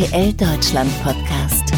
RTL 0.00 0.32
Deutschland 0.32 0.90
Podcast. 1.02 1.74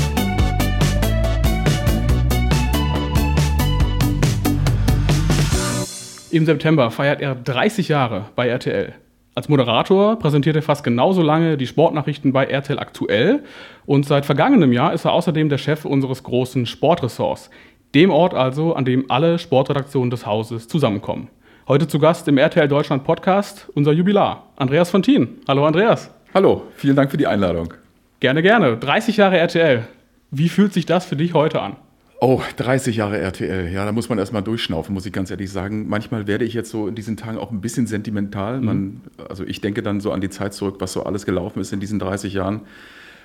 Im 6.30 6.46
September 6.46 6.92
feiert 6.92 7.20
er 7.20 7.34
30 7.34 7.88
Jahre 7.88 8.26
bei 8.36 8.46
RTL. 8.46 8.92
Als 9.34 9.48
Moderator 9.48 10.20
präsentiert 10.20 10.54
er 10.54 10.62
fast 10.62 10.84
genauso 10.84 11.20
lange 11.20 11.56
die 11.56 11.66
Sportnachrichten 11.66 12.32
bei 12.32 12.44
RTL 12.44 12.78
aktuell 12.78 13.42
und 13.86 14.06
seit 14.06 14.24
vergangenem 14.24 14.72
Jahr 14.72 14.92
ist 14.92 15.04
er 15.04 15.14
außerdem 15.14 15.48
der 15.48 15.58
Chef 15.58 15.84
unseres 15.84 16.22
großen 16.22 16.66
Sportressorts, 16.66 17.50
dem 17.96 18.12
Ort 18.12 18.34
also, 18.34 18.74
an 18.74 18.84
dem 18.84 19.10
alle 19.10 19.40
Sportredaktionen 19.40 20.10
des 20.10 20.26
Hauses 20.26 20.68
zusammenkommen. 20.68 21.28
Heute 21.66 21.88
zu 21.88 21.98
Gast 21.98 22.28
im 22.28 22.38
RTL 22.38 22.68
Deutschland 22.68 23.02
Podcast 23.02 23.68
unser 23.74 23.90
Jubilar, 23.90 24.52
Andreas 24.54 24.90
Fontin. 24.90 25.40
Hallo 25.48 25.66
Andreas. 25.66 26.14
Hallo, 26.32 26.62
vielen 26.76 26.94
Dank 26.94 27.10
für 27.10 27.16
die 27.16 27.26
Einladung. 27.26 27.74
Gerne, 28.22 28.40
gerne. 28.40 28.76
30 28.76 29.16
Jahre 29.16 29.36
RTL. 29.36 29.82
Wie 30.30 30.48
fühlt 30.48 30.72
sich 30.72 30.86
das 30.86 31.04
für 31.04 31.16
dich 31.16 31.34
heute 31.34 31.60
an? 31.60 31.74
Oh, 32.20 32.40
30 32.56 32.94
Jahre 32.94 33.18
RTL. 33.18 33.68
Ja, 33.72 33.84
da 33.84 33.90
muss 33.90 34.08
man 34.08 34.16
erstmal 34.16 34.44
durchschnaufen, 34.44 34.94
muss 34.94 35.04
ich 35.06 35.12
ganz 35.12 35.32
ehrlich 35.32 35.50
sagen. 35.50 35.88
Manchmal 35.88 36.28
werde 36.28 36.44
ich 36.44 36.54
jetzt 36.54 36.70
so 36.70 36.86
in 36.86 36.94
diesen 36.94 37.16
Tagen 37.16 37.36
auch 37.36 37.50
ein 37.50 37.60
bisschen 37.60 37.88
sentimental. 37.88 38.60
Mhm. 38.60 38.64
Man, 38.64 39.00
also 39.28 39.42
ich 39.42 39.60
denke 39.60 39.82
dann 39.82 39.98
so 39.98 40.12
an 40.12 40.20
die 40.20 40.30
Zeit 40.30 40.54
zurück, 40.54 40.76
was 40.78 40.92
so 40.92 41.02
alles 41.02 41.26
gelaufen 41.26 41.58
ist 41.58 41.72
in 41.72 41.80
diesen 41.80 41.98
30 41.98 42.32
Jahren. 42.32 42.60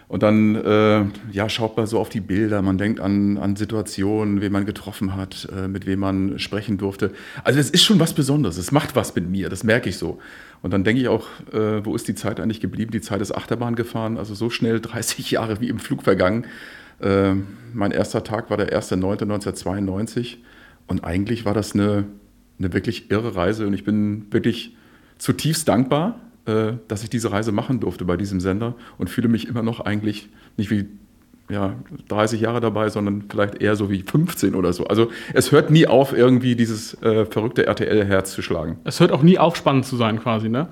Und 0.08 0.24
dann 0.24 0.56
äh, 0.56 1.04
ja, 1.34 1.50
schaut 1.50 1.76
man 1.76 1.86
so 1.86 2.00
auf 2.00 2.08
die 2.08 2.22
Bilder, 2.22 2.62
man 2.62 2.78
denkt 2.78 3.02
an, 3.02 3.38
an 3.38 3.58
Situationen, 3.58 4.40
wen 4.40 4.54
man 4.54 4.66
getroffen 4.66 5.16
hat, 5.18 5.50
äh, 5.54 5.68
mit 5.68 5.86
wem 5.86 6.00
man 6.00 6.40
sprechen 6.40 6.78
durfte. 6.78 7.12
Also 7.44 7.60
es 7.60 7.70
ist 7.70 7.84
schon 7.84 8.00
was 8.00 8.14
Besonderes, 8.14 8.58
es 8.58 8.72
macht 8.72 8.96
was 8.96 9.14
mit 9.16 9.30
mir, 9.30 9.50
das 9.50 9.66
merke 9.66 9.90
ich 9.90 9.98
so. 9.98 10.20
Und 10.62 10.72
dann 10.72 10.86
denke 10.86 11.02
ich 11.02 11.10
auch, 11.10 11.28
äh, 11.52 11.86
wo 11.86 11.94
ist 11.94 12.08
die 12.08 12.16
Zeit 12.16 12.40
eigentlich 12.40 12.62
geblieben? 12.62 12.92
Die 12.92 13.02
Zeit 13.02 13.20
ist 13.20 13.36
Achterbahn 13.36 13.76
gefahren, 13.76 14.18
also 14.18 14.34
so 14.34 14.50
schnell 14.50 14.80
30 14.82 15.30
Jahre 15.32 15.60
wie 15.60 15.68
im 15.68 15.80
Flug 15.80 16.04
vergangen. 16.04 16.46
Äh, 17.02 17.34
mein 17.74 17.92
erster 17.92 18.24
Tag 18.24 18.50
war 18.50 18.56
der 18.56 18.70
1.9.1992 18.80 20.38
und 20.88 21.04
eigentlich 21.04 21.44
war 21.44 21.54
das 21.54 21.74
eine, 21.74 22.06
eine 22.60 22.72
wirklich 22.72 23.12
irre 23.12 23.36
Reise 23.36 23.68
und 23.68 23.74
ich 23.74 23.84
bin 23.84 24.28
wirklich 24.32 24.78
zutiefst 25.18 25.68
dankbar, 25.68 26.22
dass 26.88 27.04
ich 27.04 27.10
diese 27.10 27.32
Reise 27.32 27.52
machen 27.52 27.80
durfte 27.80 28.06
bei 28.06 28.18
diesem 28.18 28.40
Sender 28.40 28.76
und 28.98 29.10
fühle 29.10 29.28
mich 29.28 29.48
immer 29.48 29.64
noch 29.64 29.82
eigentlich 29.82 30.30
nicht 30.56 30.72
wie 30.72 30.88
ja, 31.50 31.76
30 32.10 32.42
Jahre 32.42 32.60
dabei, 32.60 32.90
sondern 32.90 33.26
vielleicht 33.30 33.62
eher 33.62 33.76
so 33.76 33.90
wie 33.90 34.02
15 34.02 34.56
oder 34.56 34.74
so. 34.74 34.86
Also 34.88 35.10
es 35.34 35.52
hört 35.52 35.70
nie 35.70 35.88
auf, 35.88 36.14
irgendwie 36.14 36.56
dieses 36.56 37.02
äh, 37.02 37.26
verrückte 37.26 37.66
RTL-Herz 37.66 38.34
zu 38.34 38.42
schlagen. 38.42 38.80
Es 38.84 39.00
hört 39.00 39.12
auch 39.12 39.24
nie 39.24 39.38
auf, 39.38 39.56
spannend 39.56 39.86
zu 39.86 39.96
sein 39.96 40.20
quasi, 40.20 40.50
ne? 40.50 40.68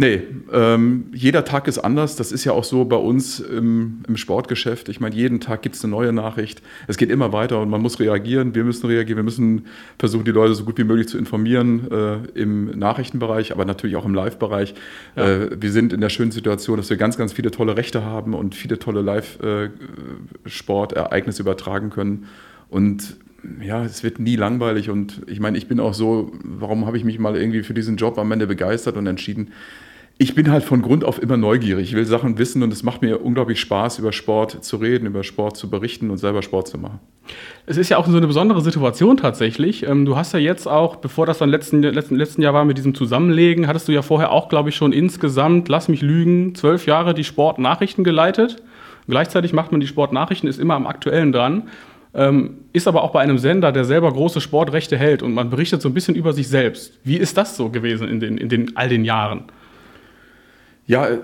Nee, 0.00 0.22
ähm, 0.52 1.06
jeder 1.12 1.44
Tag 1.44 1.66
ist 1.66 1.78
anders. 1.78 2.14
Das 2.14 2.30
ist 2.30 2.44
ja 2.44 2.52
auch 2.52 2.62
so 2.62 2.84
bei 2.84 2.94
uns 2.94 3.40
im, 3.40 4.04
im 4.06 4.16
Sportgeschäft. 4.16 4.88
Ich 4.88 5.00
meine, 5.00 5.16
jeden 5.16 5.40
Tag 5.40 5.62
gibt 5.62 5.74
es 5.74 5.82
eine 5.82 5.90
neue 5.90 6.12
Nachricht. 6.12 6.62
Es 6.86 6.98
geht 6.98 7.10
immer 7.10 7.32
weiter 7.32 7.60
und 7.60 7.68
man 7.68 7.82
muss 7.82 7.98
reagieren. 7.98 8.54
Wir 8.54 8.62
müssen 8.62 8.86
reagieren. 8.86 9.16
Wir 9.16 9.24
müssen 9.24 9.66
versuchen, 9.98 10.24
die 10.24 10.30
Leute 10.30 10.54
so 10.54 10.64
gut 10.64 10.78
wie 10.78 10.84
möglich 10.84 11.08
zu 11.08 11.18
informieren 11.18 11.90
äh, 11.90 12.18
im 12.38 12.78
Nachrichtenbereich, 12.78 13.50
aber 13.50 13.64
natürlich 13.64 13.96
auch 13.96 14.04
im 14.04 14.14
Live-Bereich. 14.14 14.74
Ja. 15.16 15.26
Äh, 15.26 15.60
wir 15.60 15.72
sind 15.72 15.92
in 15.92 16.00
der 16.00 16.10
schönen 16.10 16.30
Situation, 16.30 16.76
dass 16.76 16.90
wir 16.90 16.96
ganz, 16.96 17.16
ganz 17.16 17.32
viele 17.32 17.50
tolle 17.50 17.76
Rechte 17.76 18.04
haben 18.04 18.34
und 18.34 18.54
viele 18.54 18.78
tolle 18.78 19.02
Live-Sportereignisse 19.02 21.40
äh, 21.40 21.42
übertragen 21.42 21.90
können. 21.90 22.28
Und 22.70 23.16
ja, 23.60 23.84
es 23.84 24.04
wird 24.04 24.20
nie 24.20 24.36
langweilig 24.36 24.90
und 24.90 25.22
ich 25.26 25.40
meine, 25.40 25.58
ich 25.58 25.66
bin 25.66 25.80
auch 25.80 25.94
so, 25.94 26.30
warum 26.44 26.86
habe 26.86 26.96
ich 26.96 27.02
mich 27.04 27.18
mal 27.18 27.36
irgendwie 27.36 27.64
für 27.64 27.74
diesen 27.74 27.96
Job 27.96 28.16
am 28.18 28.30
Ende 28.30 28.46
begeistert 28.46 28.96
und 28.96 29.08
entschieden? 29.08 29.50
Ich 30.20 30.34
bin 30.34 30.50
halt 30.50 30.64
von 30.64 30.82
Grund 30.82 31.04
auf 31.04 31.22
immer 31.22 31.36
neugierig. 31.36 31.90
Ich 31.90 31.94
will 31.94 32.04
Sachen 32.04 32.38
wissen 32.38 32.64
und 32.64 32.72
es 32.72 32.82
macht 32.82 33.02
mir 33.02 33.24
unglaublich 33.24 33.60
Spaß, 33.60 34.00
über 34.00 34.12
Sport 34.12 34.64
zu 34.64 34.76
reden, 34.78 35.06
über 35.06 35.22
Sport 35.22 35.56
zu 35.56 35.70
berichten 35.70 36.10
und 36.10 36.18
selber 36.18 36.42
Sport 36.42 36.66
zu 36.66 36.76
machen. 36.76 36.98
Es 37.66 37.76
ist 37.76 37.88
ja 37.88 37.98
auch 37.98 38.06
so 38.06 38.16
eine 38.16 38.26
besondere 38.26 38.60
Situation 38.60 39.16
tatsächlich. 39.16 39.86
Ähm, 39.86 40.04
du 40.04 40.16
hast 40.16 40.32
ja 40.32 40.40
jetzt 40.40 40.66
auch, 40.66 40.96
bevor 40.96 41.24
das 41.24 41.38
dann 41.38 41.50
letzten, 41.50 41.82
letzten, 41.82 42.16
letzten 42.16 42.42
Jahr 42.42 42.52
war 42.52 42.64
mit 42.64 42.78
diesem 42.78 42.96
Zusammenlegen, 42.96 43.68
hattest 43.68 43.86
du 43.86 43.92
ja 43.92 44.02
vorher 44.02 44.32
auch, 44.32 44.48
glaube 44.48 44.70
ich, 44.70 44.76
schon 44.76 44.92
insgesamt, 44.92 45.68
lass 45.68 45.86
mich 45.86 46.02
lügen, 46.02 46.56
zwölf 46.56 46.86
Jahre 46.86 47.14
die 47.14 47.24
Sportnachrichten 47.24 48.02
geleitet. 48.02 48.56
Gleichzeitig 49.06 49.52
macht 49.52 49.70
man 49.70 49.80
die 49.80 49.86
Sportnachrichten, 49.86 50.48
ist 50.48 50.58
immer 50.58 50.74
am 50.74 50.88
Aktuellen 50.88 51.30
dran. 51.30 51.68
Ähm, 52.12 52.58
ist 52.72 52.88
aber 52.88 53.04
auch 53.04 53.12
bei 53.12 53.20
einem 53.20 53.38
Sender, 53.38 53.70
der 53.70 53.84
selber 53.84 54.10
große 54.12 54.40
Sportrechte 54.40 54.96
hält 54.98 55.22
und 55.22 55.32
man 55.32 55.50
berichtet 55.50 55.80
so 55.80 55.88
ein 55.88 55.94
bisschen 55.94 56.16
über 56.16 56.32
sich 56.32 56.48
selbst. 56.48 56.98
Wie 57.04 57.16
ist 57.16 57.36
das 57.36 57.56
so 57.56 57.68
gewesen 57.68 58.08
in, 58.08 58.18
den, 58.18 58.36
in 58.36 58.48
den, 58.48 58.76
all 58.76 58.88
den 58.88 59.04
Jahren? 59.04 59.44
Ja, 60.88 61.06
äh, 61.06 61.18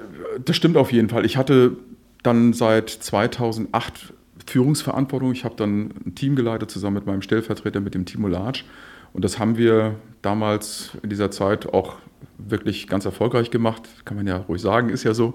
das 0.45 0.55
stimmt 0.55 0.77
auf 0.77 0.93
jeden 0.93 1.09
Fall. 1.09 1.25
Ich 1.25 1.37
hatte 1.37 1.77
dann 2.23 2.53
seit 2.53 2.91
2008 2.91 4.13
Führungsverantwortung. 4.47 5.33
Ich 5.33 5.45
habe 5.45 5.57
dann 5.57 5.93
ein 6.07 6.15
Team 6.15 6.37
geleitet 6.37 6.71
zusammen 6.71 6.95
mit 6.95 7.07
meinem 7.07 7.23
Stellvertreter, 7.23 7.81
mit 7.81 7.95
dem 7.95 8.05
Timo 8.05 8.29
Latsch. 8.29 8.65
Und 9.13 9.25
das 9.25 9.39
haben 9.39 9.57
wir 9.57 9.97
damals 10.23 10.93
in 11.03 11.11
dieser 11.11 11.31
Zeit 11.31 11.73
auch 11.73 11.97
wirklich 12.39 12.89
ganz 12.89 13.05
erfolgreich 13.05 13.51
gemacht. 13.51 13.83
Kann 14.05 14.17
man 14.17 14.27
ja 14.27 14.39
ruhig 14.39 14.61
sagen, 14.61 14.91
ist 14.91 15.05
ja 15.05 15.15
so. 15.15 15.35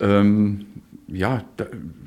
Ähm, 0.00 0.66
ja, 1.08 1.44
da, 1.56 1.66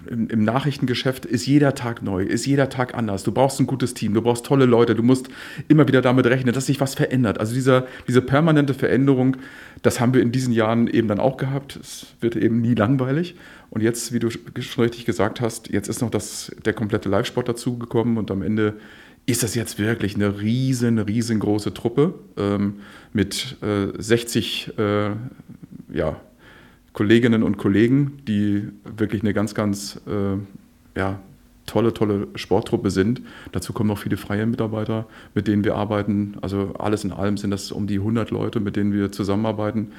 im, 0.10 0.28
im, 0.28 0.44
Nachrichtengeschäft 0.44 1.26
ist 1.26 1.46
jeder 1.46 1.74
Tag 1.74 2.02
neu, 2.02 2.24
ist 2.24 2.46
jeder 2.46 2.70
Tag 2.70 2.96
anders. 2.96 3.24
Du 3.24 3.32
brauchst 3.32 3.60
ein 3.60 3.68
gutes 3.68 3.94
Team, 3.94 4.14
du 4.14 4.22
brauchst 4.22 4.46
tolle 4.46 4.66
Leute, 4.66 4.94
du 4.94 5.04
musst 5.04 5.30
immer 5.70 5.88
wieder 5.88 6.02
damit 6.02 6.26
rechnen, 6.26 6.54
dass 6.54 6.66
sich 6.66 6.82
was 6.82 6.96
verändert. 6.96 7.40
Also 7.40 7.54
dieser, 7.54 7.88
diese 8.08 8.22
permanente 8.22 8.74
Veränderung, 8.74 9.38
das 9.84 10.02
haben 10.02 10.14
wir 10.14 10.22
in 10.22 10.34
diesen 10.34 10.52
Jahren 10.54 10.88
eben 10.88 11.08
dann 11.08 11.20
auch 11.20 11.38
gehabt. 11.38 11.78
Es 11.78 12.08
wird 12.20 12.36
eben 12.36 12.60
nie 12.60 12.76
langweilig. 12.76 13.36
Und 13.70 13.82
jetzt, 13.82 14.12
wie 14.12 14.20
du 14.20 14.30
schon 14.30 14.84
richtig 14.84 15.06
gesagt 15.06 15.40
hast, 15.40 15.70
jetzt 15.70 15.88
ist 15.88 16.02
noch 16.02 16.10
das, 16.10 16.52
der 16.66 16.74
komplette 16.74 17.08
Live-Sport 17.08 17.48
dazugekommen 17.48 18.18
und 18.18 18.32
am 18.32 18.42
Ende 18.42 18.76
ist 19.28 19.44
das 19.44 19.56
jetzt 19.56 19.80
wirklich 19.80 20.16
eine 20.16 20.42
riesen, 20.42 20.98
riesengroße 20.98 21.74
Truppe 21.74 22.16
ähm, 22.36 22.80
mit 23.14 23.58
äh, 23.62 23.88
60 23.98 24.74
äh, 24.78 25.12
ja, 25.94 26.20
Kolleginnen 26.94 27.44
und 27.44 27.58
Kollegen, 27.58 28.20
die 28.28 28.70
wirklich 28.84 29.22
eine 29.22 29.34
ganz, 29.34 29.54
ganz 29.54 30.02
äh, 30.08 30.38
ja, 30.98 31.20
tolle, 31.66 31.94
tolle 31.94 32.28
Sporttruppe 32.36 32.90
sind. 32.90 33.22
Dazu 33.52 33.74
kommen 33.74 33.90
noch 33.90 34.00
viele 34.00 34.18
freie 34.18 34.46
Mitarbeiter, 34.46 35.08
mit 35.36 35.48
denen 35.48 35.64
wir 35.64 35.76
arbeiten. 35.76 36.38
Also 36.42 36.74
alles 36.78 37.04
in 37.04 37.12
allem 37.12 37.38
sind 37.38 37.52
das 37.52 37.72
um 37.72 37.88
die 37.88 38.00
100 38.00 38.32
Leute, 38.32 38.60
mit 38.60 38.76
denen 38.76 38.92
wir 38.92 39.12
zusammenarbeiten. 39.12 39.92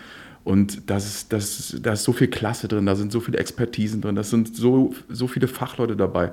Und 0.43 0.91
das 0.91 1.07
ist, 1.07 1.33
das, 1.33 1.77
da 1.83 1.93
ist 1.93 2.05
so 2.05 2.13
viel 2.13 2.29
Klasse 2.29 2.67
drin, 2.67 2.87
da 2.87 2.97
sind 2.97 3.13
so 3.13 3.21
viele 3.21 3.39
Expertisen 3.39 4.01
drin, 4.01 4.17
da 4.17 4.23
sind 4.23 4.57
so, 4.57 4.95
so 5.09 5.29
viele 5.29 5.49
Fachleute 5.49 5.97
dabei. 5.97 6.33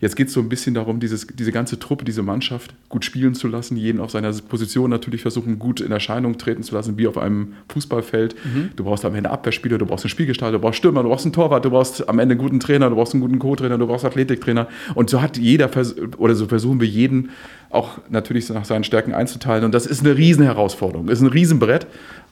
Jetzt 0.00 0.16
geht 0.16 0.28
es 0.28 0.34
so 0.34 0.40
ein 0.40 0.48
bisschen 0.48 0.74
darum, 0.74 1.00
dieses, 1.00 1.26
diese 1.26 1.52
ganze 1.52 1.78
Truppe, 1.78 2.04
diese 2.04 2.22
Mannschaft 2.22 2.74
gut 2.88 3.04
spielen 3.04 3.34
zu 3.34 3.48
lassen, 3.48 3.76
jeden 3.76 4.00
auf 4.00 4.10
seiner 4.10 4.32
Position 4.32 4.90
natürlich 4.90 5.22
versuchen, 5.22 5.58
gut 5.58 5.80
in 5.80 5.92
Erscheinung 5.92 6.38
treten 6.38 6.62
zu 6.62 6.74
lassen, 6.74 6.98
wie 6.98 7.06
auf 7.06 7.18
einem 7.18 7.54
Fußballfeld. 7.68 8.34
Mhm. 8.44 8.70
Du 8.76 8.84
brauchst 8.84 9.04
am 9.04 9.14
Ende 9.14 9.30
Abwehrspieler, 9.30 9.78
du 9.78 9.86
brauchst 9.86 10.04
einen 10.04 10.10
Spielgestalter, 10.10 10.58
du 10.58 10.62
brauchst 10.62 10.78
Stürmer, 10.78 11.02
du 11.02 11.08
brauchst 11.08 11.24
einen 11.24 11.32
Torwart, 11.32 11.64
du 11.64 11.70
brauchst 11.70 12.08
am 12.08 12.18
Ende 12.18 12.34
einen 12.34 12.40
guten 12.40 12.60
Trainer, 12.60 12.90
du 12.90 12.96
brauchst 12.96 13.14
einen 13.14 13.22
guten 13.22 13.38
Co-Trainer, 13.38 13.78
du 13.78 13.86
brauchst 13.86 14.04
Athletiktrainer. 14.04 14.68
Und 14.94 15.10
so 15.10 15.22
hat 15.22 15.38
jeder, 15.38 15.70
oder 16.18 16.34
so 16.34 16.46
versuchen 16.46 16.80
wir 16.80 16.88
jeden 16.88 17.30
auch 17.70 17.98
natürlich 18.08 18.48
nach 18.50 18.64
seinen 18.64 18.84
Stärken 18.84 19.14
einzuteilen. 19.14 19.64
Und 19.64 19.74
das 19.74 19.86
ist 19.86 20.00
eine 20.00 20.16
Riesenherausforderung, 20.16 21.08
ist 21.08 21.20
ein 21.20 21.28
Riesenbrett, 21.28 21.86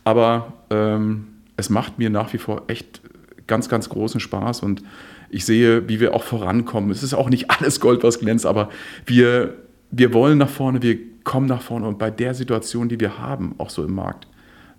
aber 0.04 0.52
ähm, 0.70 1.26
es 1.56 1.70
macht 1.70 1.98
mir 1.98 2.10
nach 2.10 2.32
wie 2.32 2.38
vor 2.38 2.62
echt 2.68 3.00
ganz, 3.46 3.68
ganz 3.68 3.88
großen 3.88 4.20
Spaß 4.20 4.60
und 4.60 4.82
ich 5.32 5.44
sehe, 5.44 5.88
wie 5.88 5.98
wir 5.98 6.14
auch 6.14 6.22
vorankommen. 6.22 6.90
Es 6.90 7.02
ist 7.02 7.14
auch 7.14 7.30
nicht 7.30 7.50
alles 7.50 7.80
Gold, 7.80 8.04
was 8.04 8.20
glänzt, 8.20 8.46
aber 8.46 8.68
wir, 9.06 9.54
wir 9.90 10.12
wollen 10.12 10.38
nach 10.38 10.48
vorne, 10.48 10.82
wir 10.82 10.98
kommen 11.24 11.46
nach 11.46 11.62
vorne 11.62 11.88
und 11.88 11.98
bei 11.98 12.10
der 12.10 12.34
Situation, 12.34 12.88
die 12.88 13.00
wir 13.00 13.18
haben, 13.18 13.54
auch 13.58 13.70
so 13.70 13.84
im 13.84 13.94
Markt, 13.94 14.26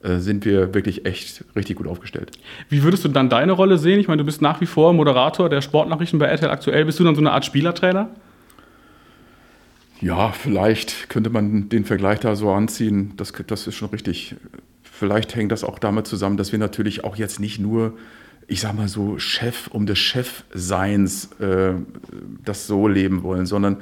äh, 0.04 0.20
sind 0.20 0.46
wir 0.46 0.74
wirklich 0.74 1.06
echt 1.06 1.44
richtig 1.56 1.78
gut 1.78 1.88
aufgestellt. 1.88 2.32
Wie 2.70 2.84
würdest 2.84 3.04
du 3.04 3.10
dann 3.10 3.30
deine 3.30 3.54
Rolle 3.54 3.78
sehen? 3.78 4.00
Ich 4.00 4.08
meine, 4.08 4.20
du 4.20 4.26
bist 4.26 4.42
nach 4.42 4.62
wie 4.62 4.66
vor 4.66 4.94
Moderator 4.94 5.50
der 5.50 5.62
Sportnachrichten 5.62 6.20
bei 6.20 6.28
RTL 6.28 6.52
aktuell. 6.52 6.86
Bist 6.86 7.00
du 7.00 7.04
dann 7.04 7.16
so 7.16 7.22
eine 7.22 7.32
Art 7.32 7.46
Spielertrainer? 7.46 8.10
Ja, 10.02 10.32
vielleicht 10.32 11.10
könnte 11.10 11.30
man 11.30 11.70
den 11.70 11.86
Vergleich 11.86 12.20
da 12.20 12.36
so 12.36 12.52
anziehen. 12.52 13.14
Das, 13.18 13.34
das 13.48 13.68
ist 13.68 13.76
schon 13.76 13.90
richtig. 13.90 14.36
Vielleicht 14.84 15.36
hängt 15.36 15.52
das 15.52 15.64
auch 15.64 15.80
damit 15.80 16.06
zusammen, 16.06 16.38
dass 16.38 16.52
wir 16.52 16.60
natürlich 16.60 17.04
auch 17.04 17.16
jetzt 17.16 17.40
nicht 17.40 17.60
nur 17.60 17.94
ich 18.54 18.62
sag 18.62 18.76
mal 18.76 18.88
so, 18.88 19.18
Chef 19.18 19.68
um 19.68 19.88
des 19.88 19.98
Chefseins 19.98 21.32
äh, 21.40 21.74
das 22.46 22.68
so 22.68 22.88
leben 22.88 23.24
wollen, 23.24 23.48
sondern 23.48 23.78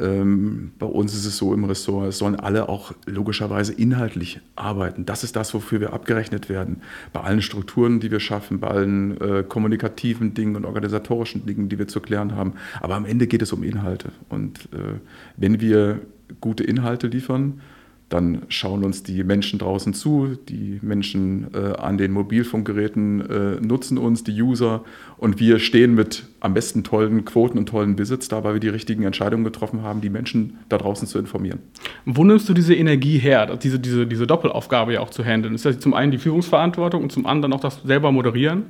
ähm, 0.00 0.72
bei 0.78 0.86
uns 0.86 1.14
ist 1.14 1.26
es 1.26 1.36
so 1.36 1.52
im 1.52 1.64
Ressort, 1.64 2.08
es 2.08 2.18
sollen 2.18 2.36
alle 2.36 2.70
auch 2.70 2.92
logischerweise 3.04 3.74
inhaltlich 3.74 4.40
arbeiten. 4.56 5.04
Das 5.04 5.24
ist 5.24 5.36
das, 5.36 5.52
wofür 5.52 5.80
wir 5.80 5.92
abgerechnet 5.92 6.48
werden. 6.48 6.80
Bei 7.12 7.20
allen 7.20 7.42
Strukturen, 7.42 8.00
die 8.00 8.10
wir 8.10 8.20
schaffen, 8.20 8.60
bei 8.60 8.68
allen 8.68 9.20
äh, 9.20 9.44
kommunikativen 9.46 10.32
Dingen 10.32 10.56
und 10.56 10.64
organisatorischen 10.64 11.44
Dingen, 11.44 11.68
die 11.68 11.78
wir 11.78 11.86
zu 11.86 12.00
klären 12.00 12.34
haben. 12.34 12.54
Aber 12.80 12.94
am 12.94 13.04
Ende 13.04 13.26
geht 13.26 13.42
es 13.42 13.52
um 13.52 13.62
Inhalte. 13.62 14.10
Und 14.30 14.70
äh, 14.72 14.98
wenn 15.36 15.60
wir 15.60 16.00
gute 16.40 16.64
Inhalte 16.64 17.08
liefern, 17.08 17.60
dann 18.08 18.42
schauen 18.48 18.84
uns 18.84 19.02
die 19.02 19.22
Menschen 19.22 19.58
draußen 19.58 19.92
zu, 19.92 20.38
die 20.48 20.78
Menschen 20.80 21.48
äh, 21.52 21.76
an 21.76 21.98
den 21.98 22.12
Mobilfunkgeräten 22.12 23.20
äh, 23.20 23.60
nutzen 23.60 23.98
uns, 23.98 24.24
die 24.24 24.40
User 24.40 24.82
und 25.18 25.38
wir 25.40 25.58
stehen 25.58 25.94
mit 25.94 26.24
am 26.40 26.54
besten 26.54 26.84
tollen 26.84 27.26
Quoten 27.26 27.58
und 27.58 27.66
tollen 27.66 27.98
Visits 27.98 28.28
da, 28.28 28.44
weil 28.44 28.54
wir 28.54 28.60
die 28.60 28.70
richtigen 28.70 29.02
Entscheidungen 29.02 29.44
getroffen 29.44 29.82
haben, 29.82 30.00
die 30.00 30.08
Menschen 30.08 30.58
da 30.70 30.78
draußen 30.78 31.06
zu 31.06 31.18
informieren. 31.18 31.58
Wo 32.06 32.24
nimmst 32.24 32.48
du 32.48 32.54
diese 32.54 32.74
Energie 32.74 33.18
her, 33.18 33.56
diese, 33.56 33.78
diese, 33.78 34.06
diese 34.06 34.26
Doppelaufgabe 34.26 34.94
ja 34.94 35.00
auch 35.00 35.10
zu 35.10 35.22
handeln? 35.22 35.54
Ist 35.54 35.66
das 35.66 35.78
zum 35.78 35.92
einen 35.92 36.10
die 36.10 36.18
Führungsverantwortung 36.18 37.02
und 37.02 37.12
zum 37.12 37.26
anderen 37.26 37.52
auch 37.52 37.60
das 37.60 37.82
selber 37.82 38.10
moderieren? 38.10 38.64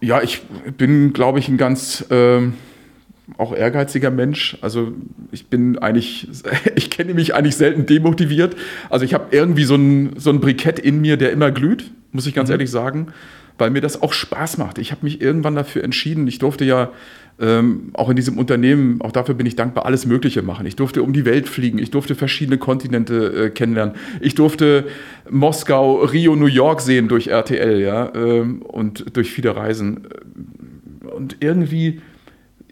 Ja, 0.00 0.22
ich 0.22 0.42
bin, 0.78 1.12
glaube 1.12 1.38
ich, 1.40 1.48
ein 1.48 1.58
ganz... 1.58 2.06
Äh, 2.10 2.48
auch 3.38 3.54
ehrgeiziger 3.54 4.10
Mensch. 4.10 4.58
Also 4.60 4.92
ich 5.32 5.46
bin 5.46 5.78
eigentlich, 5.78 6.28
ich 6.76 6.90
kenne 6.90 7.14
mich 7.14 7.34
eigentlich 7.34 7.56
selten 7.56 7.86
demotiviert. 7.86 8.56
Also 8.90 9.04
ich 9.04 9.14
habe 9.14 9.26
irgendwie 9.30 9.64
so 9.64 9.76
ein, 9.76 10.14
so 10.18 10.30
ein 10.30 10.40
Brikett 10.40 10.78
in 10.78 11.00
mir, 11.00 11.16
der 11.16 11.32
immer 11.32 11.50
glüht, 11.50 11.90
muss 12.12 12.26
ich 12.26 12.34
ganz 12.34 12.48
mhm. 12.48 12.54
ehrlich 12.54 12.70
sagen, 12.70 13.08
weil 13.58 13.70
mir 13.70 13.80
das 13.80 14.02
auch 14.02 14.12
Spaß 14.12 14.58
macht. 14.58 14.78
Ich 14.78 14.90
habe 14.90 15.04
mich 15.04 15.20
irgendwann 15.20 15.54
dafür 15.54 15.84
entschieden. 15.84 16.26
Ich 16.26 16.38
durfte 16.38 16.64
ja 16.64 16.90
ähm, 17.40 17.90
auch 17.94 18.08
in 18.08 18.16
diesem 18.16 18.38
Unternehmen, 18.38 19.00
auch 19.00 19.12
dafür 19.12 19.34
bin 19.34 19.46
ich 19.46 19.56
dankbar, 19.56 19.86
alles 19.86 20.06
Mögliche 20.06 20.42
machen. 20.42 20.66
Ich 20.66 20.76
durfte 20.76 21.02
um 21.02 21.12
die 21.12 21.24
Welt 21.24 21.48
fliegen, 21.48 21.78
ich 21.78 21.90
durfte 21.90 22.14
verschiedene 22.14 22.58
Kontinente 22.58 23.46
äh, 23.46 23.50
kennenlernen, 23.50 23.94
ich 24.20 24.34
durfte 24.34 24.86
Moskau, 25.28 26.02
Rio, 26.02 26.36
New 26.36 26.46
York 26.46 26.80
sehen 26.80 27.08
durch 27.08 27.28
RTL, 27.28 27.80
ja, 27.80 28.12
ähm, 28.14 28.62
und 28.62 29.16
durch 29.16 29.30
viele 29.32 29.56
Reisen. 29.56 30.06
Und 31.12 31.38
irgendwie 31.40 32.00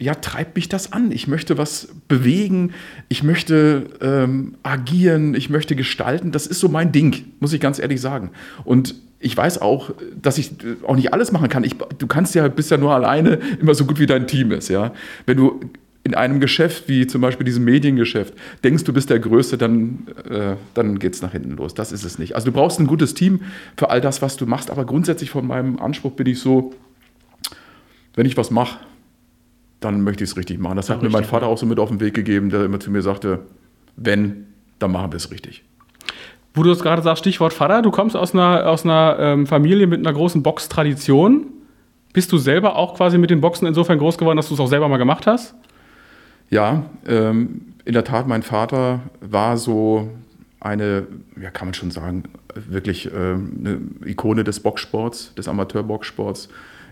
ja, 0.03 0.15
treibt 0.15 0.55
mich 0.55 0.69
das 0.69 0.91
an. 0.91 1.11
Ich 1.11 1.27
möchte 1.27 1.57
was 1.57 1.87
bewegen, 2.07 2.73
ich 3.09 3.23
möchte 3.23 3.85
ähm, 4.01 4.55
agieren, 4.61 5.33
ich 5.33 5.49
möchte 5.49 5.75
gestalten. 5.75 6.31
Das 6.31 6.45
ist 6.45 6.59
so 6.59 6.67
mein 6.67 6.91
Ding, 6.91 7.25
muss 7.39 7.53
ich 7.53 7.61
ganz 7.61 7.79
ehrlich 7.79 8.01
sagen. 8.01 8.31
Und 8.65 8.95
ich 9.19 9.35
weiß 9.35 9.61
auch, 9.61 9.91
dass 10.21 10.37
ich 10.37 10.51
auch 10.85 10.97
nicht 10.97 11.13
alles 11.13 11.31
machen 11.31 11.47
kann. 11.47 11.63
Ich, 11.63 11.75
du 11.97 12.07
kannst 12.07 12.35
ja, 12.35 12.47
bist 12.49 12.69
ja 12.69 12.77
nur 12.77 12.93
alleine 12.93 13.39
immer 13.61 13.73
so 13.73 13.85
gut 13.85 13.99
wie 13.99 14.05
dein 14.05 14.27
Team 14.27 14.51
ist. 14.51 14.67
Ja? 14.67 14.93
Wenn 15.25 15.37
du 15.37 15.61
in 16.03 16.13
einem 16.15 16.41
Geschäft 16.41 16.89
wie 16.89 17.07
zum 17.07 17.21
Beispiel 17.21 17.45
diesem 17.45 17.63
Mediengeschäft 17.63 18.33
denkst, 18.65 18.83
du 18.83 18.91
bist 18.91 19.09
der 19.09 19.19
Größte, 19.19 19.57
dann, 19.57 20.07
äh, 20.29 20.55
dann 20.73 20.99
geht 20.99 21.13
es 21.13 21.21
nach 21.21 21.31
hinten 21.31 21.51
los. 21.55 21.73
Das 21.73 21.93
ist 21.93 22.03
es 22.03 22.19
nicht. 22.19 22.35
Also 22.35 22.47
du 22.47 22.51
brauchst 22.51 22.81
ein 22.81 22.87
gutes 22.87 23.13
Team 23.13 23.39
für 23.77 23.89
all 23.89 24.01
das, 24.01 24.21
was 24.21 24.35
du 24.35 24.45
machst. 24.45 24.69
Aber 24.69 24.85
grundsätzlich 24.85 25.29
von 25.29 25.47
meinem 25.47 25.79
Anspruch 25.79 26.11
bin 26.11 26.27
ich 26.27 26.39
so, 26.39 26.73
wenn 28.15 28.25
ich 28.25 28.35
was 28.35 28.51
mache, 28.51 28.79
dann 29.83 30.01
möchte 30.01 30.23
ich 30.23 30.31
es 30.31 30.37
richtig 30.37 30.59
machen. 30.59 30.77
Das 30.77 30.89
hat 30.89 31.01
mir 31.01 31.09
mein 31.09 31.23
Vater 31.23 31.47
auch 31.47 31.57
so 31.57 31.65
mit 31.65 31.79
auf 31.79 31.89
den 31.89 31.99
Weg 31.99 32.13
gegeben, 32.13 32.49
der 32.49 32.65
immer 32.65 32.79
zu 32.79 32.91
mir 32.91 33.01
sagte, 33.01 33.39
wenn, 33.95 34.47
dann 34.79 34.91
machen 34.91 35.11
wir 35.11 35.17
es 35.17 35.31
richtig. 35.31 35.63
Wo 36.53 36.63
du 36.63 36.69
das 36.69 36.81
gerade 36.81 37.01
sagst, 37.01 37.21
Stichwort 37.21 37.53
Vater, 37.53 37.81
du 37.81 37.91
kommst 37.91 38.15
aus 38.15 38.33
einer, 38.33 38.67
aus 38.67 38.85
einer 38.85 39.17
ähm, 39.19 39.47
Familie 39.47 39.87
mit 39.87 39.99
einer 39.99 40.13
großen 40.13 40.43
Boxtradition. 40.43 41.47
Bist 42.13 42.31
du 42.31 42.37
selber 42.37 42.75
auch 42.75 42.95
quasi 42.95 43.17
mit 43.17 43.31
den 43.31 43.41
Boxen 43.41 43.65
insofern 43.67 43.97
groß 43.97 44.17
geworden, 44.19 44.37
dass 44.37 44.49
du 44.49 44.53
es 44.53 44.59
auch 44.59 44.67
selber 44.67 44.87
mal 44.87 44.97
gemacht 44.97 45.25
hast? 45.25 45.55
Ja, 46.51 46.85
ähm, 47.07 47.73
in 47.85 47.93
der 47.93 48.03
Tat, 48.03 48.27
mein 48.27 48.43
Vater 48.43 48.99
war 49.19 49.57
so 49.57 50.09
eine, 50.59 51.07
ja, 51.41 51.49
kann 51.49 51.69
man 51.69 51.73
schon 51.73 51.89
sagen, 51.89 52.23
wirklich 52.53 53.09
ähm, 53.13 53.57
eine 53.59 54.09
Ikone 54.09 54.43
des 54.43 54.59
Boxsports, 54.59 55.33
des 55.35 55.47
Amateurboxsports 55.47 56.49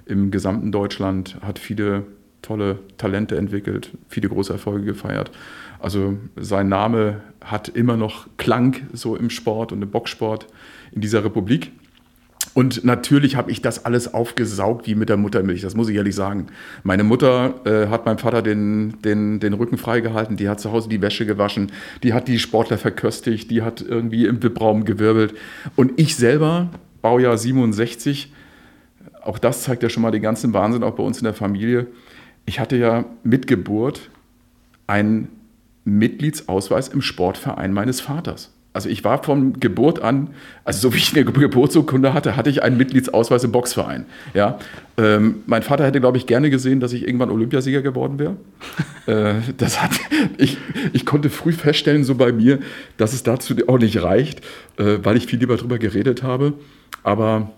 im 0.08 0.32
gesamten 0.32 0.72
Deutschland, 0.72 1.38
hat 1.42 1.60
viele 1.60 2.04
tolle 2.42 2.80
Talente 2.98 3.38
entwickelt, 3.38 3.92
viele 4.08 4.30
große 4.30 4.54
Erfolge 4.54 4.86
gefeiert. 4.86 5.32
Also 5.80 6.18
sein 6.36 6.70
Name 6.70 7.22
hat 7.44 7.70
immer 7.70 7.98
noch 7.98 8.28
Klang 8.38 8.78
so 8.94 9.16
im 9.16 9.30
Sport 9.30 9.72
und 9.72 9.82
im 9.82 9.90
Boxsport 9.90 10.48
in 10.92 11.02
dieser 11.02 11.24
Republik. 11.24 11.72
Und 12.54 12.84
natürlich 12.84 13.36
habe 13.36 13.50
ich 13.50 13.62
das 13.62 13.86
alles 13.86 14.14
aufgesaugt 14.14 14.86
wie 14.86 14.96
mit 14.96 15.10
der 15.10 15.16
Muttermilch, 15.16 15.62
das 15.62 15.76
muss 15.76 15.88
ich 15.90 15.96
ehrlich 15.96 16.16
sagen. 16.16 16.48
Meine 16.84 17.04
Mutter 17.04 17.54
äh, 17.66 17.88
hat 17.88 18.06
meinem 18.06 18.18
Vater 18.18 18.42
den, 18.42 19.02
den, 19.04 19.40
den 19.40 19.54
Rücken 19.54 19.78
freigehalten, 19.78 20.36
die 20.36 20.50
hat 20.50 20.60
zu 20.60 20.72
Hause 20.72 20.90
die 20.90 21.02
Wäsche 21.02 21.26
gewaschen, 21.26 21.72
die 22.04 22.14
hat 22.14 22.28
die 22.28 22.40
Sportler 22.40 22.78
verköstigt, 22.78 23.50
die 23.52 23.62
hat 23.62 23.82
irgendwie 23.82 24.26
im 24.26 24.44
VIP-Raum 24.44 24.84
gewirbelt. 24.84 25.34
Und 25.76 25.94
ich 25.96 26.16
selber, 26.16 26.70
Baujahr 27.02 27.38
67, 27.38 28.34
auch 29.24 29.40
das 29.40 29.64
zeigt 29.64 29.84
ja 29.84 29.90
schon 29.90 30.04
mal 30.04 30.12
den 30.12 30.22
ganzen 30.22 30.54
Wahnsinn, 30.54 30.84
auch 30.84 30.96
bei 30.96 31.04
uns 31.04 31.20
in 31.20 31.26
der 31.26 31.34
Familie 31.34 31.88
ich 32.46 32.60
hatte 32.60 32.76
ja 32.76 33.06
mit 33.24 33.48
Geburt 33.48 34.10
einen 34.88 35.30
Mitgliedsausweis 35.84 36.90
im 36.90 37.02
Sportverein 37.02 37.74
meines 37.74 38.02
Vaters. 38.02 38.52
Also 38.74 38.88
ich 38.88 39.04
war 39.04 39.22
von 39.22 39.60
Geburt 39.60 40.02
an, 40.02 40.30
also 40.64 40.80
so 40.80 40.94
wie 40.94 40.98
ich 40.98 41.14
eine 41.14 41.26
Geburtsurkunde 41.26 42.14
hatte, 42.14 42.38
hatte 42.38 42.50
ich 42.50 42.64
einen 42.64 42.78
Mitgliedsausweis 42.78 43.44
im 43.44 43.52
Boxverein. 43.52 44.06
Ja, 44.34 44.60
ähm, 44.98 45.44
mein 45.46 45.62
Vater 45.62 45.86
hätte, 45.86 46.00
glaube 46.00 46.18
ich, 46.18 46.26
gerne 46.26 46.50
gesehen, 46.50 46.80
dass 46.80 46.94
ich 46.94 47.06
irgendwann 47.06 47.32
Olympiasieger 47.32 47.82
geworden 47.82 48.18
wäre. 48.18 48.38
äh, 49.08 49.42
das 49.58 49.82
hat, 49.82 49.92
ich, 50.38 50.58
ich 50.94 51.06
konnte 51.06 51.30
früh 51.30 51.52
feststellen, 51.52 52.06
so 52.06 52.16
bei 52.16 52.32
mir, 52.32 52.60
dass 52.96 53.12
es 53.12 53.24
dazu 53.24 53.56
auch 53.68 53.78
nicht 53.78 54.02
reicht, 54.02 54.40
äh, 54.78 55.00
weil 55.04 55.18
ich 55.18 55.26
viel 55.26 55.40
lieber 55.40 55.58
darüber 55.58 55.78
geredet 55.78 56.24
habe. 56.24 56.54
Aber 57.04 57.52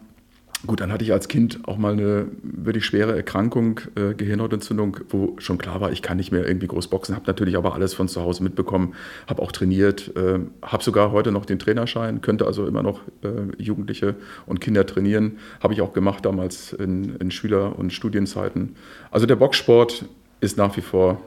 Gut, 0.66 0.80
dann 0.80 0.94
hatte 0.94 1.04
ich 1.04 1.12
als 1.12 1.28
Kind 1.28 1.60
auch 1.68 1.78
mal 1.78 1.92
eine 1.92 2.28
wirklich 2.42 2.86
schwere 2.86 3.14
Erkrankung, 3.14 3.82
äh, 3.96 4.14
Gehirnhautentzündung, 4.14 4.98
wo 5.10 5.36
schon 5.38 5.58
klar 5.58 5.82
war, 5.82 5.92
ich 5.92 6.02
kann 6.02 6.16
nicht 6.16 6.32
mehr 6.32 6.48
irgendwie 6.48 6.68
groß 6.68 6.88
boxen, 6.88 7.16
habe 7.16 7.28
natürlich 7.28 7.58
aber 7.58 7.74
alles 7.74 7.94
von 7.94 8.08
zu 8.08 8.22
Hause 8.22 8.44
mitbekommen, 8.44 8.94
habe 9.28 9.42
auch 9.42 9.52
trainiert, 9.52 10.16
äh, 10.16 10.40
habe 10.62 10.84
sogar 10.84 11.12
heute 11.12 11.34
noch 11.34 11.46
den 11.46 11.60
Trainerschein, 11.60 12.22
könnte 12.22 12.46
also 12.46 12.66
immer 12.66 12.82
noch 12.82 13.02
äh, 13.24 13.62
Jugendliche 13.62 14.16
und 14.46 14.62
Kinder 14.62 14.86
trainieren, 14.86 15.38
habe 15.62 15.74
ich 15.74 15.82
auch 15.82 15.92
gemacht 15.92 16.26
damals 16.26 16.72
in, 16.72 17.18
in 17.18 17.30
Schüler- 17.30 17.78
und 17.78 17.92
Studienzeiten. 17.92 18.78
Also 19.12 19.26
der 19.26 19.36
Boxsport 19.36 20.06
ist 20.40 20.58
nach 20.58 20.78
wie 20.78 20.82
vor 20.82 21.20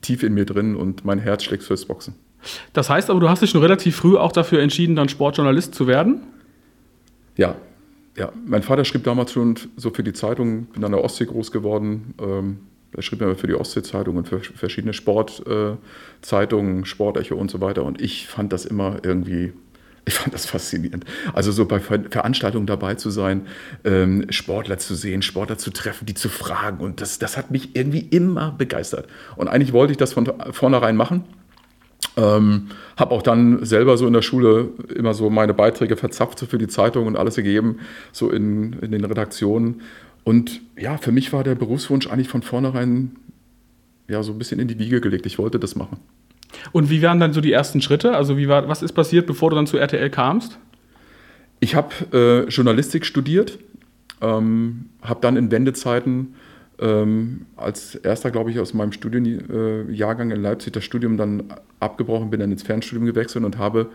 tief 0.00 0.24
in 0.24 0.34
mir 0.34 0.46
drin 0.46 0.74
und 0.74 1.04
mein 1.04 1.20
Herz 1.20 1.44
schlägt 1.44 1.62
fürs 1.62 1.84
Boxen. 1.84 2.14
Das 2.72 2.90
heißt 2.90 3.08
aber, 3.08 3.20
du 3.20 3.28
hast 3.28 3.42
dich 3.42 3.50
schon 3.50 3.62
relativ 3.62 3.94
früh 3.94 4.16
auch 4.16 4.32
dafür 4.32 4.60
entschieden, 4.62 4.96
dann 4.96 5.08
Sportjournalist 5.08 5.76
zu 5.76 5.86
werden? 5.86 6.22
Ja, 7.36 7.54
ja, 8.16 8.32
mein 8.46 8.62
Vater 8.62 8.84
schrieb 8.84 9.04
damals 9.04 9.32
schon 9.32 9.58
so 9.76 9.90
für 9.90 10.02
die 10.02 10.12
Zeitung, 10.12 10.66
bin 10.66 10.84
an 10.84 10.92
der 10.92 11.04
Ostsee 11.04 11.26
groß 11.26 11.52
geworden. 11.52 12.14
Ähm, 12.20 12.58
er 12.96 13.02
schrieb 13.02 13.20
mir 13.20 13.36
für 13.36 13.46
die 13.46 13.54
Ostsee-Zeitung 13.54 14.16
und 14.16 14.28
für 14.28 14.40
verschiedene 14.40 14.94
Sportzeitungen, 14.94 16.82
äh, 16.82 16.86
Sportecho 16.86 17.36
und 17.36 17.50
so 17.50 17.60
weiter. 17.60 17.84
Und 17.84 18.00
ich 18.00 18.26
fand 18.26 18.52
das 18.54 18.64
immer 18.64 19.00
irgendwie, 19.02 19.52
ich 20.06 20.14
fand 20.14 20.32
das 20.32 20.46
faszinierend. 20.46 21.04
Also 21.34 21.52
so 21.52 21.66
bei 21.66 21.78
Veranstaltungen 21.78 22.66
dabei 22.66 22.94
zu 22.94 23.10
sein, 23.10 23.46
ähm, 23.84 24.24
Sportler 24.30 24.78
zu 24.78 24.94
sehen, 24.94 25.20
Sportler 25.20 25.58
zu 25.58 25.70
treffen, 25.70 26.06
die 26.06 26.14
zu 26.14 26.30
fragen. 26.30 26.82
Und 26.82 27.02
das, 27.02 27.18
das 27.18 27.36
hat 27.36 27.50
mich 27.50 27.76
irgendwie 27.76 28.00
immer 28.00 28.52
begeistert. 28.52 29.08
Und 29.36 29.48
eigentlich 29.48 29.74
wollte 29.74 29.90
ich 29.90 29.98
das 29.98 30.14
von 30.14 30.32
vornherein 30.52 30.96
machen. 30.96 31.24
Ähm, 32.16 32.68
habe 32.96 33.14
auch 33.14 33.22
dann 33.22 33.64
selber 33.64 33.98
so 33.98 34.06
in 34.06 34.12
der 34.12 34.22
Schule 34.22 34.70
immer 34.94 35.12
so 35.12 35.28
meine 35.28 35.52
Beiträge 35.52 35.96
verzapft 35.96 36.38
so 36.38 36.46
für 36.46 36.58
die 36.58 36.68
Zeitung 36.68 37.06
und 37.06 37.16
alles 37.16 37.36
gegeben, 37.36 37.80
so 38.12 38.30
in, 38.30 38.72
in 38.80 38.92
den 38.92 39.04
Redaktionen. 39.04 39.82
Und 40.24 40.60
ja, 40.78 40.96
für 40.96 41.12
mich 41.12 41.32
war 41.32 41.44
der 41.44 41.54
Berufswunsch 41.54 42.06
eigentlich 42.06 42.28
von 42.28 42.42
vornherein 42.42 43.16
ja 44.08 44.22
so 44.22 44.32
ein 44.32 44.38
bisschen 44.38 44.60
in 44.60 44.68
die 44.68 44.78
Wiege 44.78 45.00
gelegt. 45.00 45.26
Ich 45.26 45.38
wollte 45.38 45.58
das 45.58 45.76
machen. 45.76 45.98
Und 46.72 46.90
wie 46.90 47.02
waren 47.02 47.20
dann 47.20 47.32
so 47.32 47.40
die 47.40 47.52
ersten 47.52 47.80
Schritte? 47.80 48.16
Also 48.16 48.36
wie 48.36 48.48
war, 48.48 48.68
was 48.68 48.82
ist 48.82 48.92
passiert, 48.92 49.26
bevor 49.26 49.50
du 49.50 49.56
dann 49.56 49.66
zu 49.66 49.76
RTL 49.76 50.10
kamst? 50.10 50.58
Ich 51.60 51.74
habe 51.74 51.94
äh, 52.12 52.48
Journalistik 52.48 53.06
studiert, 53.06 53.58
ähm, 54.20 54.86
habe 55.02 55.20
dann 55.20 55.36
in 55.36 55.50
Wendezeiten 55.50 56.34
ähm, 56.78 57.46
als 57.56 57.94
erster, 57.94 58.30
glaube 58.30 58.50
ich, 58.50 58.60
aus 58.60 58.74
meinem 58.74 58.92
Studienjahrgang 58.92 60.30
in 60.30 60.42
Leipzig 60.42 60.72
das 60.72 60.84
Studium 60.84 61.16
dann 61.16 61.44
abgebrochen, 61.80 62.30
bin 62.30 62.40
dann 62.40 62.52
ins 62.52 62.62
Fernstudium 62.62 63.06
gewechselt 63.06 63.44
und 63.44 63.58
habe 63.58 63.90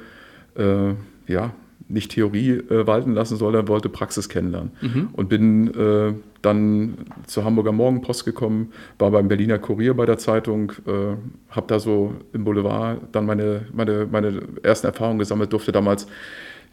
äh, 0.55 0.93
ja, 1.31 1.53
nicht 1.87 2.11
Theorie 2.11 2.51
äh, 2.51 2.87
walten 2.87 3.13
lassen, 3.13 3.37
sondern 3.37 3.67
wollte 3.67 3.89
Praxis 3.89 4.29
kennenlernen. 4.29 4.71
Mhm. 4.81 5.09
Und 5.13 5.29
bin 5.29 5.73
äh, 5.73 6.13
dann 6.41 6.97
zur 7.27 7.43
Hamburger 7.43 7.71
Morgenpost 7.71 8.25
gekommen, 8.25 8.71
war 8.97 9.11
beim 9.11 9.27
Berliner 9.27 9.59
Kurier 9.59 9.93
bei 9.93 10.05
der 10.05 10.17
Zeitung, 10.17 10.71
äh, 10.87 11.15
habe 11.49 11.67
da 11.67 11.79
so 11.79 12.15
im 12.33 12.43
Boulevard 12.43 12.99
dann 13.11 13.25
meine, 13.25 13.67
meine, 13.73 14.07
meine 14.09 14.41
ersten 14.63 14.87
Erfahrungen 14.87 15.19
gesammelt, 15.19 15.53
durfte 15.53 15.71
damals 15.71 16.07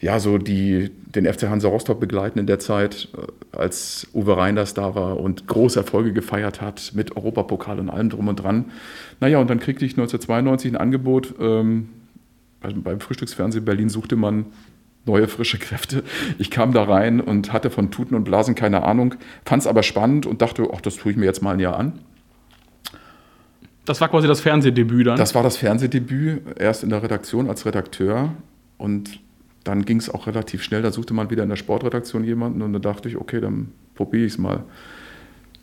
ja, 0.01 0.21
so 0.21 0.39
die, 0.39 0.91
den 1.07 1.27
FC 1.27 1.49
Hansa 1.49 1.69
Rostock 1.69 1.99
begleiten 1.99 2.39
in 2.39 2.47
der 2.47 2.59
Zeit, 2.59 3.09
äh, 3.17 3.57
als 3.57 4.07
Uwe 4.15 4.37
Reinders 4.37 4.75
da 4.75 4.95
war 4.95 5.19
und 5.19 5.47
große 5.47 5.81
Erfolge 5.81 6.13
gefeiert 6.13 6.61
hat 6.61 6.93
mit 6.95 7.17
Europapokal 7.17 7.81
und 7.81 7.91
allem 7.91 8.11
drum 8.11 8.29
und 8.29 8.37
dran. 8.37 8.67
Naja, 9.21 9.39
und 9.39 9.51
dann 9.51 9.59
kriegte 9.59 9.85
ich 9.85 9.93
1992 9.93 10.73
ein 10.73 10.77
Angebot. 10.77 11.35
Ähm, 11.41 11.89
beim 12.61 13.01
Frühstücksfernsehen 13.01 13.65
Berlin 13.65 13.89
suchte 13.89 14.17
man 14.17 14.47
neue 15.05 15.27
frische 15.27 15.59
Kräfte. 15.59 16.05
Ich 16.39 16.51
kam 16.51 16.73
da 16.73 16.85
rein 16.85 17.21
und 17.21 17.53
hatte 17.53 17.71
von 17.71 17.91
Tuten 17.91 18.15
und 18.15 18.25
Blasen 18.25 18.55
keine 18.55 18.85
Ahnung, 18.85 19.15
fand 19.45 19.63
es 19.63 19.67
aber 19.67 19.83
spannend 19.83 20.27
und 20.27 20.43
dachte, 20.43 20.69
ach, 20.73 20.81
das 20.81 20.97
tue 20.97 21.13
ich 21.13 21.19
mir 21.19 21.25
jetzt 21.25 21.43
mal 21.43 21.55
ein 21.55 21.61
Jahr 21.61 21.77
an. 21.77 21.99
Das 23.85 24.01
war 24.01 24.09
quasi 24.09 24.29
das 24.29 24.41
Fernsehdebüt 24.41 25.07
dann? 25.07 25.17
Das 25.17 25.35
war 25.35 25.43
das 25.43 25.57
Fernsehdebüt, 25.57 26.43
erst 26.59 26.85
in 26.85 26.91
der 26.91 27.03
Redaktion 27.03 27.49
als 27.49 27.65
Redakteur 27.65 28.35
und 28.77 29.19
dann 29.69 29.85
ging 29.85 29.99
es 29.99 30.09
auch 30.09 30.27
relativ 30.27 30.63
schnell. 30.63 30.81
Da 30.83 30.91
suchte 30.91 31.13
man 31.13 31.31
wieder 31.31 31.43
in 31.43 31.51
der 31.51 31.57
Sportredaktion 31.57 32.25
jemanden 32.25 32.63
und 32.63 32.73
dann 32.73 32.83
dachte 32.83 33.09
ich, 33.09 33.17
okay, 33.17 33.41
dann 33.41 33.73
probiere 33.95 34.25
ich 34.25 34.33
es 34.33 34.39
mal. 34.39 34.65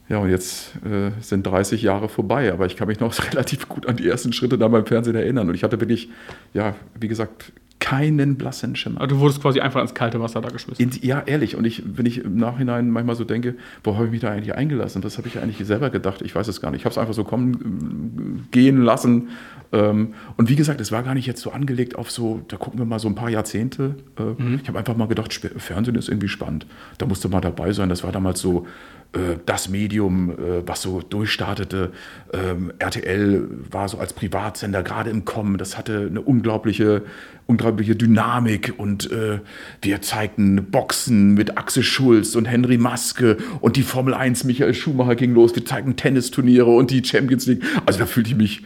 Ja, 0.07 0.19
und 0.19 0.29
jetzt 0.29 0.75
äh, 0.85 1.09
sind 1.19 1.47
30 1.47 1.81
Jahre 1.81 2.07
vorbei, 2.07 2.53
aber 2.53 2.67
ich 2.67 2.75
kann 2.75 2.87
mich 2.87 2.99
noch 2.99 3.17
relativ 3.31 3.67
gut 3.67 3.87
an 3.87 3.95
die 3.97 4.07
ersten 4.07 4.31
Schritte 4.31 4.59
da 4.59 4.67
beim 4.67 4.85
Fernsehen 4.85 5.15
erinnern. 5.15 5.49
Und 5.49 5.55
ich 5.55 5.63
hatte 5.63 5.79
wirklich, 5.79 6.09
ja, 6.53 6.75
wie 6.99 7.07
gesagt, 7.07 7.51
keinen 7.85 8.35
blassen 8.35 8.75
Schimmer. 8.75 8.99
Also 8.99 9.15
du 9.15 9.21
wurdest 9.21 9.43
quasi 9.43 9.59
einfach 9.59 9.79
ins 9.79 9.93
kalte 9.93 10.19
Wasser 10.19 10.41
da 10.41 10.49
geschmissen. 10.49 10.81
In, 10.81 11.07
ja, 11.07 11.21
ehrlich. 11.23 11.55
Und 11.55 11.65
ich, 11.65 11.83
wenn 11.85 12.07
ich 12.07 12.17
im 12.17 12.35
Nachhinein 12.35 12.89
manchmal 12.89 13.15
so 13.15 13.25
denke, 13.25 13.53
wo 13.83 13.93
habe 13.93 14.05
ich 14.05 14.11
mich 14.11 14.21
da 14.21 14.31
eigentlich 14.31 14.55
eingelassen? 14.55 15.03
Das 15.03 15.19
habe 15.19 15.27
ich 15.27 15.37
eigentlich 15.37 15.67
selber 15.67 15.91
gedacht. 15.91 16.23
Ich 16.23 16.33
weiß 16.33 16.47
es 16.47 16.61
gar 16.61 16.71
nicht. 16.71 16.79
Ich 16.79 16.85
habe 16.85 16.93
es 16.93 16.97
einfach 16.97 17.13
so 17.13 17.23
kommen, 17.23 18.47
gehen 18.49 18.81
lassen. 18.81 19.29
Ähm, 19.71 20.15
und 20.35 20.49
wie 20.49 20.55
gesagt, 20.55 20.81
es 20.81 20.91
war 20.91 21.03
gar 21.03 21.13
nicht 21.13 21.27
jetzt 21.27 21.41
so 21.41 21.51
angelegt 21.51 21.95
auf 21.95 22.09
so, 22.09 22.41
da 22.47 22.57
gucken 22.57 22.79
wir 22.79 22.87
mal 22.87 22.97
so 22.97 23.07
ein 23.07 23.13
paar 23.13 23.29
Jahrzehnte. 23.29 23.93
Äh, 24.17 24.41
mhm. 24.41 24.61
Ich 24.63 24.67
habe 24.67 24.79
einfach 24.79 24.97
mal 24.97 25.07
gedacht, 25.07 25.31
Fernsehen 25.31 25.93
ist 25.93 26.09
irgendwie 26.09 26.27
spannend. 26.27 26.65
Da 26.97 27.05
musste 27.05 27.29
mal 27.29 27.41
dabei 27.41 27.71
sein. 27.71 27.89
Das 27.89 28.03
war 28.03 28.11
damals 28.11 28.39
so 28.39 28.65
äh, 28.65 29.04
das 29.45 29.69
Medium, 29.69 30.31
äh, 30.31 30.67
was 30.67 30.81
so 30.81 31.01
durchstartete. 31.01 31.91
Ähm, 32.33 32.73
RTL 32.79 33.47
war 33.71 33.87
so 33.87 33.97
als 33.97 34.13
Privatsender 34.13 34.83
gerade 34.83 35.09
im 35.09 35.25
Kommen. 35.25 35.57
Das 35.57 35.77
hatte 35.77 36.07
eine 36.09 36.21
unglaubliche, 36.21 37.03
unglaubliche 37.47 37.95
Dynamik 37.95 38.73
und 38.77 39.11
äh, 39.11 39.39
wir 39.81 40.01
zeigten 40.01 40.65
Boxen 40.71 41.33
mit 41.33 41.57
Axel 41.57 41.83
Schulz 41.83 42.35
und 42.35 42.45
Henry 42.45 42.77
Maske 42.77 43.37
und 43.61 43.77
die 43.77 43.83
Formel 43.83 44.13
1 44.13 44.43
Michael 44.43 44.73
Schumacher 44.73 45.15
ging 45.15 45.33
los. 45.33 45.55
Wir 45.55 45.65
zeigten 45.65 45.95
Tennisturniere 45.95 46.69
und 46.69 46.91
die 46.91 47.03
Champions 47.03 47.45
League. 47.45 47.63
Also 47.85 47.99
da 47.99 48.05
fühlte 48.05 48.31
ich 48.31 48.35
mich 48.35 48.63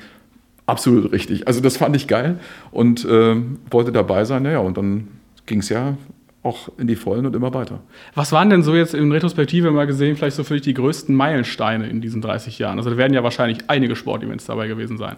absolut 0.65 1.11
richtig. 1.11 1.47
Also 1.47 1.61
das 1.61 1.77
fand 1.77 1.95
ich 1.95 2.07
geil 2.07 2.39
und 2.71 3.05
äh, 3.05 3.35
wollte 3.69 3.91
dabei 3.91 4.25
sein. 4.25 4.43
Naja, 4.43 4.59
und 4.59 4.77
dann 4.77 5.07
ging 5.45 5.59
es 5.59 5.69
ja 5.69 5.97
auch 6.41 6.69
in 6.77 6.87
die 6.87 6.95
Vollen 6.95 7.25
und 7.25 7.35
immer 7.35 7.53
weiter. 7.53 7.81
Was 8.15 8.31
waren 8.31 8.49
denn 8.49 8.63
so 8.63 8.75
jetzt 8.75 8.93
in 8.93 9.11
Retrospektive 9.11 9.71
mal 9.71 9.87
gesehen, 9.87 10.15
vielleicht 10.15 10.37
so 10.37 10.43
für 10.43 10.53
dich 10.53 10.63
die 10.63 10.73
größten 10.73 11.13
Meilensteine 11.13 11.89
in 11.89 12.01
diesen 12.01 12.21
30 12.21 12.59
Jahren? 12.59 12.77
Also 12.77 12.89
da 12.89 12.97
werden 12.97 13.13
ja 13.13 13.23
wahrscheinlich 13.23 13.59
einige 13.67 13.95
Sportevents 13.95 14.45
dabei 14.45 14.67
gewesen 14.67 14.97
sein. 14.97 15.17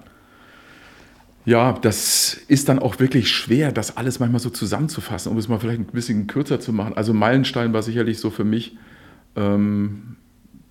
Ja, 1.46 1.74
das 1.74 2.34
ist 2.48 2.70
dann 2.70 2.80
auch 2.80 3.00
wirklich 3.00 3.30
schwer, 3.30 3.72
das 3.72 3.98
alles 3.98 4.20
manchmal 4.20 4.40
so 4.40 4.50
zusammenzufassen, 4.50 5.32
um 5.32 5.38
es 5.38 5.48
mal 5.48 5.60
vielleicht 5.60 5.80
ein 5.80 5.86
bisschen 5.86 6.28
kürzer 6.28 6.60
zu 6.60 6.72
machen. 6.72 6.94
Also 6.96 7.14
Meilenstein 7.14 7.74
war 7.74 7.82
sicherlich 7.82 8.20
so 8.20 8.30
für 8.30 8.44
mich 8.44 8.78
ähm, 9.36 10.18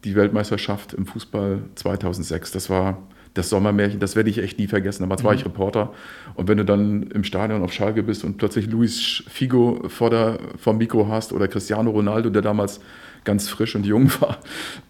die 0.04 0.14
Weltmeisterschaft 0.14 0.94
im 0.94 1.06
Fußball 1.06 1.62
2006. 1.74 2.52
Das 2.52 2.70
war 2.70 2.98
das 3.34 3.48
Sommermärchen, 3.48 4.00
das 4.00 4.16
werde 4.16 4.30
ich 4.30 4.38
echt 4.38 4.58
nie 4.58 4.66
vergessen. 4.66 5.02
Damals 5.02 5.22
mhm. 5.22 5.26
war 5.26 5.34
ich 5.34 5.44
Reporter 5.44 5.92
und 6.34 6.48
wenn 6.48 6.58
du 6.58 6.64
dann 6.64 7.02
im 7.02 7.24
Stadion 7.24 7.62
auf 7.62 7.72
Schalke 7.72 8.02
bist 8.02 8.24
und 8.24 8.38
plötzlich 8.38 8.66
Luis 8.66 9.22
Figo 9.28 9.88
vor 9.88 10.10
der, 10.10 10.38
vor 10.56 10.74
dem 10.74 10.78
Mikro 10.78 11.08
hast 11.08 11.32
oder 11.32 11.48
Cristiano 11.48 11.90
Ronaldo, 11.90 12.30
der 12.30 12.42
damals 12.42 12.80
ganz 13.24 13.48
frisch 13.48 13.74
und 13.76 13.86
jung 13.86 14.10
war, 14.20 14.38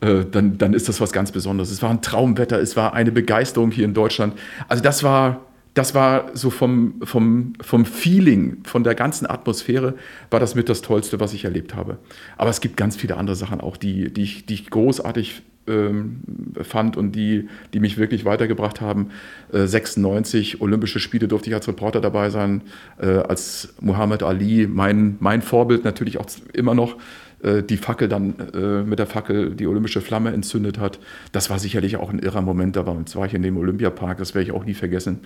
äh, 0.00 0.24
dann, 0.30 0.58
dann 0.58 0.74
ist 0.74 0.88
das 0.88 1.00
was 1.00 1.12
ganz 1.12 1.32
Besonderes. 1.32 1.70
Es 1.70 1.82
war 1.82 1.90
ein 1.90 2.02
Traumwetter, 2.02 2.60
es 2.60 2.76
war 2.76 2.94
eine 2.94 3.12
Begeisterung 3.12 3.70
hier 3.70 3.84
in 3.84 3.94
Deutschland. 3.94 4.34
Also 4.68 4.82
das 4.82 5.02
war, 5.02 5.40
das 5.74 5.94
war 5.94 6.30
so 6.34 6.50
vom, 6.50 6.94
vom, 7.02 7.52
vom 7.60 7.84
Feeling, 7.84 8.58
von 8.64 8.82
der 8.82 8.94
ganzen 8.94 9.26
Atmosphäre, 9.26 9.94
war 10.30 10.40
das 10.40 10.54
mit 10.54 10.68
das 10.68 10.82
Tollste, 10.82 11.20
was 11.20 11.32
ich 11.32 11.44
erlebt 11.44 11.74
habe. 11.74 11.98
Aber 12.36 12.50
es 12.50 12.60
gibt 12.60 12.76
ganz 12.76 12.96
viele 12.96 13.16
andere 13.16 13.36
Sachen 13.36 13.60
auch, 13.60 13.76
die, 13.76 14.12
die, 14.12 14.22
ich, 14.22 14.46
die 14.46 14.54
ich 14.54 14.70
großartig 14.70 15.42
ähm, 15.66 16.22
fand 16.62 16.96
und 16.96 17.12
die, 17.12 17.48
die 17.72 17.80
mich 17.80 17.98
wirklich 17.98 18.24
weitergebracht 18.24 18.80
haben. 18.80 19.10
Äh, 19.52 19.66
96 19.66 20.60
Olympische 20.60 20.98
Spiele 20.98 21.28
durfte 21.28 21.50
ich 21.50 21.54
als 21.54 21.68
Reporter 21.68 22.00
dabei 22.00 22.30
sein, 22.30 22.62
äh, 22.98 23.06
als 23.06 23.74
Muhammad 23.80 24.22
Ali, 24.22 24.66
mein, 24.66 25.16
mein 25.20 25.42
Vorbild 25.42 25.84
natürlich 25.84 26.18
auch 26.18 26.26
immer 26.52 26.74
noch 26.74 26.96
die 27.42 27.76
Fackel 27.76 28.08
dann 28.08 28.34
äh, 28.52 28.82
mit 28.82 28.98
der 28.98 29.06
Fackel 29.06 29.54
die 29.54 29.66
olympische 29.66 30.00
Flamme 30.00 30.32
entzündet 30.32 30.78
hat. 30.78 30.98
Das 31.32 31.48
war 31.48 31.58
sicherlich 31.58 31.96
auch 31.96 32.10
ein 32.10 32.18
irrer 32.18 32.42
Moment. 32.42 32.76
Da 32.76 32.86
war, 32.86 32.96
war 32.96 33.26
ich 33.26 33.34
in 33.34 33.42
dem 33.42 33.56
Olympiapark, 33.56 34.18
das 34.18 34.34
werde 34.34 34.44
ich 34.44 34.52
auch 34.52 34.64
nie 34.64 34.74
vergessen. 34.74 35.20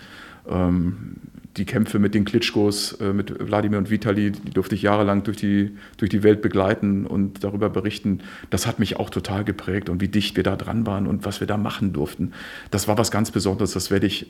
Ähm, 0.49 1.17
die 1.57 1.65
Kämpfe 1.65 1.99
mit 1.99 2.15
den 2.15 2.25
Klitschkos, 2.25 2.93
äh, 3.01 3.13
mit 3.13 3.49
Wladimir 3.49 3.79
und 3.79 3.91
Vitali, 3.91 4.33
die 4.33 4.51
durfte 4.51 4.75
ich 4.75 4.83
jahrelang 4.83 5.23
durch 5.23 5.37
die, 5.37 5.77
durch 5.97 6.11
die 6.11 6.23
Welt 6.23 6.43
begleiten 6.43 7.07
und 7.07 7.45
darüber 7.45 7.71
berichten. 7.71 8.21
Das 8.51 8.67
hat 8.67 8.79
mich 8.79 8.97
auch 8.97 9.11
total 9.11 9.45
geprägt 9.45 9.89
und 9.89 10.01
wie 10.01 10.09
dicht 10.09 10.37
wir 10.37 10.43
da 10.43 10.57
dran 10.57 10.87
waren 10.87 11.07
und 11.07 11.25
was 11.25 11.41
wir 11.41 11.47
da 11.47 11.57
machen 11.57 11.93
durften. 11.93 12.33
Das 12.71 12.89
war 12.89 12.99
was 12.99 13.11
ganz 13.11 13.31
Besonderes, 13.31 13.73
das 13.73 13.91
werde 13.91 14.07
ich 14.07 14.27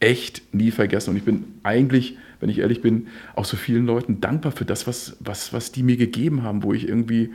echt 0.00 0.54
nie 0.54 0.70
vergessen. 0.70 1.10
Und 1.10 1.16
ich 1.16 1.24
bin 1.24 1.44
eigentlich, 1.62 2.16
wenn 2.40 2.48
ich 2.48 2.58
ehrlich 2.58 2.80
bin, 2.80 3.08
auch 3.34 3.44
so 3.44 3.56
vielen 3.56 3.86
Leuten 3.86 4.20
dankbar 4.20 4.52
für 4.52 4.64
das, 4.64 4.86
was, 4.86 5.16
was, 5.20 5.52
was 5.52 5.72
die 5.72 5.82
mir 5.82 5.96
gegeben 5.96 6.42
haben, 6.42 6.62
wo 6.62 6.72
ich 6.72 6.88
irgendwie 6.88 7.30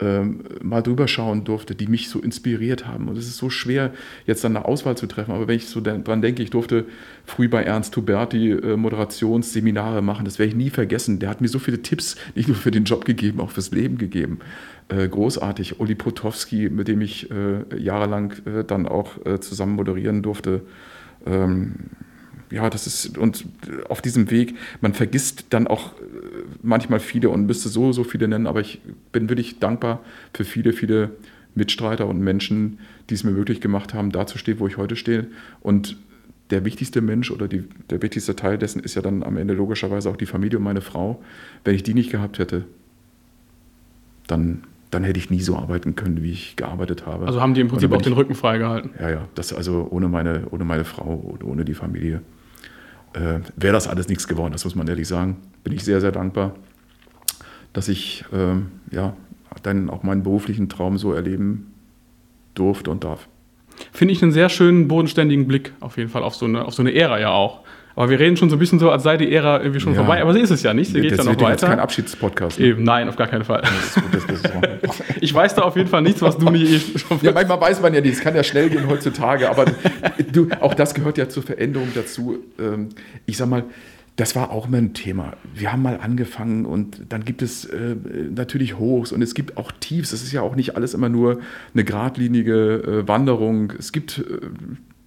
ähm, 0.00 0.40
mal 0.60 0.82
drüber 0.82 1.06
schauen 1.06 1.44
durfte, 1.44 1.74
die 1.76 1.86
mich 1.86 2.08
so 2.08 2.20
inspiriert 2.20 2.86
haben. 2.86 3.08
Und 3.08 3.16
es 3.16 3.26
ist 3.26 3.36
so 3.36 3.48
schwer, 3.48 3.92
jetzt 4.26 4.42
dann 4.42 4.56
eine 4.56 4.64
Auswahl 4.64 4.96
zu 4.96 5.06
treffen. 5.06 5.32
Aber 5.32 5.46
wenn 5.46 5.56
ich 5.56 5.66
so 5.66 5.80
dran 5.80 6.20
denke, 6.20 6.42
ich 6.42 6.50
durfte 6.50 6.86
früh 7.24 7.48
bei 7.48 7.62
Ernst 7.62 7.96
Huberti 7.96 8.50
äh, 8.50 8.76
Moderationsseminare 8.76 10.02
machen, 10.02 10.24
das 10.24 10.38
werde 10.38 10.50
ich 10.50 10.56
nie 10.56 10.70
vergessen. 10.70 11.20
Der 11.20 11.28
hat 11.28 11.40
mir 11.40 11.48
so 11.48 11.60
viele 11.60 11.82
Tipps, 11.82 12.16
nicht 12.34 12.48
nur 12.48 12.56
für 12.56 12.72
den 12.72 12.84
Job 12.84 13.04
gegeben, 13.04 13.40
auch 13.40 13.50
fürs 13.50 13.70
Leben 13.70 13.96
gegeben. 13.96 14.40
Äh, 14.88 15.08
großartig. 15.08 15.78
Uli 15.78 15.94
Potowski, 15.94 16.70
mit 16.70 16.88
dem 16.88 17.00
ich 17.00 17.30
äh, 17.30 17.78
jahrelang 17.78 18.34
äh, 18.46 18.64
dann 18.64 18.86
auch 18.86 19.24
äh, 19.24 19.38
zusammen 19.38 19.76
moderieren 19.76 20.22
durfte. 20.22 20.62
Ähm, 21.26 21.74
ja, 22.50 22.70
das 22.70 22.86
ist, 22.86 23.18
und 23.18 23.46
auf 23.88 24.00
diesem 24.00 24.30
Weg, 24.30 24.54
man 24.80 24.94
vergisst 24.94 25.46
dann 25.50 25.66
auch 25.66 25.92
äh, 25.92 26.04
manchmal 26.62 27.00
viele 27.00 27.30
und 27.30 27.46
müsste 27.46 27.68
so, 27.68 27.92
so 27.92 28.04
viele 28.04 28.28
nennen, 28.28 28.46
aber 28.46 28.60
ich 28.60 28.80
bin 29.12 29.28
wirklich 29.28 29.58
dankbar 29.58 30.00
für 30.32 30.44
viele, 30.44 30.72
viele 30.72 31.10
Mitstreiter 31.54 32.06
und 32.06 32.20
Menschen, 32.20 32.78
die 33.10 33.14
es 33.14 33.24
mir 33.24 33.30
möglich 33.30 33.60
gemacht 33.60 33.94
haben, 33.94 34.12
da 34.12 34.26
zu 34.26 34.38
stehen, 34.38 34.58
wo 34.58 34.66
ich 34.66 34.76
heute 34.76 34.96
stehe. 34.96 35.26
Und 35.60 35.96
der 36.50 36.64
wichtigste 36.64 37.00
Mensch 37.00 37.30
oder 37.30 37.48
die, 37.48 37.64
der 37.90 38.02
wichtigste 38.02 38.36
Teil 38.36 38.58
dessen 38.58 38.82
ist 38.82 38.94
ja 38.94 39.02
dann 39.02 39.22
am 39.22 39.36
Ende 39.36 39.54
logischerweise 39.54 40.10
auch 40.10 40.16
die 40.16 40.26
Familie 40.26 40.58
und 40.58 40.64
meine 40.64 40.80
Frau. 40.80 41.22
Wenn 41.64 41.74
ich 41.74 41.82
die 41.82 41.94
nicht 41.94 42.10
gehabt 42.10 42.38
hätte, 42.38 42.64
dann, 44.26 44.64
dann 44.94 45.02
hätte 45.02 45.18
ich 45.18 45.28
nie 45.28 45.40
so 45.40 45.56
arbeiten 45.56 45.96
können, 45.96 46.22
wie 46.22 46.30
ich 46.30 46.54
gearbeitet 46.54 47.04
habe. 47.04 47.26
Also 47.26 47.40
haben 47.40 47.54
die 47.54 47.60
im 47.60 47.68
Prinzip 47.68 47.92
auch 47.92 48.00
den 48.00 48.12
Rücken 48.12 48.34
freigehalten? 48.34 48.90
Ja, 49.00 49.10
ja. 49.10 49.28
Das 49.34 49.52
also 49.52 49.88
ohne 49.90 50.08
meine, 50.08 50.46
ohne 50.50 50.64
meine 50.64 50.84
Frau 50.84 51.16
oder 51.16 51.46
ohne 51.46 51.64
die 51.64 51.74
Familie 51.74 52.22
äh, 53.12 53.40
wäre 53.56 53.72
das 53.72 53.88
alles 53.88 54.08
nichts 54.08 54.28
geworden, 54.28 54.52
das 54.52 54.64
muss 54.64 54.76
man 54.76 54.86
ehrlich 54.86 55.08
sagen. 55.08 55.38
Bin 55.64 55.72
ich 55.72 55.82
sehr, 55.84 56.00
sehr 56.00 56.12
dankbar, 56.12 56.54
dass 57.72 57.88
ich 57.88 58.24
äh, 58.32 58.94
ja, 58.94 59.14
dann 59.64 59.90
auch 59.90 60.04
meinen 60.04 60.22
beruflichen 60.22 60.68
Traum 60.68 60.96
so 60.96 61.12
erleben 61.12 61.72
durfte 62.54 62.90
und 62.90 63.02
darf. 63.02 63.28
Finde 63.92 64.12
ich 64.12 64.22
einen 64.22 64.30
sehr 64.30 64.48
schönen, 64.48 64.86
bodenständigen 64.86 65.48
Blick 65.48 65.72
auf 65.80 65.96
jeden 65.96 66.10
Fall 66.10 66.22
auf 66.22 66.36
so 66.36 66.46
eine, 66.46 66.64
auf 66.64 66.74
so 66.74 66.82
eine 66.82 66.94
Ära 66.94 67.18
ja 67.18 67.30
auch. 67.30 67.62
Aber 67.96 68.10
wir 68.10 68.18
reden 68.18 68.36
schon 68.36 68.50
so 68.50 68.56
ein 68.56 68.58
bisschen 68.58 68.80
so, 68.80 68.90
als 68.90 69.04
sei 69.04 69.16
die 69.16 69.32
Ära 69.32 69.60
irgendwie 69.60 69.78
schon 69.78 69.92
ja. 69.92 70.00
vorbei. 70.00 70.20
Aber 70.20 70.32
so 70.32 70.38
ist 70.38 70.50
es 70.50 70.62
ja 70.62 70.74
nicht. 70.74 70.92
Sie 70.92 71.00
geht 71.00 71.16
dann 71.16 71.26
noch 71.26 71.34
weiter. 71.34 71.50
Das 71.50 71.62
ist 71.62 71.68
kein 71.68 71.78
Abschiedspodcast. 71.78 72.58
Ne? 72.58 72.66
Eben, 72.66 72.82
nein, 72.82 73.08
auf 73.08 73.16
gar 73.16 73.28
keinen 73.28 73.44
Fall. 73.44 73.62
ich 75.20 75.32
weiß 75.32 75.54
da 75.54 75.62
auf 75.62 75.76
jeden 75.76 75.88
Fall 75.88 76.02
nichts, 76.02 76.20
was 76.20 76.36
du 76.36 76.50
nicht 76.50 76.94
eh 76.94 76.98
schon 76.98 77.20
Ja, 77.22 77.30
manchmal 77.32 77.60
weiß 77.60 77.80
man 77.82 77.94
ja 77.94 78.00
nicht. 78.00 78.14
Es 78.14 78.20
kann 78.20 78.34
ja 78.34 78.42
schnell 78.42 78.68
gehen 78.68 78.88
heutzutage. 78.88 79.48
Aber 79.48 79.66
du, 80.32 80.48
auch 80.60 80.74
das 80.74 80.94
gehört 80.94 81.18
ja 81.18 81.28
zur 81.28 81.44
Veränderung 81.44 81.88
dazu. 81.94 82.38
Ähm, 82.58 82.88
ich 83.26 83.36
sag 83.36 83.48
mal, 83.48 83.62
das 84.16 84.34
war 84.34 84.50
auch 84.50 84.68
mal 84.68 84.78
ein 84.78 84.94
Thema. 84.94 85.34
Wir 85.54 85.72
haben 85.72 85.82
mal 85.82 85.98
angefangen 86.00 86.66
und 86.66 87.00
dann 87.10 87.24
gibt 87.24 87.42
es 87.42 87.64
äh, 87.64 87.94
natürlich 88.34 88.76
Hochs 88.76 89.12
und 89.12 89.22
es 89.22 89.34
gibt 89.34 89.56
auch 89.56 89.70
Tiefs. 89.70 90.12
Es 90.12 90.22
ist 90.24 90.32
ja 90.32 90.42
auch 90.42 90.56
nicht 90.56 90.76
alles 90.76 90.94
immer 90.94 91.08
nur 91.08 91.40
eine 91.74 91.84
geradlinige 91.84 93.02
äh, 93.04 93.08
Wanderung. 93.08 93.72
Es 93.78 93.92
gibt 93.92 94.18
äh, 94.18 94.22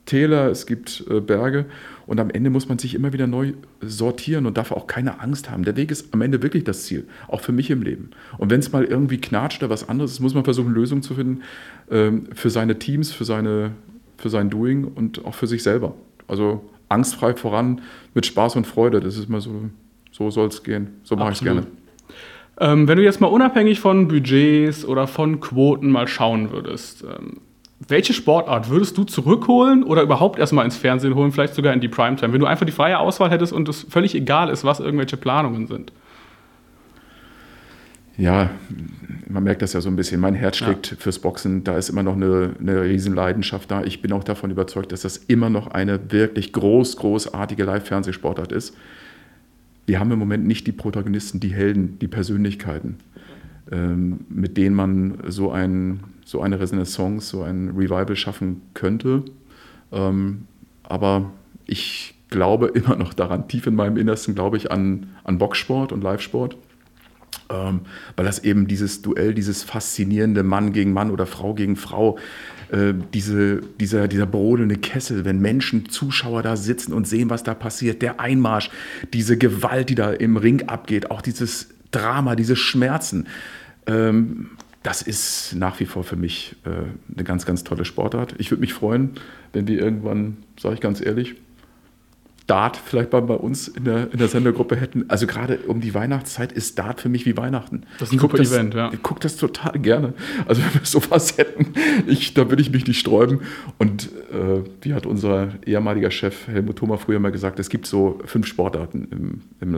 Täler, 0.05 0.49
es 0.49 0.65
gibt 0.65 1.03
Berge 1.27 1.65
und 2.07 2.19
am 2.19 2.29
Ende 2.29 2.49
muss 2.49 2.67
man 2.69 2.79
sich 2.79 2.95
immer 2.95 3.13
wieder 3.13 3.27
neu 3.27 3.53
sortieren 3.81 4.45
und 4.45 4.57
darf 4.57 4.71
auch 4.71 4.87
keine 4.87 5.19
Angst 5.19 5.51
haben. 5.51 5.63
Der 5.63 5.75
Weg 5.75 5.91
ist 5.91 6.13
am 6.13 6.21
Ende 6.21 6.41
wirklich 6.41 6.63
das 6.63 6.83
Ziel, 6.83 7.05
auch 7.27 7.41
für 7.41 7.51
mich 7.51 7.69
im 7.69 7.81
Leben. 7.81 8.11
Und 8.37 8.49
wenn 8.49 8.61
es 8.61 8.71
mal 8.71 8.85
irgendwie 8.85 9.19
knatscht 9.19 9.61
oder 9.61 9.69
was 9.69 9.87
anderes 9.87 10.13
ist, 10.13 10.21
muss 10.21 10.33
man 10.33 10.45
versuchen, 10.45 10.73
Lösungen 10.73 11.03
zu 11.03 11.13
finden 11.13 11.41
ähm, 11.91 12.29
für 12.33 12.49
seine 12.49 12.79
Teams, 12.79 13.11
für, 13.11 13.25
seine, 13.25 13.71
für 14.17 14.29
sein 14.29 14.49
Doing 14.49 14.85
und 14.85 15.25
auch 15.25 15.35
für 15.35 15.47
sich 15.47 15.61
selber. 15.63 15.93
Also 16.27 16.67
angstfrei 16.89 17.35
voran 17.35 17.81
mit 18.13 18.25
Spaß 18.25 18.55
und 18.55 18.65
Freude, 18.65 19.01
das 19.01 19.17
ist 19.17 19.29
mal 19.29 19.41
so, 19.41 19.69
so 20.11 20.31
soll 20.31 20.47
es 20.47 20.63
gehen. 20.63 20.87
So 21.03 21.17
mache 21.17 21.33
ich 21.33 21.39
es 21.39 21.43
gerne. 21.43 21.67
Ähm, 22.59 22.87
wenn 22.87 22.97
du 22.97 23.03
jetzt 23.03 23.21
mal 23.21 23.27
unabhängig 23.27 23.79
von 23.81 24.07
Budgets 24.07 24.85
oder 24.85 25.07
von 25.07 25.39
Quoten 25.41 25.91
mal 25.91 26.07
schauen 26.07 26.51
würdest, 26.51 27.03
ähm, 27.03 27.41
welche 27.87 28.13
Sportart 28.13 28.69
würdest 28.69 28.97
du 28.97 29.03
zurückholen 29.03 29.83
oder 29.83 30.01
überhaupt 30.01 30.39
erstmal 30.39 30.65
ins 30.65 30.77
Fernsehen 30.77 31.15
holen, 31.15 31.31
vielleicht 31.31 31.55
sogar 31.55 31.73
in 31.73 31.79
die 31.79 31.87
Primetime, 31.87 32.33
wenn 32.33 32.39
du 32.39 32.45
einfach 32.45 32.65
die 32.65 32.71
freie 32.71 32.99
Auswahl 32.99 33.29
hättest 33.29 33.53
und 33.53 33.69
es 33.69 33.85
völlig 33.89 34.13
egal 34.15 34.49
ist, 34.49 34.63
was 34.63 34.79
irgendwelche 34.79 35.17
Planungen 35.17 35.67
sind? 35.67 35.91
ja, 38.17 38.49
man 39.29 39.43
merkt 39.43 39.61
das 39.61 39.73
ja 39.73 39.81
so 39.81 39.89
ein 39.89 39.95
bisschen. 39.95 40.19
Mein 40.19 40.33
Herz 40.33 40.57
schlägt 40.57 40.91
ja. 40.91 40.97
fürs 40.97 41.19
Boxen. 41.19 41.63
Da 41.63 41.77
ist 41.77 41.89
immer 41.89 42.01
noch 42.01 42.15
eine, 42.15 42.55
eine 42.59 42.81
Riesenleidenschaft 42.81 43.69
da. 43.69 43.83
Ich 43.83 44.01
bin 44.01 44.11
auch 44.11 44.23
davon 44.23 44.49
überzeugt, 44.49 44.91
dass 44.91 45.01
das 45.01 45.17
immer 45.17 45.49
noch 45.49 45.67
eine 45.67 46.11
wirklich 46.11 46.51
groß, 46.51 46.97
großartige 46.97 47.63
Live-Fernsehsportart 47.63 48.51
ist. 48.51 48.75
Wir 49.85 49.99
haben 49.99 50.11
im 50.11 50.19
Moment 50.19 50.47
nicht 50.47 50.65
die 50.65 50.71
Protagonisten, 50.71 51.39
die 51.39 51.53
Helden, 51.53 51.99
die 51.99 52.07
Persönlichkeiten, 52.07 52.97
ähm, 53.71 54.21
mit 54.29 54.57
denen 54.57 54.75
man 54.75 55.19
so, 55.27 55.51
ein, 55.51 55.99
so 56.27 56.41
eine 56.41 56.59
Renaissance, 56.59 57.29
so 57.29 57.43
ein 57.43 57.69
Revival 57.69 58.17
schaffen 58.17 58.61
könnte. 58.73 59.23
Ähm, 59.93 60.45
aber 60.83 61.31
ich 61.65 62.15
glaube 62.29 62.67
immer 62.73 62.97
noch 62.97 63.13
daran, 63.13 63.47
tief 63.47 63.65
in 63.65 63.75
meinem 63.75 63.95
Innersten 63.95 64.35
glaube 64.35 64.57
ich 64.57 64.69
an, 64.69 65.07
an 65.23 65.37
Boxsport 65.37 65.93
und 65.93 66.03
Live-Sport 66.03 66.57
ähm, 67.49 67.81
weil 68.15 68.25
das 68.25 68.39
eben 68.39 68.67
dieses 68.67 69.01
Duell, 69.01 69.33
dieses 69.33 69.63
faszinierende 69.63 70.43
Mann 70.43 70.73
gegen 70.73 70.91
Mann 70.91 71.11
oder 71.11 71.25
Frau 71.25 71.53
gegen 71.53 71.75
Frau, 71.75 72.17
äh, 72.71 72.93
diese, 73.13 73.61
dieser, 73.79 74.07
dieser 74.09 74.25
brodelnde 74.25 74.75
Kessel, 74.75 75.23
wenn 75.23 75.39
Menschen, 75.39 75.89
Zuschauer 75.89 76.43
da 76.43 76.57
sitzen 76.57 76.93
und 76.93 77.07
sehen, 77.07 77.29
was 77.29 77.43
da 77.43 77.53
passiert, 77.53 78.01
der 78.01 78.19
Einmarsch, 78.19 78.69
diese 79.13 79.37
Gewalt, 79.37 79.89
die 79.89 79.95
da 79.95 80.11
im 80.11 80.35
Ring 80.37 80.67
abgeht, 80.67 81.09
auch 81.09 81.21
dieses 81.21 81.69
Drama, 81.91 82.35
diese 82.35 82.57
Schmerzen. 82.57 83.27
Ähm, 83.85 84.49
das 84.87 85.01
ist 85.01 85.53
nach 85.53 85.81
wie 85.81 85.85
vor 85.85 86.05
für 86.05 86.15
mich 86.15 86.55
äh, 86.63 86.69
eine 86.69 87.25
ganz, 87.25 87.45
ganz 87.45 87.65
tolle 87.65 87.83
Sportart. 87.83 88.35
Ich 88.37 88.51
würde 88.51 88.61
mich 88.61 88.73
freuen, 88.73 89.11
wenn 89.51 89.67
wir 89.67 89.77
irgendwann, 89.81 90.37
sage 90.57 90.75
ich 90.75 90.79
ganz 90.79 91.05
ehrlich, 91.05 91.35
Dart 92.45 92.77
vielleicht 92.77 93.09
bei, 93.09 93.19
bei 93.19 93.33
uns 93.33 93.67
in 93.67 93.83
der, 93.83 94.13
in 94.13 94.17
der 94.17 94.29
Sendergruppe 94.29 94.77
hätten. 94.77 95.09
Also 95.09 95.27
gerade 95.27 95.57
um 95.67 95.81
die 95.81 95.93
Weihnachtszeit 95.93 96.53
ist 96.53 96.79
Dart 96.79 97.01
für 97.01 97.09
mich 97.09 97.25
wie 97.25 97.35
Weihnachten. 97.35 97.83
Das 97.99 98.07
ist 98.07 98.13
ein 98.13 98.19
super 98.19 98.37
das, 98.37 98.53
Event, 98.53 98.75
ja. 98.75 98.89
Ich 98.93 99.03
gucke 99.03 99.19
das 99.19 99.35
total 99.35 99.77
gerne. 99.77 100.13
Also 100.47 100.61
wenn 100.63 100.73
wir 100.73 100.85
sowas 100.85 101.37
hätten, 101.37 101.73
ich, 102.07 102.33
da 102.33 102.49
würde 102.49 102.61
ich 102.61 102.71
mich 102.71 102.87
nicht 102.87 102.99
sträuben. 102.99 103.41
Und 103.77 104.09
äh, 104.31 104.63
wie 104.79 104.93
hat 104.93 105.05
unser 105.05 105.49
ehemaliger 105.65 106.11
Chef 106.11 106.47
Helmut 106.47 106.77
Thoma 106.77 106.95
früher 106.95 107.19
mal 107.19 107.33
gesagt, 107.33 107.59
es 107.59 107.67
gibt 107.67 107.87
so 107.87 108.21
fünf 108.23 108.47
Sportarten 108.47 109.09
im, 109.11 109.41
im 109.59 109.73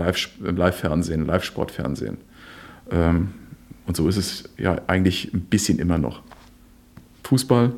Live-Fernsehen, 0.56 1.26
Live-Sportfernsehen. 1.26 2.18
Ähm, 2.92 3.30
und 3.90 3.98
so 3.98 4.08
ist 4.08 4.18
es 4.18 4.44
ja 4.60 4.82
eigentlich 4.86 5.34
ein 5.34 5.42
bisschen 5.42 5.80
immer 5.80 5.98
noch. 5.98 6.22
Fußball, 7.24 7.74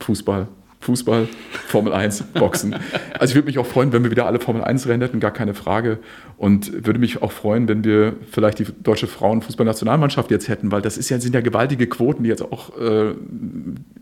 Fußball, 0.00 0.48
Fußball, 0.80 1.28
Formel 1.66 1.92
1, 1.92 2.22
Boxen. 2.32 2.74
Also 3.18 3.32
ich 3.32 3.34
würde 3.34 3.44
mich 3.44 3.58
auch 3.58 3.66
freuen, 3.66 3.92
wenn 3.92 4.02
wir 4.04 4.10
wieder 4.10 4.24
alle 4.24 4.40
Formel 4.40 4.64
1 4.64 4.86
Rennen 4.86 5.02
hätten, 5.02 5.20
gar 5.20 5.32
keine 5.32 5.52
Frage. 5.52 5.98
Und 6.38 6.86
würde 6.86 6.98
mich 6.98 7.20
auch 7.20 7.30
freuen, 7.30 7.68
wenn 7.68 7.84
wir 7.84 8.14
vielleicht 8.30 8.60
die 8.60 8.66
deutsche 8.82 9.06
Frauenfußballnationalmannschaft 9.06 10.30
jetzt 10.30 10.48
hätten, 10.48 10.72
weil 10.72 10.80
das 10.80 10.96
ist 10.96 11.10
ja, 11.10 11.20
sind 11.20 11.34
ja 11.34 11.42
gewaltige 11.42 11.88
Quoten, 11.88 12.22
die 12.22 12.30
jetzt 12.30 12.40
auch 12.40 12.78
äh, 12.78 13.12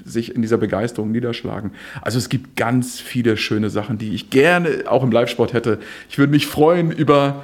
sich 0.04 0.33
in 0.33 0.42
dieser 0.42 0.59
Begeisterung 0.59 1.11
niederschlagen. 1.11 1.73
Also 2.02 2.18
es 2.18 2.28
gibt 2.28 2.54
ganz 2.54 3.00
viele 3.00 3.37
schöne 3.37 3.68
Sachen, 3.68 3.99
die 3.99 4.14
ich 4.14 4.30
gerne 4.30 4.85
auch 4.87 5.02
im 5.02 5.11
Live-Sport 5.11 5.54
hätte. 5.54 5.80
Ich 6.09 6.18
würde 6.18 6.30
mich 6.30 6.47
freuen 6.47 6.92
über 6.92 7.42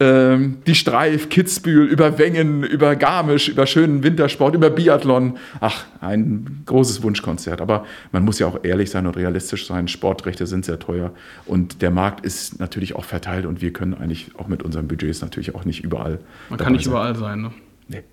ähm, 0.00 0.58
die 0.66 0.76
Streif, 0.76 1.28
Kitzbühel, 1.28 1.86
über 1.86 2.18
Wengen, 2.18 2.62
über 2.62 2.94
Garmisch, 2.94 3.48
über 3.48 3.66
schönen 3.66 4.04
Wintersport, 4.04 4.54
über 4.54 4.70
Biathlon. 4.70 5.38
Ach, 5.60 5.84
ein 6.00 6.62
großes 6.66 7.02
Wunschkonzert. 7.02 7.60
Aber 7.60 7.84
man 8.12 8.24
muss 8.24 8.38
ja 8.38 8.46
auch 8.46 8.62
ehrlich 8.62 8.90
sein 8.90 9.06
und 9.06 9.16
realistisch 9.16 9.66
sein. 9.66 9.88
Sportrechte 9.88 10.46
sind 10.46 10.64
sehr 10.64 10.78
teuer 10.78 11.12
und 11.46 11.82
der 11.82 11.90
Markt 11.90 12.24
ist 12.24 12.60
natürlich 12.60 12.94
auch 12.94 13.04
verteilt 13.04 13.44
und 13.44 13.60
wir 13.60 13.72
können 13.72 13.94
eigentlich 13.94 14.30
auch 14.38 14.46
mit 14.46 14.62
unseren 14.62 14.86
Budgets 14.86 15.20
natürlich 15.20 15.54
auch 15.56 15.64
nicht 15.64 15.82
überall. 15.82 16.20
Man 16.48 16.58
kann 16.60 16.74
nicht 16.74 16.84
sein. 16.84 16.92
überall 16.92 17.16
sein, 17.16 17.40
ne? 17.42 17.50
Nee. 17.88 18.04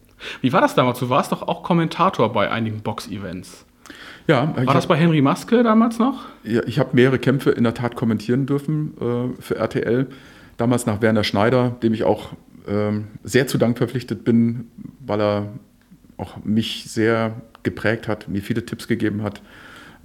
Wie 0.42 0.52
war 0.54 0.62
das 0.62 0.74
damals? 0.74 1.00
Du 1.00 1.10
warst 1.10 1.32
doch 1.32 1.44
auch 1.44 1.62
Kommentator 1.62 2.34
bei 2.34 2.50
einigen 2.50 2.82
Box-Events. 2.82 3.66
Ja, 4.28 4.56
war 4.56 4.74
das 4.74 4.88
bei 4.88 4.96
Henry 4.96 5.22
Maske 5.22 5.62
damals 5.62 6.00
noch? 6.00 6.26
Ja, 6.44 6.62
ich 6.66 6.80
habe 6.80 6.90
mehrere 6.94 7.20
Kämpfe 7.20 7.52
in 7.52 7.64
der 7.64 7.76
Tat 7.76 7.96
kommentieren 7.96 8.48
dürfen 8.48 8.96
äh, 9.00 9.40
für 9.40 9.58
RTL 9.58 10.08
damals 10.58 10.86
nach 10.86 11.02
Werner 11.02 11.24
Schneider, 11.24 11.76
dem 11.82 11.94
ich 11.94 12.04
auch 12.04 12.34
ähm, 12.68 13.08
sehr 13.24 13.48
zu 13.48 13.58
Dank 13.58 13.78
verpflichtet 13.78 14.24
bin, 14.24 14.68
weil 15.00 15.22
er 15.22 15.50
auch 16.18 16.44
mich 16.44 16.86
sehr 16.90 17.42
geprägt 17.64 18.08
hat, 18.08 18.28
mir 18.28 18.42
viele 18.42 18.66
Tipps 18.66 18.88
gegeben 18.88 19.24
hat. 19.24 19.42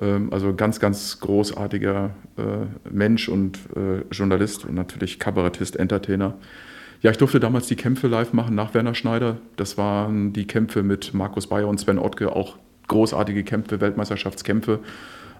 Ähm, 0.01 0.33
also 0.33 0.55
ganz, 0.55 0.81
ganz 0.81 1.20
großartiger 1.20 2.11
äh, 2.37 2.90
Mensch 2.90 3.29
und 3.29 3.59
äh, 3.77 4.03
Journalist 4.11 4.64
und 4.64 4.74
natürlich 4.74 5.18
Kabarettist, 5.18 5.77
Entertainer. 5.77 6.35
Ja, 7.03 7.11
ich 7.11 7.18
durfte 7.18 7.40
damals 7.40 7.66
die 7.66 7.77
Kämpfe 7.77 8.09
live 8.09 8.33
machen 8.33 8.55
nach 8.55 8.74
Werner 8.74 8.94
Schneider. 8.94 9.38
Das 9.57 9.79
waren 9.79 10.33
die 10.33 10.46
Kämpfe 10.46 10.83
mit 10.83 11.14
Markus 11.14 11.46
Bayer 11.46 11.68
und 11.68 11.81
Sven 11.81 11.98
Ottke, 11.98 12.35
auch 12.35 12.57
großartige 12.88 13.44
Kämpfe, 13.44 13.81
Weltmeisterschaftskämpfe. 13.81 14.81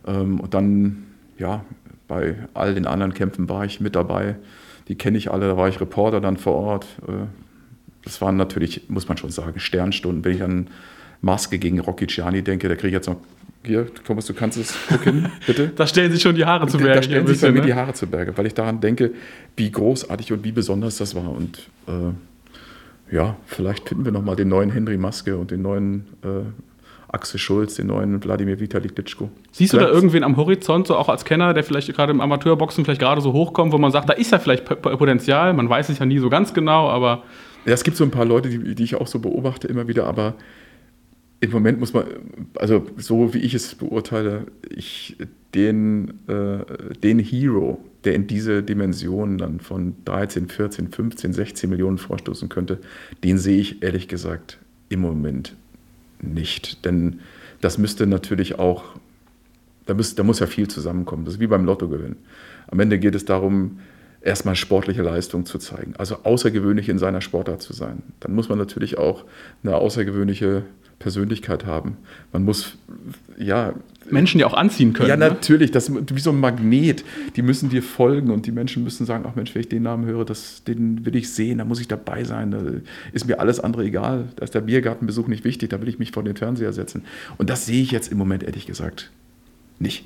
Ähm, 0.06 0.40
und 0.40 0.54
dann, 0.54 1.04
ja, 1.38 1.64
bei 2.08 2.37
all 2.54 2.74
den 2.74 2.87
anderen 2.87 3.12
Kämpfen 3.12 3.48
war 3.48 3.64
ich 3.64 3.80
mit 3.80 3.94
dabei 3.94 4.37
die 4.90 4.96
kenne 4.96 5.16
ich 5.16 5.31
alle, 5.31 5.46
da 5.46 5.57
war 5.57 5.68
ich 5.68 5.81
Reporter 5.81 6.20
dann 6.20 6.37
vor 6.37 6.55
Ort. 6.55 6.85
Äh, 7.07 7.12
das 8.03 8.20
waren 8.20 8.37
natürlich, 8.37 8.90
muss 8.90 9.07
man 9.07 9.16
schon 9.16 9.31
sagen, 9.31 9.61
Sternstunden. 9.61 10.24
Wenn 10.24 10.35
ich 10.35 10.42
an 10.42 10.66
Maske 11.20 11.61
gegen 11.61 11.79
Rocky 11.79 12.09
Ciani 12.09 12.42
denke, 12.42 12.68
da 12.68 12.74
kriege 12.74 12.88
ich 12.88 12.94
jetzt 12.94 13.07
noch, 13.07 13.18
hier, 13.62 13.87
Thomas, 14.05 14.26
du 14.26 14.35
kannst 14.35 14.59
es 14.59 14.74
gucken, 14.88 15.29
bitte. 15.46 15.68
da 15.68 15.87
stellen 15.87 16.11
sich 16.11 16.22
schon 16.22 16.35
die 16.35 16.44
Haare 16.44 16.66
zu 16.66 16.79
Berge. 16.79 16.94
Da 16.94 17.03
stellen 17.05 17.24
sich 17.24 17.40
bei 17.40 17.53
mir 17.53 17.61
ne? 17.61 17.66
die 17.66 17.74
Haare 17.74 17.92
zu 17.92 18.09
Berge, 18.09 18.37
weil 18.37 18.46
ich 18.46 18.55
daran 18.55 18.81
denke, 18.81 19.12
wie 19.57 19.70
großartig 19.70 20.33
und 20.33 20.42
wie 20.42 20.50
besonders 20.50 20.96
das 20.96 21.14
war. 21.14 21.31
Und 21.31 21.68
äh, 21.87 23.14
ja, 23.14 23.37
vielleicht 23.46 23.88
finden 23.88 24.05
wir 24.05 24.11
nochmal 24.11 24.35
den 24.35 24.48
neuen 24.48 24.70
Henry 24.70 24.96
Maske 24.96 25.37
und 25.37 25.53
den 25.53 25.62
neuen 25.62 26.09
äh, 26.24 26.50
Axel 27.12 27.38
Schulz, 27.40 27.74
den 27.74 27.88
neuen 27.88 28.22
Wladimir 28.22 28.60
Vitali 28.60 28.88
Klitschko. 28.88 29.30
Siehst 29.50 29.72
du 29.72 29.78
da 29.78 29.88
irgendwen 29.88 30.22
am 30.22 30.36
Horizont, 30.36 30.86
so 30.86 30.96
auch 30.96 31.08
als 31.08 31.24
Kenner, 31.24 31.54
der 31.54 31.64
vielleicht 31.64 31.92
gerade 31.92 32.12
im 32.12 32.20
Amateurboxen 32.20 32.84
vielleicht 32.84 33.00
gerade 33.00 33.20
so 33.20 33.32
hochkommt, 33.32 33.72
wo 33.72 33.78
man 33.78 33.90
sagt, 33.90 34.08
da 34.08 34.12
ist 34.12 34.30
ja 34.30 34.38
vielleicht 34.38 34.64
Potenzial, 34.64 35.52
man 35.54 35.68
weiß 35.68 35.88
es 35.88 35.98
ja 35.98 36.06
nie 36.06 36.18
so 36.18 36.30
ganz 36.30 36.54
genau, 36.54 36.88
aber. 36.88 37.24
Ja, 37.66 37.72
es 37.72 37.82
gibt 37.82 37.96
so 37.96 38.04
ein 38.04 38.10
paar 38.10 38.24
Leute, 38.24 38.48
die, 38.48 38.74
die 38.74 38.84
ich 38.84 38.94
auch 38.94 39.06
so 39.06 39.18
beobachte 39.18 39.66
immer 39.66 39.88
wieder, 39.88 40.06
aber 40.06 40.34
im 41.40 41.50
Moment 41.50 41.80
muss 41.80 41.92
man, 41.92 42.04
also 42.56 42.86
so 42.96 43.34
wie 43.34 43.38
ich 43.38 43.54
es 43.54 43.74
beurteile, 43.74 44.46
ich 44.68 45.16
den, 45.54 46.12
äh, 46.28 46.94
den 47.02 47.18
Hero, 47.18 47.82
der 48.04 48.14
in 48.14 48.26
diese 48.26 48.62
Dimension 48.62 49.38
dann 49.38 49.58
von 49.58 49.96
13, 50.04 50.48
14, 50.48 50.92
15, 50.92 51.32
16 51.32 51.70
Millionen 51.70 51.98
vorstoßen 51.98 52.48
könnte, 52.48 52.78
den 53.24 53.38
sehe 53.38 53.58
ich 53.58 53.82
ehrlich 53.82 54.06
gesagt 54.06 54.58
im 54.90 55.00
Moment 55.00 55.56
nicht. 56.22 56.85
Denn 56.85 57.20
das 57.61 57.78
müsste 57.78 58.06
natürlich 58.06 58.59
auch, 58.59 58.85
da, 59.87 59.94
müsst, 59.94 60.18
da 60.18 60.22
muss 60.22 60.40
ja 60.40 60.46
viel 60.46 60.68
zusammenkommen. 60.68 61.24
Das 61.24 61.35
ist 61.35 61.40
wie 61.40 61.46
beim 61.46 61.64
Lottogewinn. 61.64 62.16
Am 62.68 62.80
Ende 62.80 62.98
geht 62.98 63.14
es 63.14 63.24
darum, 63.24 63.80
erstmal 64.20 64.56
sportliche 64.56 65.02
Leistung 65.02 65.46
zu 65.46 65.59
zeigen, 65.59 65.94
also 65.96 66.18
außergewöhnlich 66.24 66.88
in 66.88 66.98
seiner 66.98 67.20
Sportart 67.20 67.62
zu 67.62 67.72
sein. 67.72 68.02
Dann 68.20 68.35
muss 68.35 68.48
man 68.48 68.59
natürlich 68.59 68.98
auch 68.98 69.24
eine 69.62 69.76
außergewöhnliche 69.76 70.64
Persönlichkeit 71.00 71.64
haben. 71.64 71.96
Man 72.30 72.44
muss, 72.44 72.76
ja. 73.38 73.72
Menschen, 74.11 74.38
die 74.38 74.44
auch 74.44 74.52
anziehen 74.52 74.92
können. 74.92 75.09
Ja, 75.09 75.16
ne? 75.16 75.28
natürlich. 75.28 75.70
Das 75.70 75.90
wie 75.90 76.20
so 76.20 76.30
ein 76.30 76.38
Magnet. 76.38 77.04
Die 77.37 77.42
müssen 77.42 77.70
dir 77.70 77.83
folgen 77.83 78.30
und 78.30 78.44
die 78.44 78.52
Menschen 78.52 78.85
müssen 78.85 79.06
sagen: 79.06 79.24
Ach 79.26 79.35
Mensch, 79.35 79.54
wenn 79.54 79.62
ich 79.62 79.68
den 79.68 79.83
Namen 79.83 80.04
höre, 80.04 80.26
das, 80.26 80.62
den 80.64 81.06
will 81.06 81.16
ich 81.16 81.33
sehen, 81.33 81.59
da 81.59 81.64
muss 81.64 81.80
ich 81.80 81.88
dabei 81.88 82.24
sein. 82.24 82.50
Da 82.50 82.61
ist 83.12 83.26
mir 83.26 83.40
alles 83.40 83.61
andere 83.61 83.85
egal. 83.85 84.28
Da 84.37 84.44
ist 84.44 84.54
der 84.54 84.61
Biergartenbesuch 84.61 85.26
nicht 85.26 85.44
wichtig, 85.44 85.70
da 85.70 85.80
will 85.80 85.88
ich 85.88 85.98
mich 85.98 86.12
vor 86.12 86.22
den 86.22 86.37
Fernseher 86.37 86.74
setzen. 86.74 87.04
Und 87.38 87.48
das 87.48 87.64
sehe 87.64 87.83
ich 87.83 87.92
jetzt 87.92 88.12
im 88.12 88.18
Moment 88.18 88.42
ehrlich 88.42 88.66
gesagt 88.66 89.11
nicht. 89.78 90.04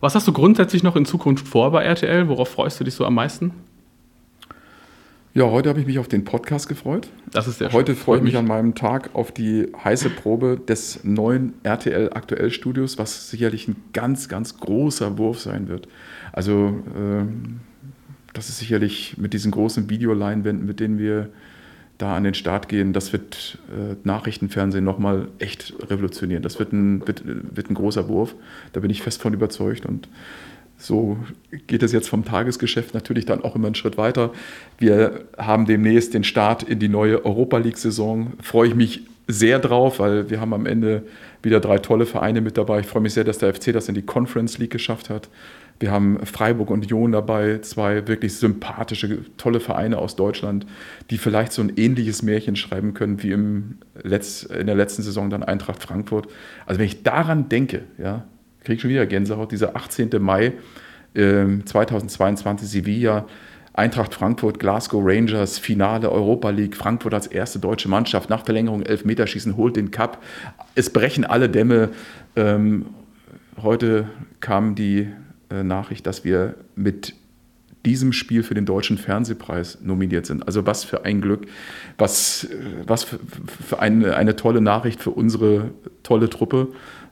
Was 0.00 0.14
hast 0.14 0.28
du 0.28 0.32
grundsätzlich 0.32 0.82
noch 0.82 0.96
in 0.96 1.04
Zukunft 1.04 1.48
vor 1.48 1.70
bei 1.70 1.84
RTL? 1.84 2.28
Worauf 2.28 2.48
freust 2.48 2.78
du 2.80 2.84
dich 2.84 2.94
so 2.94 3.04
am 3.04 3.14
meisten? 3.14 3.52
Ja, 5.36 5.44
heute 5.44 5.68
habe 5.68 5.80
ich 5.80 5.86
mich 5.86 5.98
auf 5.98 6.08
den 6.08 6.24
Podcast 6.24 6.66
gefreut. 6.66 7.10
Das 7.30 7.46
ist 7.46 7.60
der 7.60 7.70
Heute 7.72 7.94
freue 7.94 8.16
ich 8.18 8.24
mich 8.24 8.38
an 8.38 8.46
meinem 8.46 8.74
Tag 8.74 9.10
auf 9.14 9.32
die 9.32 9.70
heiße 9.84 10.08
Probe 10.08 10.58
des 10.58 11.04
neuen 11.04 11.52
RTL 11.62 12.10
Aktuell 12.14 12.50
Studios, 12.50 12.96
was 12.96 13.28
sicherlich 13.30 13.68
ein 13.68 13.76
ganz, 13.92 14.30
ganz 14.30 14.58
großer 14.58 15.18
Wurf 15.18 15.40
sein 15.40 15.68
wird. 15.68 15.88
Also, 16.32 16.82
äh, 16.94 17.26
das 18.32 18.48
ist 18.48 18.58
sicherlich 18.58 19.18
mit 19.18 19.34
diesen 19.34 19.50
großen 19.50 19.90
Videoleinwänden, 19.90 20.66
mit 20.66 20.80
denen 20.80 20.98
wir 20.98 21.28
da 21.98 22.16
an 22.16 22.24
den 22.24 22.34
Start 22.34 22.68
gehen, 22.68 22.92
das 22.92 23.12
wird 23.12 23.58
äh, 23.70 23.96
Nachrichtenfernsehen 24.04 24.84
nochmal 24.84 25.28
echt 25.38 25.72
revolutionieren. 25.88 26.42
Das 26.42 26.58
wird 26.58 26.72
ein, 26.72 27.06
wird, 27.06 27.22
wird 27.24 27.70
ein 27.70 27.74
großer 27.74 28.08
Wurf. 28.08 28.34
Da 28.72 28.80
bin 28.80 28.90
ich 28.90 29.02
fest 29.02 29.22
von 29.22 29.32
überzeugt 29.32 29.86
und 29.86 30.08
so 30.78 31.16
geht 31.66 31.82
es 31.82 31.92
jetzt 31.92 32.08
vom 32.08 32.24
Tagesgeschäft 32.24 32.92
natürlich 32.92 33.24
dann 33.24 33.42
auch 33.42 33.56
immer 33.56 33.66
einen 33.66 33.74
Schritt 33.74 33.96
weiter. 33.96 34.30
Wir 34.78 35.24
haben 35.38 35.64
demnächst 35.64 36.12
den 36.12 36.22
Start 36.22 36.62
in 36.62 36.78
die 36.78 36.88
neue 36.88 37.24
Europa 37.24 37.56
League-Saison. 37.56 38.34
Freue 38.42 38.68
ich 38.68 38.74
mich 38.74 39.02
sehr 39.26 39.58
drauf, 39.58 39.98
weil 39.98 40.28
wir 40.28 40.40
haben 40.40 40.52
am 40.52 40.66
Ende 40.66 41.02
wieder 41.42 41.60
drei 41.60 41.78
tolle 41.78 42.06
Vereine 42.06 42.40
mit 42.42 42.58
dabei. 42.58 42.80
Ich 42.80 42.86
freue 42.86 43.02
mich 43.02 43.14
sehr, 43.14 43.24
dass 43.24 43.38
der 43.38 43.54
FC 43.54 43.72
das 43.72 43.88
in 43.88 43.94
die 43.94 44.02
Conference 44.02 44.58
League 44.58 44.70
geschafft 44.70 45.08
hat. 45.08 45.28
Wir 45.78 45.90
haben 45.90 46.24
Freiburg 46.24 46.70
und 46.70 46.84
Union 46.84 47.12
dabei, 47.12 47.58
zwei 47.58 48.08
wirklich 48.08 48.36
sympathische, 48.36 49.18
tolle 49.36 49.60
Vereine 49.60 49.98
aus 49.98 50.16
Deutschland, 50.16 50.66
die 51.10 51.18
vielleicht 51.18 51.52
so 51.52 51.62
ein 51.62 51.72
ähnliches 51.76 52.22
Märchen 52.22 52.56
schreiben 52.56 52.94
können 52.94 53.22
wie 53.22 53.32
im 53.32 53.78
Letz-, 54.02 54.46
in 54.46 54.66
der 54.66 54.76
letzten 54.76 55.02
Saison 55.02 55.28
dann 55.28 55.42
Eintracht 55.42 55.82
Frankfurt. 55.82 56.28
Also 56.64 56.78
wenn 56.78 56.86
ich 56.86 57.02
daran 57.02 57.48
denke, 57.48 57.82
ja, 57.98 58.24
kriege 58.60 58.76
ich 58.76 58.80
schon 58.80 58.90
wieder 58.90 59.06
Gänsehaut, 59.06 59.52
dieser 59.52 59.76
18. 59.76 60.10
Mai 60.18 60.52
äh, 61.14 61.44
2022 61.64 62.68
Sevilla, 62.68 63.26
Eintracht 63.76 64.14
Frankfurt, 64.14 64.58
Glasgow 64.58 65.02
Rangers, 65.04 65.58
Finale 65.58 66.10
Europa 66.10 66.48
League, 66.48 66.74
Frankfurt 66.74 67.12
als 67.12 67.26
erste 67.26 67.58
deutsche 67.58 67.90
Mannschaft 67.90 68.30
nach 68.30 68.42
Verlängerung 68.42 68.82
Elfmeterschießen 68.82 69.58
holt 69.58 69.76
den 69.76 69.90
Cup. 69.90 70.22
Es 70.74 70.88
brechen 70.88 71.26
alle 71.26 71.50
Dämme. 71.50 71.90
Ähm, 72.36 72.86
heute 73.62 74.08
kam 74.40 74.74
die 74.74 75.08
Nachricht, 75.50 76.06
dass 76.06 76.24
wir 76.24 76.54
mit 76.74 77.14
diesem 77.86 78.12
Spiel 78.12 78.42
für 78.42 78.54
den 78.54 78.66
Deutschen 78.66 78.98
Fernsehpreis 78.98 79.78
nominiert 79.80 80.26
sind. 80.26 80.44
Also 80.46 80.66
was 80.66 80.84
für 80.84 81.04
ein 81.04 81.20
Glück, 81.20 81.46
was, 81.96 82.44
äh, 82.44 82.56
was 82.86 83.04
für, 83.04 83.18
für 83.66 83.78
eine, 83.78 84.16
eine 84.16 84.36
tolle 84.36 84.60
Nachricht 84.60 85.00
für 85.00 85.10
unsere 85.10 85.70
tolle 86.02 86.28
Truppe, 86.28 86.68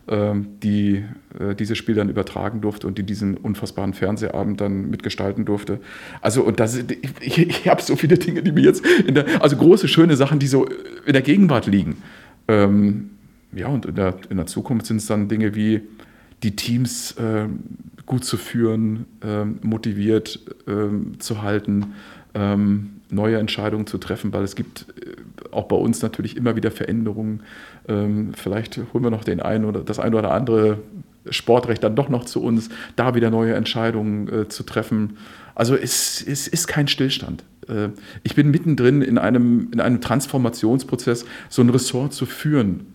ähm, 0.08 0.48
die 0.62 1.04
äh, 1.38 1.54
dieses 1.54 1.78
Spiel 1.78 1.94
dann 1.94 2.08
übertragen 2.10 2.60
durfte 2.60 2.86
und 2.88 2.98
die 2.98 3.04
diesen 3.04 3.36
unfassbaren 3.36 3.94
Fernsehabend 3.94 4.60
dann 4.60 4.90
mitgestalten 4.90 5.44
durfte. 5.44 5.80
Also 6.20 6.42
und 6.42 6.60
das, 6.60 6.76
ich, 7.20 7.38
ich 7.38 7.68
habe 7.68 7.80
so 7.80 7.94
viele 7.94 8.18
Dinge, 8.18 8.42
die 8.42 8.52
mir 8.52 8.64
jetzt, 8.64 8.84
der, 9.08 9.42
also 9.42 9.56
große, 9.56 9.86
schöne 9.86 10.16
Sachen, 10.16 10.40
die 10.40 10.48
so 10.48 10.66
in 11.06 11.12
der 11.12 11.22
Gegenwart 11.22 11.66
liegen. 11.66 12.02
Ähm, 12.48 13.10
ja, 13.52 13.68
und 13.68 13.86
in 13.86 13.94
der, 13.94 14.16
in 14.28 14.36
der 14.36 14.46
Zukunft 14.46 14.86
sind 14.86 14.96
es 14.96 15.06
dann 15.06 15.28
Dinge 15.28 15.54
wie 15.54 15.82
die 16.42 16.56
Teams 16.56 17.12
äh, 17.12 17.46
gut 18.06 18.24
zu 18.24 18.36
führen, 18.36 19.06
äh, 19.22 19.44
motiviert 19.44 20.40
äh, 20.66 21.18
zu 21.18 21.42
halten, 21.42 21.94
ähm, 22.34 23.00
neue 23.10 23.38
Entscheidungen 23.38 23.86
zu 23.86 23.98
treffen, 23.98 24.32
weil 24.32 24.42
es 24.42 24.56
gibt 24.56 24.86
äh, 25.00 25.52
auch 25.52 25.64
bei 25.64 25.76
uns 25.76 26.02
natürlich 26.02 26.36
immer 26.36 26.56
wieder 26.56 26.70
Veränderungen. 26.70 27.42
Ähm, 27.88 28.32
vielleicht 28.34 28.78
holen 28.92 29.04
wir 29.04 29.10
noch 29.10 29.24
den 29.24 29.40
einen 29.40 29.64
oder 29.64 29.80
das 29.80 29.98
eine 29.98 30.16
oder 30.16 30.32
andere 30.32 30.78
Sportrecht 31.30 31.82
dann 31.82 31.96
doch 31.96 32.08
noch 32.08 32.24
zu 32.24 32.42
uns, 32.42 32.68
da 32.96 33.14
wieder 33.14 33.30
neue 33.30 33.54
Entscheidungen 33.54 34.28
äh, 34.28 34.48
zu 34.48 34.62
treffen. 34.64 35.16
Also 35.54 35.76
es, 35.76 36.22
es 36.26 36.48
ist 36.48 36.66
kein 36.66 36.88
Stillstand. 36.88 37.44
Äh, 37.68 37.88
ich 38.22 38.34
bin 38.34 38.50
mittendrin 38.50 39.02
in 39.02 39.18
einem, 39.18 39.70
in 39.72 39.80
einem 39.80 40.00
Transformationsprozess, 40.00 41.24
so 41.48 41.62
ein 41.62 41.70
Ressort 41.70 42.12
zu 42.12 42.26
führen. 42.26 42.86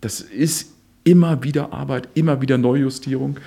Das 0.00 0.20
ist 0.20 0.72
immer 1.04 1.42
wieder 1.42 1.72
Arbeit, 1.72 2.08
immer 2.14 2.40
wieder 2.40 2.58
Neujustierung. 2.58 3.38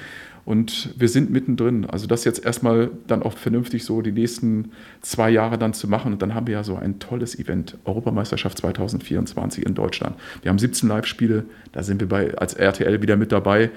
Und 0.49 0.95
wir 0.97 1.09
sind 1.09 1.29
mittendrin. 1.29 1.85
Also 1.85 2.07
das 2.07 2.23
jetzt 2.23 2.43
erstmal 2.43 2.89
dann 3.05 3.21
auch 3.21 3.38
vernünftig 3.38 3.85
so 3.85 4.01
die 4.01 4.12
nächsten 4.12 4.71
zwei 4.99 5.29
Jahre 5.29 5.59
dann 5.59 5.75
zu 5.75 5.88
machen. 5.88 6.12
Und 6.12 6.23
dann 6.23 6.33
haben 6.33 6.47
wir 6.47 6.53
ja 6.55 6.63
so 6.63 6.75
ein 6.75 6.97
tolles 6.97 7.38
Event, 7.38 7.77
Europameisterschaft 7.85 8.57
2024 8.57 9.63
in 9.63 9.75
Deutschland. 9.75 10.15
Wir 10.41 10.49
haben 10.49 10.57
17 10.57 10.89
Live-Spiele, 10.89 11.45
da 11.71 11.83
sind 11.83 12.01
wir 12.01 12.09
bei, 12.09 12.35
als 12.35 12.55
RTL 12.55 12.99
wieder 12.99 13.15
mit 13.15 13.31
dabei. 13.31 13.69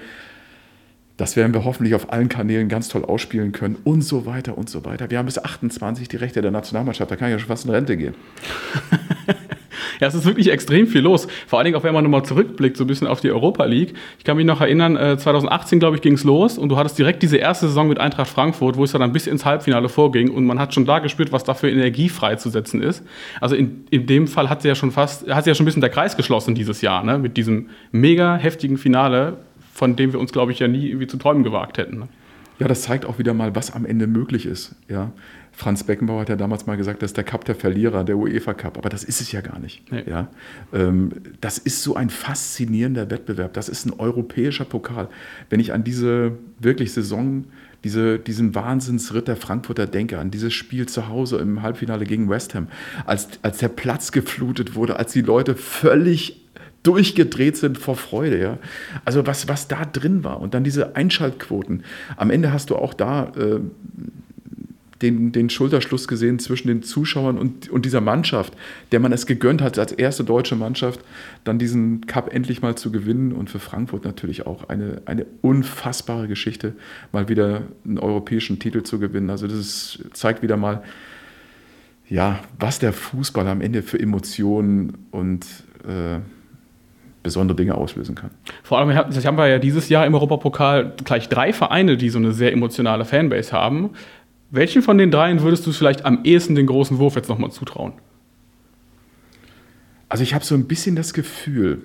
Das 1.15 1.35
werden 1.35 1.53
wir 1.53 1.63
hoffentlich 1.63 1.93
auf 1.93 2.11
allen 2.11 2.27
Kanälen 2.27 2.69
ganz 2.69 2.87
toll 2.87 3.05
ausspielen 3.05 3.51
können 3.51 3.77
und 3.83 4.01
so 4.01 4.25
weiter 4.25 4.57
und 4.57 4.67
so 4.67 4.83
weiter. 4.83 5.11
Wir 5.11 5.19
haben 5.19 5.27
bis 5.27 5.37
28 5.37 6.07
die 6.07 6.17
Rechte 6.17 6.41
der 6.41 6.49
Nationalmannschaft, 6.49 7.11
da 7.11 7.15
kann 7.15 7.27
ich 7.27 7.33
ja 7.33 7.39
schon 7.39 7.49
fast 7.49 7.65
in 7.65 7.71
Rente 7.71 7.95
gehen. 7.97 8.15
Ja, 9.99 10.07
es 10.07 10.15
ist 10.15 10.25
wirklich 10.25 10.51
extrem 10.51 10.87
viel 10.87 11.01
los. 11.01 11.27
Vor 11.47 11.59
allen 11.59 11.65
Dingen 11.65 11.77
auch, 11.77 11.83
wenn 11.83 11.93
man 11.93 12.03
nochmal 12.03 12.23
zurückblickt, 12.23 12.77
so 12.77 12.83
ein 12.83 12.87
bisschen 12.87 13.07
auf 13.07 13.21
die 13.21 13.31
Europa 13.31 13.65
League. 13.65 13.93
Ich 14.17 14.23
kann 14.23 14.37
mich 14.37 14.45
noch 14.45 14.61
erinnern, 14.61 15.17
2018, 15.17 15.77
äh, 15.77 15.79
glaube 15.79 15.95
ich, 15.95 16.01
ging 16.01 16.13
es 16.13 16.23
los 16.23 16.57
und 16.57 16.69
du 16.69 16.77
hattest 16.77 16.97
direkt 16.97 17.23
diese 17.23 17.37
erste 17.37 17.67
Saison 17.67 17.87
mit 17.87 17.99
Eintracht 17.99 18.29
Frankfurt, 18.29 18.77
wo 18.77 18.83
es 18.83 18.91
dann 18.91 19.11
bis 19.11 19.27
ins 19.27 19.45
Halbfinale 19.45 19.89
vorging 19.89 20.29
und 20.31 20.45
man 20.45 20.59
hat 20.59 20.73
schon 20.73 20.85
da 20.85 20.99
gespürt, 20.99 21.31
was 21.31 21.43
da 21.43 21.53
für 21.53 21.69
Energie 21.69 22.09
freizusetzen 22.09 22.81
ist. 22.81 23.03
Also 23.41 23.55
in, 23.55 23.85
in 23.89 24.05
dem 24.05 24.27
Fall 24.27 24.49
hat 24.49 24.61
sie 24.61 24.67
ja 24.67 24.75
schon 24.75 24.91
fast, 24.91 25.29
hat 25.29 25.43
sie 25.43 25.49
ja 25.49 25.55
schon 25.55 25.63
ein 25.63 25.67
bisschen 25.67 25.81
der 25.81 25.89
Kreis 25.89 26.17
geschlossen 26.17 26.55
dieses 26.55 26.81
Jahr, 26.81 27.03
ne? 27.03 27.17
mit 27.17 27.37
diesem 27.37 27.69
mega 27.91 28.35
heftigen 28.35 28.77
Finale, 28.77 29.37
von 29.73 29.95
dem 29.95 30.13
wir 30.13 30.19
uns, 30.19 30.31
glaube 30.31 30.51
ich, 30.51 30.59
ja 30.59 30.67
nie 30.67 30.87
irgendwie 30.87 31.07
zu 31.07 31.17
träumen 31.17 31.43
gewagt 31.43 31.77
hätten. 31.77 31.99
Ne? 31.99 32.07
Ja, 32.63 32.69
das 32.69 32.83
zeigt 32.83 33.05
auch 33.05 33.19
wieder 33.19 33.33
mal, 33.33 33.53
was 33.55 33.71
am 33.71 33.85
Ende 33.85 34.07
möglich 34.07 34.45
ist. 34.45 34.73
Ja. 34.87 35.11
Franz 35.51 35.83
Beckenbauer 35.83 36.21
hat 36.21 36.29
ja 36.29 36.37
damals 36.37 36.65
mal 36.65 36.77
gesagt, 36.77 37.01
das 37.01 37.09
ist 37.09 37.17
der 37.17 37.25
Cup 37.25 37.43
der 37.43 37.55
Verlierer, 37.55 38.05
der 38.05 38.15
UEFA 38.15 38.53
Cup. 38.53 38.77
Aber 38.77 38.87
das 38.87 39.03
ist 39.03 39.19
es 39.19 39.33
ja 39.33 39.41
gar 39.41 39.59
nicht. 39.59 39.91
Nee. 39.91 40.05
Ja? 40.07 40.29
Ähm, 40.71 41.11
das 41.41 41.57
ist 41.57 41.83
so 41.83 41.97
ein 41.97 42.09
faszinierender 42.09 43.09
Wettbewerb. 43.11 43.51
Das 43.51 43.67
ist 43.67 43.85
ein 43.85 43.91
europäischer 43.99 44.63
Pokal. 44.63 45.09
Wenn 45.49 45.59
ich 45.59 45.73
an 45.73 45.83
diese 45.83 46.37
wirklich 46.57 46.93
Saison, 46.93 47.43
diese, 47.83 48.17
diesen 48.17 48.55
Wahnsinnsritt 48.55 49.27
der 49.27 49.35
Frankfurter 49.35 49.85
denke, 49.85 50.19
an 50.19 50.31
dieses 50.31 50.53
Spiel 50.53 50.85
zu 50.85 51.09
Hause 51.09 51.39
im 51.39 51.63
Halbfinale 51.63 52.05
gegen 52.05 52.29
West 52.29 52.55
Ham, 52.55 52.69
als, 53.05 53.27
als 53.41 53.57
der 53.57 53.67
Platz 53.67 54.13
geflutet 54.13 54.75
wurde, 54.75 54.95
als 54.95 55.11
die 55.11 55.21
Leute 55.21 55.55
völlig 55.55 56.39
durchgedreht 56.83 57.57
sind 57.57 57.77
vor 57.77 57.95
Freude. 57.95 58.39
Ja? 58.39 58.57
Also 59.05 59.25
was, 59.25 59.47
was 59.47 59.67
da 59.67 59.85
drin 59.85 60.23
war 60.23 60.39
und 60.41 60.53
dann 60.53 60.63
diese 60.63 60.95
Einschaltquoten. 60.95 61.83
Am 62.17 62.29
Ende 62.29 62.53
hast 62.53 62.69
du 62.69 62.75
auch 62.75 62.93
da 62.93 63.31
äh, 63.37 63.59
den, 65.03 65.33
den 65.33 65.49
Schulterschluss 65.49 66.07
gesehen 66.07 66.39
zwischen 66.39 66.69
den 66.69 66.81
Zuschauern 66.81 67.37
und, 67.37 67.69
und 67.69 67.85
dieser 67.85 67.99
Mannschaft, 67.99 68.53
der 68.91 69.01
man 69.01 69.11
es 69.11 69.25
gegönnt 69.25 69.61
hat, 69.61 69.77
als 69.77 69.91
erste 69.91 70.23
deutsche 70.23 70.55
Mannschaft 70.55 71.01
dann 71.43 71.59
diesen 71.59 72.07
Cup 72.07 72.33
endlich 72.33 72.61
mal 72.61 72.75
zu 72.75 72.91
gewinnen 72.91 73.33
und 73.33 73.49
für 73.49 73.59
Frankfurt 73.59 74.05
natürlich 74.05 74.47
auch 74.47 74.69
eine, 74.69 75.01
eine 75.05 75.25
unfassbare 75.41 76.27
Geschichte, 76.27 76.73
mal 77.11 77.27
wieder 77.27 77.63
einen 77.85 77.99
europäischen 77.99 78.59
Titel 78.59 78.83
zu 78.83 78.97
gewinnen. 78.97 79.29
Also 79.29 79.47
das 79.47 79.57
ist, 79.57 79.99
zeigt 80.13 80.41
wieder 80.41 80.55
mal, 80.55 80.83
ja, 82.09 82.39
was 82.57 82.79
der 82.79 82.93
Fußball 82.93 83.47
am 83.47 83.59
Ende 83.59 83.83
für 83.83 83.99
Emotionen 83.99 85.07
und 85.11 85.45
äh, 85.85 86.19
besondere 87.23 87.55
Dinge 87.55 87.75
auslösen 87.75 88.15
kann. 88.15 88.29
Vor 88.61 88.77
allem 88.77 88.93
haben 88.93 89.37
wir 89.37 89.47
ja 89.47 89.57
dieses 89.57 89.89
Jahr 89.89 90.05
im 90.05 90.13
Europapokal 90.13 90.93
gleich 91.03 91.29
drei 91.29 91.53
Vereine, 91.53 91.97
die 91.97 92.09
so 92.09 92.19
eine 92.19 92.33
sehr 92.33 92.51
emotionale 92.51 93.05
Fanbase 93.05 93.53
haben. 93.53 93.91
Welchen 94.51 94.83
von 94.83 94.97
den 94.97 95.09
dreien 95.09 95.41
würdest 95.41 95.65
du 95.65 95.71
vielleicht 95.71 96.05
am 96.05 96.19
ehesten 96.23 96.53
den 96.53 96.67
großen 96.67 96.99
Wurf 96.99 97.15
jetzt 97.15 97.29
nochmal 97.29 97.51
zutrauen? 97.51 97.93
Also 100.09 100.21
ich 100.21 100.35
habe 100.35 100.45
so 100.45 100.53
ein 100.53 100.67
bisschen 100.67 100.95
das 100.95 101.13
Gefühl, 101.13 101.81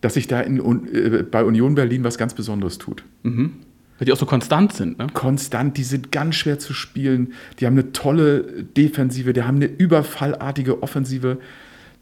dass 0.00 0.14
sich 0.14 0.28
da 0.28 0.40
in, 0.40 0.58
äh, 0.94 1.24
bei 1.24 1.44
Union 1.44 1.74
Berlin 1.74 2.04
was 2.04 2.16
ganz 2.16 2.32
Besonderes 2.32 2.78
tut. 2.78 3.04
Mhm. 3.22 3.54
Weil 3.98 4.06
die 4.06 4.12
auch 4.12 4.16
so 4.16 4.26
konstant 4.26 4.72
sind, 4.72 4.98
ne? 4.98 5.08
Konstant, 5.12 5.76
die 5.76 5.82
sind 5.82 6.12
ganz 6.12 6.36
schwer 6.36 6.60
zu 6.60 6.72
spielen. 6.72 7.32
Die 7.58 7.66
haben 7.66 7.74
eine 7.74 7.92
tolle 7.92 8.62
Defensive, 8.62 9.32
die 9.32 9.42
haben 9.42 9.56
eine 9.56 9.66
überfallartige 9.66 10.82
Offensive. 10.82 11.38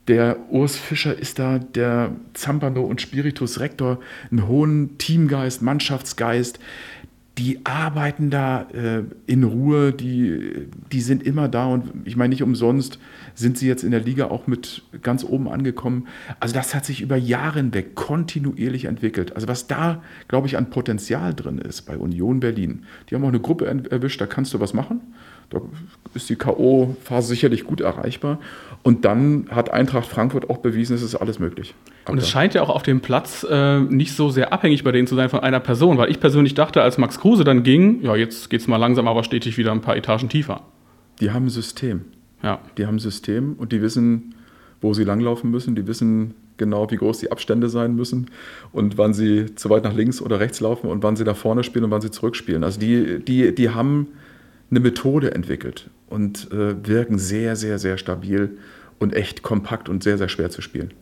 Der 0.09 0.51
Urs 0.51 0.77
Fischer 0.77 1.19
ist 1.19 1.39
da 1.39 1.59
der 1.59 2.13
Zampano 2.35 2.83
und 2.83 3.01
Spiritus 3.01 3.59
Rektor, 3.59 3.99
einen 4.31 4.47
hohen 4.47 4.99
Teamgeist, 4.99 5.63
Mannschaftsgeist 5.63 6.61
die 7.39 7.61
arbeiten 7.65 8.31
da 8.31 8.63
äh, 8.73 9.03
in 9.27 9.45
Ruhe, 9.45 9.93
die, 9.93 10.69
die 10.91 11.01
sind 11.03 11.23
immer 11.23 11.49
da 11.49 11.67
und 11.67 12.07
ich 12.07 12.17
meine, 12.17 12.31
nicht 12.31 12.43
umsonst 12.43 12.99
sind 13.35 13.59
sie 13.59 13.69
jetzt 13.69 13.85
in 13.85 13.91
der 13.91 14.01
Liga 14.01 14.27
auch 14.27 14.47
mit 14.47 14.83
ganz 15.03 15.23
oben 15.23 15.49
angekommen. 15.49 16.07
Also 16.41 16.55
das 16.55 16.75
hat 16.75 16.87
sich 16.87 17.03
über 17.03 17.17
Jahre 17.17 17.59
hinweg 17.59 17.95
kontinuierlich 17.95 18.87
entwickelt. 18.87 19.35
Also 19.35 19.49
was 19.49 19.67
da, 19.67 20.03
glaube 20.29 20.47
ich, 20.47 20.57
an 20.57 20.71
Potenzial 20.71 21.35
drin 21.35 21.59
ist 21.59 21.83
bei 21.83 21.99
Union 21.99 22.41
Berlin. 22.41 22.85
Die 23.11 23.15
haben 23.15 23.25
auch 23.25 23.29
eine 23.29 23.41
Gruppe 23.41 23.67
erwischt, 23.67 24.21
da 24.21 24.27
kannst 24.27 24.55
du 24.55 24.61
was 24.61 24.73
machen. 24.73 25.03
Da 25.51 25.61
ist 26.15 26.29
die 26.29 26.37
K.O.-Phase 26.37 27.23
sicherlich 27.23 27.65
gut 27.65 27.81
erreichbar. 27.81 28.39
Und 28.83 29.05
dann 29.05 29.47
hat 29.51 29.71
Eintracht 29.71 30.07
Frankfurt 30.07 30.51
auch 30.51 30.59
bewiesen, 30.59 30.95
es 30.95 31.03
ist 31.03 31.15
alles 31.15 31.39
möglich. 31.39 31.75
Und 32.09 32.19
es 32.19 32.29
scheint 32.29 32.55
ja 32.55 32.63
auch 32.63 32.69
auf 32.69 32.83
dem 32.83 33.01
Platz 33.01 33.47
äh, 33.49 33.81
nicht 33.81 34.15
so 34.15 34.31
sehr 34.31 34.53
abhängig 34.53 34.85
bei 34.85 34.93
denen 34.93 35.07
zu 35.07 35.15
sein 35.15 35.29
von 35.29 35.41
einer 35.41 35.61
Person, 35.61 35.99
weil 35.99 36.11
ich 36.11 36.21
persönlich 36.21 36.55
dachte, 36.55 36.83
als 36.83 36.99
Max 36.99 37.19
Kruse 37.19 37.45
dann 37.45 37.63
ging, 37.63 38.03
ja, 38.03 38.17
jetzt 38.17 38.51
geht 38.51 38.61
es 38.61 38.69
mal 38.69 38.77
langsam, 38.77 39.09
aber 39.09 39.25
stetig 39.25 39.59
wieder 39.59 39.73
ein 39.73 39.81
paar 39.81 39.97
Etagen 39.97 40.29
tiefer. 40.29 40.63
Die 41.21 41.31
haben 41.31 41.47
ein 41.47 41.51
System. 41.51 42.03
Ja. 42.43 42.61
Die 42.79 42.87
haben 42.87 42.97
ein 42.97 43.01
System 43.01 43.55
und 43.55 43.73
die 43.73 43.83
wissen, 43.83 44.35
wo 44.81 44.95
sie 44.95 45.05
langlaufen 45.05 45.51
müssen. 45.51 45.75
Die 45.75 45.87
wissen 45.87 46.35
genau, 46.57 46.91
wie 46.91 46.97
groß 46.97 47.19
die 47.19 47.33
Abstände 47.33 47.69
sein 47.69 47.95
müssen 47.95 48.31
und 48.73 48.99
wann 48.99 49.15
sie 49.15 49.55
zu 49.55 49.71
weit 49.71 49.85
nach 49.85 49.95
links 49.95 50.23
oder 50.23 50.41
rechts 50.41 50.61
laufen 50.61 50.89
und 50.89 51.03
wann 51.03 51.17
sie 51.17 51.25
da 51.25 51.35
vorne 51.35 51.65
spielen 51.65 51.85
und 51.87 51.91
wann 51.91 52.01
sie 52.01 52.11
zurückspielen. 52.11 52.65
Also 52.65 52.81
die, 52.81 53.21
die, 53.21 53.55
die 53.55 53.71
haben 53.71 54.09
eine 54.71 54.81
Methode 54.81 55.35
entwickelt 55.35 55.91
und 56.09 56.51
äh, 56.53 56.87
wirken 56.87 57.19
sehr, 57.19 57.57
sehr, 57.57 57.79
sehr 57.79 57.99
stabil 57.99 58.59
und 58.99 59.15
echt 59.15 59.43
kompakt 59.43 59.89
und 59.89 60.03
sehr, 60.03 60.19
sehr 60.19 60.29
schwer 60.29 60.51
zu 60.51 60.63
spielen. 60.63 60.93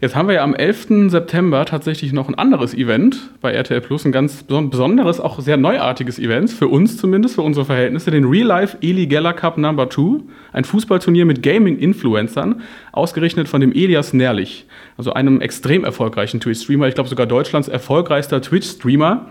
Jetzt 0.00 0.14
haben 0.14 0.28
wir 0.28 0.36
ja 0.36 0.44
am 0.44 0.54
11. 0.54 1.10
September 1.10 1.64
tatsächlich 1.64 2.12
noch 2.12 2.28
ein 2.28 2.34
anderes 2.34 2.74
Event 2.74 3.30
bei 3.40 3.52
RTL 3.52 3.80
Plus, 3.80 4.04
ein 4.04 4.12
ganz 4.12 4.44
besonderes, 4.44 5.20
auch 5.20 5.40
sehr 5.40 5.56
neuartiges 5.56 6.18
Event, 6.18 6.50
für 6.50 6.68
uns 6.68 6.96
zumindest, 6.96 7.34
für 7.34 7.42
unsere 7.42 7.66
Verhältnisse, 7.66 8.10
den 8.10 8.24
Real 8.24 8.46
Life 8.46 8.78
Eli 8.80 9.06
Geller 9.06 9.32
Cup 9.32 9.58
Number 9.58 9.90
2, 9.90 10.22
ein 10.52 10.64
Fußballturnier 10.64 11.24
mit 11.24 11.42
Gaming-Influencern, 11.42 12.62
ausgerechnet 12.92 13.48
von 13.48 13.60
dem 13.60 13.72
Elias 13.72 14.12
Nährlich, 14.12 14.66
also 14.96 15.12
einem 15.12 15.40
extrem 15.40 15.84
erfolgreichen 15.84 16.40
Twitch-Streamer, 16.40 16.88
ich 16.88 16.94
glaube 16.94 17.10
sogar 17.10 17.26
Deutschlands 17.26 17.68
erfolgreichster 17.68 18.40
Twitch-Streamer, 18.40 19.30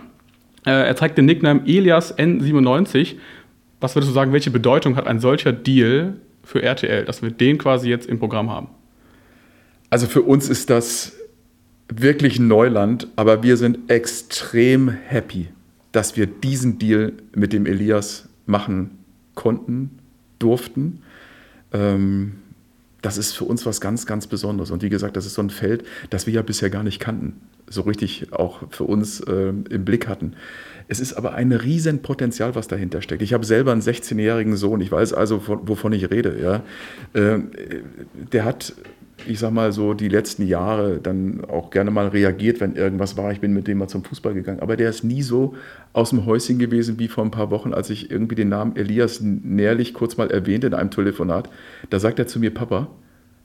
er 0.71 0.95
zeigt 0.95 1.17
den 1.17 1.25
Nickname 1.25 1.62
Elias 1.65 2.17
N97. 2.17 3.15
Was 3.80 3.95
würdest 3.95 4.10
du 4.10 4.13
sagen, 4.13 4.34
welche 4.34 4.51
Bedeutung 4.51 4.95
hat 4.95 5.08
ein 5.08 5.19
solcher 5.19 5.54
Deal 5.54 6.15
für 6.43 6.62
RTL, 6.62 7.06
dass 7.06 7.21
wir 7.21 7.32
den 7.32 7.58
quasi 7.58 7.89
jetzt 7.89 8.08
im 8.08 8.19
Programm 8.19 8.49
haben? 8.49 8.67
Also 9.89 10.08
für 10.08 10.23
uns 10.23 10.49
ist 10.49 10.69
das 10.69 11.13
wirklich 11.88 12.39
Neuland, 12.39 13.08
aber 13.15 13.43
wir 13.43 13.58
sind 13.58 13.91
extrem 13.91 14.89
happy, 14.89 15.47
dass 15.91 16.17
wir 16.17 16.25
diesen 16.25 16.80
Deal 16.80 17.13
mit 17.34 17.54
dem 17.54 17.65
Elias 17.65 18.28
machen 18.45 18.97
konnten, 19.36 19.99
durften. 20.39 21.01
Ähm, 21.73 22.34
das 23.01 23.17
ist 23.17 23.34
für 23.34 23.45
uns 23.45 23.65
was 23.65 23.82
ganz, 23.82 24.08
ganz 24.08 24.25
Besonderes. 24.25 24.71
Und 24.71 24.82
wie 24.82 24.89
gesagt, 24.89 25.15
das 25.15 25.25
ist 25.28 25.36
so 25.36 25.41
ein 25.41 25.51
Feld, 25.51 25.86
das 26.10 26.25
wir 26.25 26.34
ja 26.34 26.41
bisher 26.41 26.71
gar 26.71 26.84
nicht 26.84 26.99
kannten, 26.99 27.39
so 27.67 27.82
richtig 27.82 28.34
auch 28.34 28.63
für 28.69 28.84
uns 28.84 29.19
äh, 29.21 29.49
im 29.49 29.86
Blick 29.86 30.08
hatten. 30.08 30.34
Es 30.88 30.99
ist 30.99 31.13
aber 31.13 31.34
ein 31.34 31.51
Riesenpotenzial, 31.51 32.54
was 32.54 32.67
dahinter 32.67 33.01
steckt. 33.01 33.23
Ich 33.23 33.34
habe 33.34 33.45
selber 33.45 33.71
einen 33.71 33.82
16-jährigen 33.82 34.56
Sohn, 34.56 34.82
ich 34.82 34.91
weiß 34.91 35.13
also, 35.13 35.47
wovon 35.47 35.93
ich 35.93 36.12
rede. 36.12 36.38
Ja? 36.39 36.63
Äh, 37.19 37.39
der 38.32 38.45
hat 38.45 38.75
ich 39.28 39.39
sag 39.39 39.51
mal 39.51 39.71
so, 39.71 39.93
die 39.93 40.10
letzten 40.10 40.45
Jahre 40.45 40.99
dann 40.99 41.45
auch 41.45 41.69
gerne 41.69 41.91
mal 41.91 42.08
reagiert, 42.10 42.60
wenn 42.60 42.75
irgendwas 42.75 43.17
war. 43.17 43.32
Ich 43.32 43.39
bin 43.39 43.54
mit 43.54 43.67
dem 43.67 43.78
mal 43.78 43.88
zum 43.88 44.04
Fußball 44.04 44.34
gegangen. 44.34 44.60
Aber 44.60 44.75
der 44.75 44.89
ist 44.89 45.04
nie 45.04 45.21
so 45.21 45.56
aus 45.93 46.10
dem 46.10 46.25
Häuschen 46.25 46.60
gewesen 46.60 46.99
wie 46.99 47.08
vor 47.08 47.23
ein 47.23 47.32
paar 47.32 47.49
Wochen, 47.49 47.73
als 47.73 47.89
ich 47.89 48.12
irgendwie 48.12 48.36
den 48.36 48.49
Namen 48.49 48.75
Elias 48.75 49.21
Nährlich 49.21 49.93
kurz 49.93 50.17
mal 50.17 50.30
erwähnte 50.32 50.67
in 50.67 50.73
einem 50.73 50.91
Telefonat. 50.91 51.49
Da 51.89 51.99
sagt 51.99 52.19
er 52.19 52.28
zu 52.28 52.39
mir, 52.39 52.54
Papa, 52.54 52.89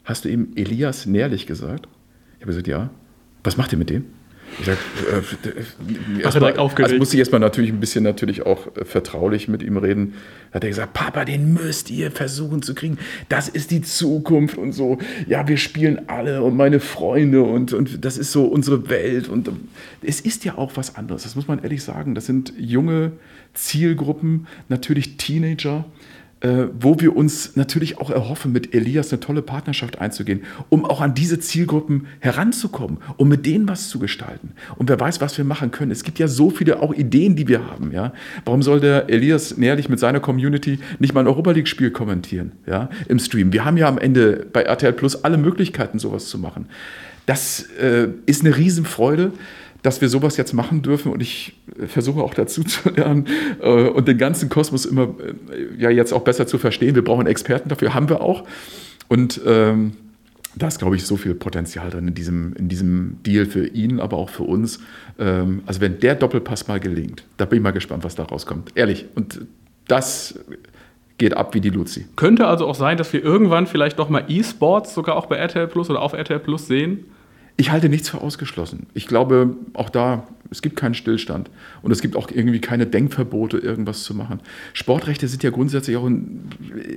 hast 0.05 0.25
du 0.25 0.29
ihm 0.29 0.53
Elias 0.57 1.07
Nährlich 1.07 1.47
gesagt? 1.47 1.89
Ich 2.37 2.43
habe 2.43 2.51
gesagt, 2.51 2.69
ja. 2.69 2.91
Was 3.45 3.57
macht 3.57 3.73
ihr 3.73 3.79
mit 3.79 3.91
dem? 3.91 4.05
Ich 4.59 4.67
sag, 4.67 4.77
äh, 4.77 6.23
erst 6.23 6.41
mal, 6.41 6.53
also 6.59 6.97
musste 6.97 7.17
ich 7.17 7.21
erstmal 7.21 7.41
natürlich 7.41 7.71
ein 7.71 7.79
bisschen 7.79 8.03
natürlich 8.03 8.45
auch 8.45 8.67
äh, 8.77 8.85
vertraulich 8.85 9.49
mit 9.49 9.63
ihm 9.63 9.77
reden. 9.77 10.15
Hat 10.53 10.65
er 10.65 10.71
gesagt, 10.71 10.93
Papa, 10.93 11.25
den 11.25 11.55
müsst 11.55 11.91
ihr 11.91 12.11
versuchen 12.11 12.61
zu 12.61 12.75
kriegen. 12.75 12.99
Das 13.29 13.49
ist 13.49 13.71
die 13.71 13.81
Zukunft 13.81 14.59
und 14.59 14.73
so. 14.73 14.99
Ja, 15.29 15.47
wir 15.47 15.57
spielen 15.57 16.09
alle 16.09 16.43
und 16.43 16.57
meine 16.57 16.81
Freunde 16.81 17.43
und, 17.43 17.73
und 17.73 18.05
das 18.05 18.19
ist 18.19 18.33
so 18.33 18.45
unsere 18.45 18.91
Welt. 18.91 19.29
Und 19.29 19.51
es 20.03 20.21
ist 20.21 20.45
ja 20.45 20.59
auch 20.59 20.73
was 20.75 20.97
anderes, 20.97 21.23
das 21.23 21.37
muss 21.37 21.47
man 21.47 21.63
ehrlich 21.63 21.85
sagen. 21.85 22.15
Das 22.15 22.27
sind 22.27 22.53
junge 22.59 23.13
Zielgruppen, 23.55 24.47
natürlich 24.69 25.17
Teenager 25.17 25.85
äh, 26.41 26.69
wo 26.79 26.99
wir 27.01 27.17
uns 27.17 27.57
natürlich 27.57 27.99
auch 27.99 28.11
erhoffen, 28.11 28.53
mit 28.53 28.75
Elias 28.75 29.13
eine 29.13 29.21
tolle 29.21 29.43
Partnerschaft 29.43 30.01
einzugehen, 30.01 30.43
um 30.71 30.85
auch 30.85 31.01
an 31.01 31.15
diese 31.15 31.39
Zielgruppen 31.39 32.07
heranzukommen, 32.21 32.99
um 33.17 33.29
mit 33.29 33.45
denen 33.45 33.69
was 33.69 33.89
zu 33.89 33.99
gestalten. 33.99 34.53
Und 34.77 34.89
wer 34.89 34.99
weiß, 34.99 35.21
was 35.21 35.37
wir 35.37 35.45
machen 35.45 35.71
können. 35.71 35.91
Es 35.91 36.03
gibt 36.03 36.19
ja 36.19 36.29
so 36.29 36.51
viele 36.51 36.81
auch 36.81 36.95
Ideen, 36.95 37.37
die 37.37 37.47
wir 37.47 37.67
haben. 37.67 37.93
Ja? 37.93 38.15
Warum 38.45 38.63
soll 38.63 38.81
der 38.81 39.11
Elias 39.11 39.59
Nährlich 39.59 39.89
mit 39.89 39.99
seiner 39.99 40.21
Community 40.21 40.79
nicht 40.99 41.13
mal 41.13 41.21
ein 41.21 41.27
Europa 41.27 41.51
League-Spiel 41.51 41.91
kommentieren 41.91 42.53
ja? 42.67 42.89
im 43.09 43.19
Stream? 43.19 43.53
Wir 43.53 43.65
haben 43.65 43.77
ja 43.77 43.89
am 43.89 43.99
Ende 43.99 44.47
bei 44.53 44.63
RTL 44.63 44.95
Plus 44.95 45.25
alle 45.25 45.37
Möglichkeiten, 45.37 45.99
sowas 45.99 46.29
zu 46.29 46.39
machen. 46.39 46.67
Das 47.27 47.69
äh, 47.81 48.09
ist 48.27 48.45
eine 48.45 48.57
Riesenfreude 48.57 49.33
dass 49.83 50.01
wir 50.01 50.09
sowas 50.09 50.37
jetzt 50.37 50.53
machen 50.53 50.83
dürfen 50.83 51.13
und 51.13 51.21
ich 51.21 51.55
versuche 51.87 52.21
auch 52.21 52.35
dazu 52.35 52.63
zu 52.65 52.91
lernen 52.91 53.27
äh, 53.61 53.89
und 53.89 54.09
den 54.09 54.19
ganzen 54.19 54.49
Kosmos 54.49 54.85
immer 54.85 55.05
äh, 55.05 55.81
ja 55.81 55.91
jetzt 55.91 56.13
auch 56.13 56.23
besser 56.23 56.47
zu 56.47 56.59
verstehen. 56.59 56.95
Wir 56.95 57.05
brauchen 57.05 57.27
Experten 57.27 57.69
dafür, 57.69 57.95
haben 57.95 58.09
wir 58.09 58.21
auch. 58.21 58.45
Und 59.09 59.41
ähm, 59.47 59.93
da 60.57 60.67
ist, 60.69 60.79
glaube 60.79 60.97
ich, 60.97 61.07
so 61.07 61.17
viel 61.17 61.35
Potenzial 61.35 61.91
drin 61.91 62.09
in 62.09 62.15
diesem, 62.15 62.55
in 62.55 62.69
diesem 62.69 63.19
Deal 63.25 63.47
für 63.47 63.67
ihn, 63.67 64.01
aber 64.01 64.17
auch 64.17 64.31
für 64.31 64.43
uns. 64.43 64.81
Ähm, 65.19 65.63
also 65.67 65.81
wenn 65.81 66.01
der 66.01 66.17
Doppelpass 66.17 66.67
mal 66.69 66.81
gelingt, 66.81 67.25
da 67.37 67.45
bin 67.45 67.59
ich 67.59 67.63
mal 67.63 67.71
gespannt, 67.71 68.05
was 68.05 68.15
da 68.17 68.25
rauskommt. 68.25 68.73
Ehrlich. 68.75 69.07
Und 69.15 69.43
das 69.87 70.39
geht 71.19 71.37
ab 71.37 71.55
wie 71.55 71.61
die 71.61 71.71
Luzi. 71.71 72.07
Könnte 72.17 72.47
also 72.47 72.67
auch 72.67 72.75
sein, 72.75 72.97
dass 72.97 73.13
wir 73.13 73.23
irgendwann 73.23 73.67
vielleicht 73.67 73.99
noch 73.99 74.09
mal 74.09 74.25
E-Sports 74.27 74.95
sogar 74.95 75.17
auch 75.17 75.27
bei 75.27 75.37
RTL 75.37 75.69
Plus 75.69 75.91
oder 75.91 76.01
auf 76.03 76.15
RTL 76.15 76.41
Plus 76.41 76.67
sehen? 76.67 77.05
Ich 77.61 77.71
halte 77.71 77.91
nichts 77.91 78.09
für 78.09 78.23
ausgeschlossen. 78.23 78.87
Ich 78.95 79.07
glaube, 79.07 79.55
auch 79.75 79.91
da, 79.91 80.27
es 80.51 80.63
gibt 80.63 80.77
keinen 80.77 80.95
Stillstand. 80.95 81.51
Und 81.83 81.91
es 81.91 82.01
gibt 82.01 82.17
auch 82.17 82.31
irgendwie 82.31 82.59
keine 82.59 82.87
Denkverbote, 82.87 83.59
irgendwas 83.59 84.03
zu 84.03 84.15
machen. 84.15 84.41
Sportrechte 84.73 85.29
sind 85.29 85.43
ja 85.43 85.51
grundsätzlich 85.51 85.99
auch 85.99 86.07
in, 86.07 86.49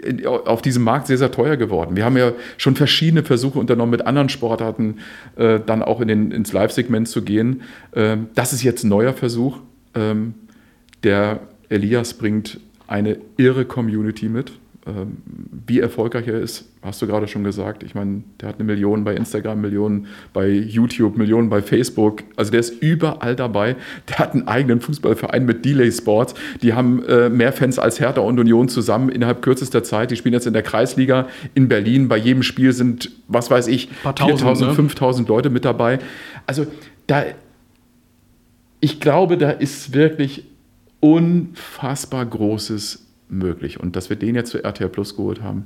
in, 0.06 0.26
auf 0.26 0.62
diesem 0.62 0.84
Markt 0.84 1.08
sehr, 1.08 1.18
sehr 1.18 1.32
teuer 1.32 1.58
geworden. 1.58 1.98
Wir 1.98 2.06
haben 2.06 2.16
ja 2.16 2.32
schon 2.56 2.78
verschiedene 2.78 3.24
Versuche 3.24 3.60
unternommen, 3.60 3.92
mit 3.92 4.08
anderen 4.08 4.30
Sportarten 4.30 5.00
äh, 5.36 5.60
dann 5.60 5.84
auch 5.84 6.00
in 6.00 6.08
den, 6.08 6.32
ins 6.32 6.54
Live-Segment 6.54 7.10
zu 7.10 7.24
gehen. 7.24 7.64
Ähm, 7.94 8.28
das 8.34 8.54
ist 8.54 8.64
jetzt 8.64 8.86
ein 8.86 8.90
neuer 8.90 9.12
Versuch. 9.12 9.60
Ähm, 9.96 10.34
der 11.04 11.42
Elias 11.68 12.14
bringt 12.14 12.62
eine 12.88 13.18
irre 13.36 13.66
Community 13.66 14.30
mit. 14.30 14.54
Ähm, 14.86 15.18
wie 15.66 15.80
erfolgreich 15.80 16.28
er 16.28 16.42
ist, 16.42 16.66
hast 16.82 17.02
du 17.02 17.08
gerade 17.08 17.30
schon 17.30 17.46
gesagt. 17.46 17.84
Ich 17.84 17.96
meine, 17.96 18.24
der 18.42 18.50
hat 18.50 18.56
eine 18.56 18.66
Million 18.66 19.06
bei 19.06 19.16
Instagram, 19.16 19.62
Millionen 19.62 20.08
bei 20.34 20.50
YouTube, 20.50 21.18
Millionen 21.18 21.50
bei 21.50 21.62
Facebook. 21.62 22.24
Also 22.36 22.52
der 22.52 22.60
ist 22.60 22.82
überall 22.82 23.38
dabei. 23.38 23.78
Der 24.10 24.20
hat 24.20 24.34
einen 24.34 24.46
eigenen 24.46 24.82
Fußballverein 24.82 25.46
mit 25.46 25.64
Delay 25.64 25.90
Sports. 25.90 26.34
Die 26.62 26.74
haben 26.74 27.02
äh, 27.06 27.30
mehr 27.30 27.54
Fans 27.54 27.80
als 27.80 28.02
Hertha 28.02 28.20
und 28.20 28.38
Union 28.38 28.68
zusammen 28.68 29.08
innerhalb 29.08 29.42
kürzester 29.42 29.84
Zeit. 29.84 30.12
Die 30.12 30.18
spielen 30.18 30.34
jetzt 30.34 30.48
in 30.48 30.54
der 30.54 30.64
Kreisliga 30.64 31.30
in 31.54 31.70
Berlin. 31.70 32.10
Bei 32.10 32.18
jedem 32.18 32.44
Spiel 32.44 32.74
sind, 32.74 33.10
was 33.30 33.50
weiß 33.50 33.68
ich, 33.68 33.88
4000, 34.02 34.70
ne? 34.70 34.76
5000 34.76 35.30
Leute 35.30 35.50
mit 35.50 35.64
dabei. 35.64 36.00
Also 36.46 36.68
da, 37.08 37.24
ich 38.82 39.00
glaube, 39.00 39.38
da 39.38 39.50
ist 39.50 39.94
wirklich 39.94 40.44
unfassbar 41.00 42.26
großes 42.26 43.03
möglich. 43.38 43.80
Und 43.80 43.96
dass 43.96 44.10
wir 44.10 44.18
den 44.18 44.36
jetzt 44.36 44.52
zu 44.52 44.64
RTL 44.64 44.90
Plus 44.90 45.16
geholt 45.16 45.42
haben. 45.42 45.66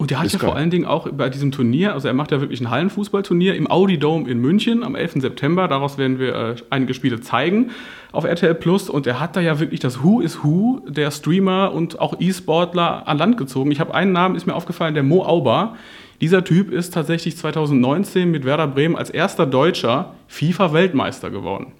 Und 0.00 0.10
der 0.10 0.18
hat 0.18 0.32
ja 0.32 0.38
geil. 0.38 0.48
vor 0.48 0.56
allen 0.56 0.70
Dingen 0.70 0.86
auch 0.86 1.10
bei 1.10 1.28
diesem 1.28 1.52
Turnier, 1.52 1.92
also 1.92 2.08
er 2.08 2.14
macht 2.14 2.32
ja 2.32 2.40
wirklich 2.40 2.58
ein 2.62 2.70
Hallenfußballturnier 2.70 3.54
im 3.54 3.70
Audi 3.70 3.98
Dome 3.98 4.30
in 4.30 4.38
München 4.38 4.82
am 4.82 4.94
11. 4.94 5.20
September. 5.20 5.68
Daraus 5.68 5.98
werden 5.98 6.18
wir 6.18 6.34
äh, 6.34 6.54
einige 6.70 6.94
Spiele 6.94 7.20
zeigen 7.20 7.72
auf 8.10 8.24
RTL 8.24 8.54
Plus. 8.54 8.88
Und 8.88 9.06
er 9.06 9.20
hat 9.20 9.36
da 9.36 9.42
ja 9.42 9.60
wirklich 9.60 9.78
das 9.78 10.02
Who 10.02 10.22
is 10.22 10.42
Who 10.42 10.80
der 10.88 11.10
Streamer 11.10 11.72
und 11.74 12.00
auch 12.00 12.18
E-Sportler 12.18 13.06
an 13.06 13.18
Land 13.18 13.36
gezogen. 13.36 13.70
Ich 13.72 13.78
habe 13.80 13.92
einen 13.92 14.12
Namen, 14.12 14.36
ist 14.36 14.46
mir 14.46 14.54
aufgefallen, 14.54 14.94
der 14.94 15.02
Mo 15.02 15.22
Auber. 15.22 15.76
Dieser 16.22 16.44
Typ 16.44 16.72
ist 16.72 16.94
tatsächlich 16.94 17.36
2019 17.36 18.30
mit 18.30 18.46
Werder 18.46 18.68
Bremen 18.68 18.96
als 18.96 19.10
erster 19.10 19.44
Deutscher 19.44 20.14
FIFA-Weltmeister 20.28 21.28
geworden. 21.28 21.72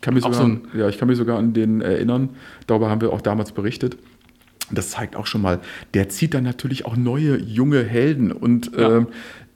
Ich 0.00 0.02
kann, 0.02 0.14
mich 0.14 0.22
sogar, 0.22 0.40
so 0.40 0.78
ja, 0.78 0.88
ich 0.88 0.96
kann 0.96 1.08
mich 1.08 1.18
sogar 1.18 1.38
an 1.38 1.52
den 1.52 1.82
erinnern. 1.82 2.30
Darüber 2.66 2.88
haben 2.88 3.02
wir 3.02 3.12
auch 3.12 3.20
damals 3.20 3.52
berichtet. 3.52 3.98
Das 4.70 4.88
zeigt 4.88 5.14
auch 5.14 5.26
schon 5.26 5.42
mal, 5.42 5.60
der 5.92 6.08
zieht 6.08 6.32
dann 6.32 6.42
natürlich 6.42 6.86
auch 6.86 6.96
neue 6.96 7.36
junge 7.36 7.84
Helden 7.84 8.32
und 8.32 8.74
ja. 8.74 8.96
ähm, 8.96 9.08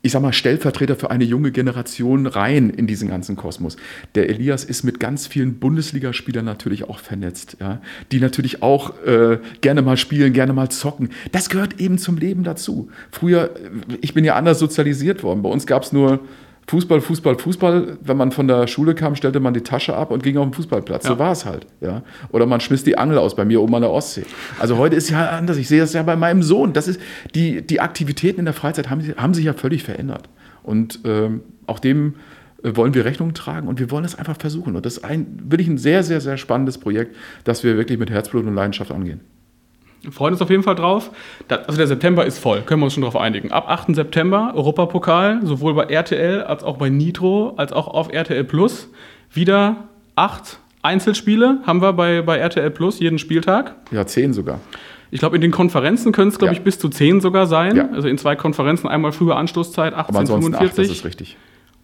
ich 0.03 0.13
sag 0.13 0.21
mal, 0.21 0.35
Stellvertreter 0.35 0.97
für 0.97 1.11
eine 1.11 1.25
junge 1.25 1.51
Generation 1.51 2.27
rein 2.27 2.69
in 2.69 2.87
diesen 2.87 3.09
ganzen 3.09 3.37
Kosmos. 3.37 3.79
Der 4.15 4.29
Elias 4.29 4.63
ist 4.63 4.83
mit 4.83 5.01
ganz 5.01 5.27
vielen 5.27 5.55
Bundesligaspielern 5.55 6.45
natürlich 6.45 6.85
auch 6.91 6.99
vernetzt, 6.99 7.57
ja, 7.59 7.81
die 8.13 8.21
natürlich 8.21 8.63
auch 8.63 9.03
äh, 9.07 9.39
gerne 9.63 9.81
mal 9.81 9.97
spielen, 9.97 10.35
gerne 10.35 10.53
mal 10.53 10.69
zocken. 10.69 11.09
Das 11.33 11.49
gehört 11.49 11.81
eben 11.81 11.97
zum 11.97 12.19
Leben 12.19 12.45
dazu. 12.45 12.91
Früher, 13.11 13.55
ich 14.03 14.13
bin 14.13 14.27
ja 14.27 14.35
anders 14.35 14.59
sozialisiert 14.59 15.23
worden. 15.23 15.41
Bei 15.41 15.49
uns 15.49 15.67
gab 15.67 15.85
es 15.85 15.93
nur 15.95 16.21
Fußball, 16.67 17.01
Fußball, 17.01 17.39
Fußball. 17.39 17.99
Wenn 18.01 18.17
man 18.17 18.33
von 18.33 18.49
der 18.49 18.67
Schule 18.67 18.95
kam, 18.95 19.17
stellte 19.17 19.41
man 19.41 19.55
die 19.55 19.61
Tasche 19.61 19.95
ab 19.95 20.11
und 20.11 20.23
ging 20.23 20.37
auf 20.37 20.47
den 20.47 20.55
Fußballplatz. 20.55 21.05
Ja. 21.05 21.11
So 21.11 21.19
war 21.19 21.33
es 21.33 21.45
halt. 21.45 21.67
Ja? 21.81 22.03
Oder 22.33 22.47
man 22.47 22.61
schmiss 22.61 22.85
die 22.85 22.97
Angel 22.97 23.19
aus, 23.19 23.37
bei 23.37 23.45
mir 23.45 23.61
oben 23.61 23.75
an 23.75 23.83
der 23.83 23.91
Ostsee. 23.91 24.25
Also 24.59 24.79
heute 24.79 24.97
ist 24.97 25.11
ja 25.11 25.31
anders. 25.31 25.57
Ich 25.57 25.69
sehe 25.69 25.81
das 25.81 25.93
ja 25.93 26.03
bei 26.03 26.17
meinem 26.17 26.43
Sohn. 26.43 26.73
Das 26.73 26.89
ist, 26.89 27.01
die, 27.35 27.67
die 27.67 27.81
Aktivitäten 27.81 28.41
in 28.41 28.45
der 28.47 28.55
Freizeit 28.55 28.91
haben, 28.91 29.03
haben 29.17 29.35
sich 29.35 29.45
ja 29.45 29.53
völlig 29.53 29.83
verändert. 29.83 30.29
Und 30.63 31.01
ähm, 31.05 31.43
auch 31.67 31.79
dem 31.79 32.15
äh, 32.63 32.75
wollen 32.75 32.95
wir 32.95 33.05
Rechnung 33.05 33.35
tragen 33.35 33.69
und 33.69 33.79
wir 33.79 33.91
wollen 33.91 34.05
es 34.05 34.15
einfach 34.15 34.39
versuchen. 34.39 34.75
Und 34.75 34.87
das 34.87 34.99
ist 34.99 35.05
ein, 35.05 35.39
wirklich 35.45 35.69
ein 35.69 35.79
sehr, 35.79 36.03
sehr, 36.03 36.21
sehr 36.21 36.37
spannendes 36.37 36.79
Projekt, 36.79 37.15
das 37.45 37.63
wir 37.63 37.77
wirklich 37.77 37.99
mit 37.99 38.11
Herzblut 38.11 38.47
und 38.47 38.55
Leidenschaft 38.55 38.91
angehen. 38.91 39.21
Freuen 40.11 40.35
uns 40.35 40.43
auf 40.43 40.51
jeden 40.51 40.63
Fall 40.63 40.75
drauf. 40.75 41.11
also 41.49 41.77
der 41.77 41.87
September 41.87 42.25
ist 42.25 42.39
voll, 42.39 42.63
können 42.63 42.81
wir 42.81 42.85
uns 42.85 42.95
schon 42.95 43.03
darauf 43.03 43.17
einigen. 43.17 43.53
Ab 43.53 43.67
8. 43.69 43.95
September 43.95 44.53
Europapokal, 44.55 45.41
sowohl 45.45 45.75
bei 45.75 45.85
RTL 45.85 46.43
als 46.43 46.63
auch 46.63 46.77
bei 46.77 46.89
Nitro, 46.89 47.55
als 47.57 47.73
auch 47.73 47.89
auf 47.89 48.13
RTL 48.13 48.45
Plus. 48.45 48.89
Wieder 49.33 49.89
acht 50.17 50.59
Einzelspiele 50.83 51.61
haben 51.67 51.81
wir 51.81 51.93
bei, 51.93 52.23
bei 52.23 52.39
RTL 52.39 52.71
Plus 52.71 53.01
jeden 53.01 53.19
Spieltag. 53.19 53.75
Ja, 53.91 54.07
zehn 54.07 54.33
sogar. 54.33 54.61
Ich 55.11 55.21
glaube, 55.21 55.37
in 55.37 55.43
den 55.43 55.51
Konferenzen 55.51 56.13
können 56.13 56.29
es, 56.29 56.39
glaube 56.39 56.55
ja. 56.55 56.59
ich, 56.59 56.65
bis 56.65 56.79
zu 56.79 56.89
zehn 56.89 57.21
sogar 57.21 57.47
sein. 57.47 57.77
Ja. 57.77 57.89
Also 57.93 58.09
in 58.09 58.19
zwei 58.19 58.37
Konferenzen, 58.37 58.89
einmal 58.89 59.13
frühe 59.13 59.35
Anstoßzeit, 59.35 59.95
18.45 59.95 60.59
das 60.77 60.79
ist 60.79 61.05
richtig. 61.05 61.37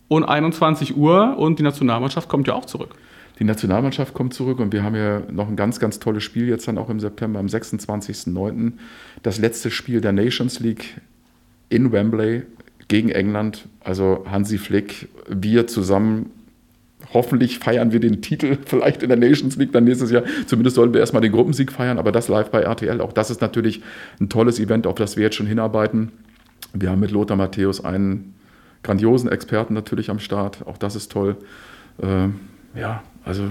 Und 0.09 0.24
21 0.24 0.96
Uhr 0.96 1.37
und 1.38 1.59
die 1.59 1.62
Nationalmannschaft 1.62 2.28
kommt 2.28 2.48
ja 2.48 2.54
auch 2.54 2.64
zurück. 2.64 2.90
Die 3.40 3.44
Nationalmannschaft 3.44 4.12
kommt 4.12 4.35
zurück 4.35 4.59
und 4.59 4.72
wir 4.74 4.83
haben 4.83 4.94
ja 4.94 5.22
noch 5.33 5.48
ein 5.48 5.57
ganz, 5.57 5.81
ganz 5.81 5.98
tolles 5.98 6.22
Spiel 6.22 6.46
jetzt 6.46 6.68
dann 6.68 6.76
auch 6.76 6.90
im 6.90 7.00
September, 7.00 7.40
am 7.40 7.46
26.09. 7.46 8.72
Das 9.22 9.38
letzte 9.38 9.70
Spiel 9.70 10.03
der 10.03 10.12
Nations 10.12 10.61
League 10.61 11.00
in 11.70 11.90
Wembley 11.90 12.42
gegen 12.88 13.09
England. 13.09 13.66
Also 13.83 14.26
Hansi 14.31 14.59
Flick, 14.59 15.09
wir 15.26 15.66
zusammen, 15.66 16.31
hoffentlich 17.14 17.59
feiern 17.59 17.92
wir 17.92 18.00
den 18.00 18.20
Titel 18.20 18.59
vielleicht 18.66 19.03
in 19.03 19.09
der 19.09 19.16
Nations 19.16 19.57
League 19.57 19.72
dann 19.72 19.85
nächstes 19.85 20.11
Jahr. 20.11 20.24
Zumindest 20.46 20.76
sollen 20.76 20.92
wir 20.92 21.00
erstmal 21.00 21.22
den 21.22 21.33
Gruppensieg 21.33 21.72
feiern, 21.72 21.98
aber 21.98 22.12
das 22.12 22.29
live 22.29 22.50
bei 22.50 22.61
RTL. 22.61 23.00
Auch 23.00 23.14
das 23.14 23.31
ist 23.31 23.40
natürlich 23.40 23.81
ein 24.20 24.29
tolles 24.29 24.61
Event, 24.61 24.87
auf 24.87 24.96
das 24.96 25.16
wir 25.16 25.24
jetzt 25.24 25.37
schon 25.37 25.46
hinarbeiten. 25.46 26.12
Wir 26.74 26.90
haben 26.90 27.00
mit 27.00 27.11
Lothar 27.11 27.38
Matthäus 27.38 27.83
einen 27.83 28.35
grandiosen 28.83 29.31
Experten 29.31 29.72
natürlich 29.72 30.11
am 30.11 30.18
Start. 30.18 30.66
Auch 30.66 30.76
das 30.76 30.94
ist 30.94 31.11
toll. 31.11 31.38
Ähm, 32.03 32.35
ja, 32.74 33.03
also. 33.24 33.50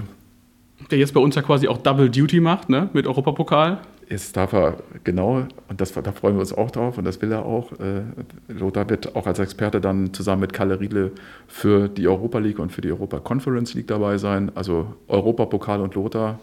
Der 0.90 0.98
jetzt 0.98 1.14
bei 1.14 1.20
uns 1.20 1.34
ja 1.34 1.42
quasi 1.42 1.68
auch 1.68 1.78
Double 1.78 2.10
Duty 2.10 2.40
macht, 2.40 2.68
ne? 2.68 2.88
Mit 2.92 3.06
Europapokal. 3.06 3.78
Jetzt 4.10 4.36
darf 4.36 4.52
er, 4.52 4.78
genau, 5.04 5.46
und 5.68 5.80
das, 5.80 5.92
da 5.92 6.10
freuen 6.10 6.34
wir 6.34 6.40
uns 6.40 6.52
auch 6.52 6.72
drauf 6.72 6.98
und 6.98 7.04
das 7.04 7.22
will 7.22 7.30
er 7.30 7.44
auch. 7.44 7.70
Äh, 7.78 8.02
Lothar 8.48 8.90
wird 8.90 9.14
auch 9.14 9.24
als 9.24 9.38
Experte 9.38 9.80
dann 9.80 10.12
zusammen 10.12 10.40
mit 10.40 10.52
Kalle 10.52 10.80
Riedle 10.80 11.12
für 11.46 11.86
die 11.86 12.08
Europa 12.08 12.40
League 12.40 12.58
und 12.58 12.72
für 12.72 12.80
die 12.80 12.90
Europa 12.90 13.20
Conference 13.20 13.74
League 13.74 13.86
dabei 13.86 14.18
sein. 14.18 14.50
Also 14.56 14.96
Europapokal 15.06 15.80
und 15.80 15.94
Lothar 15.94 16.40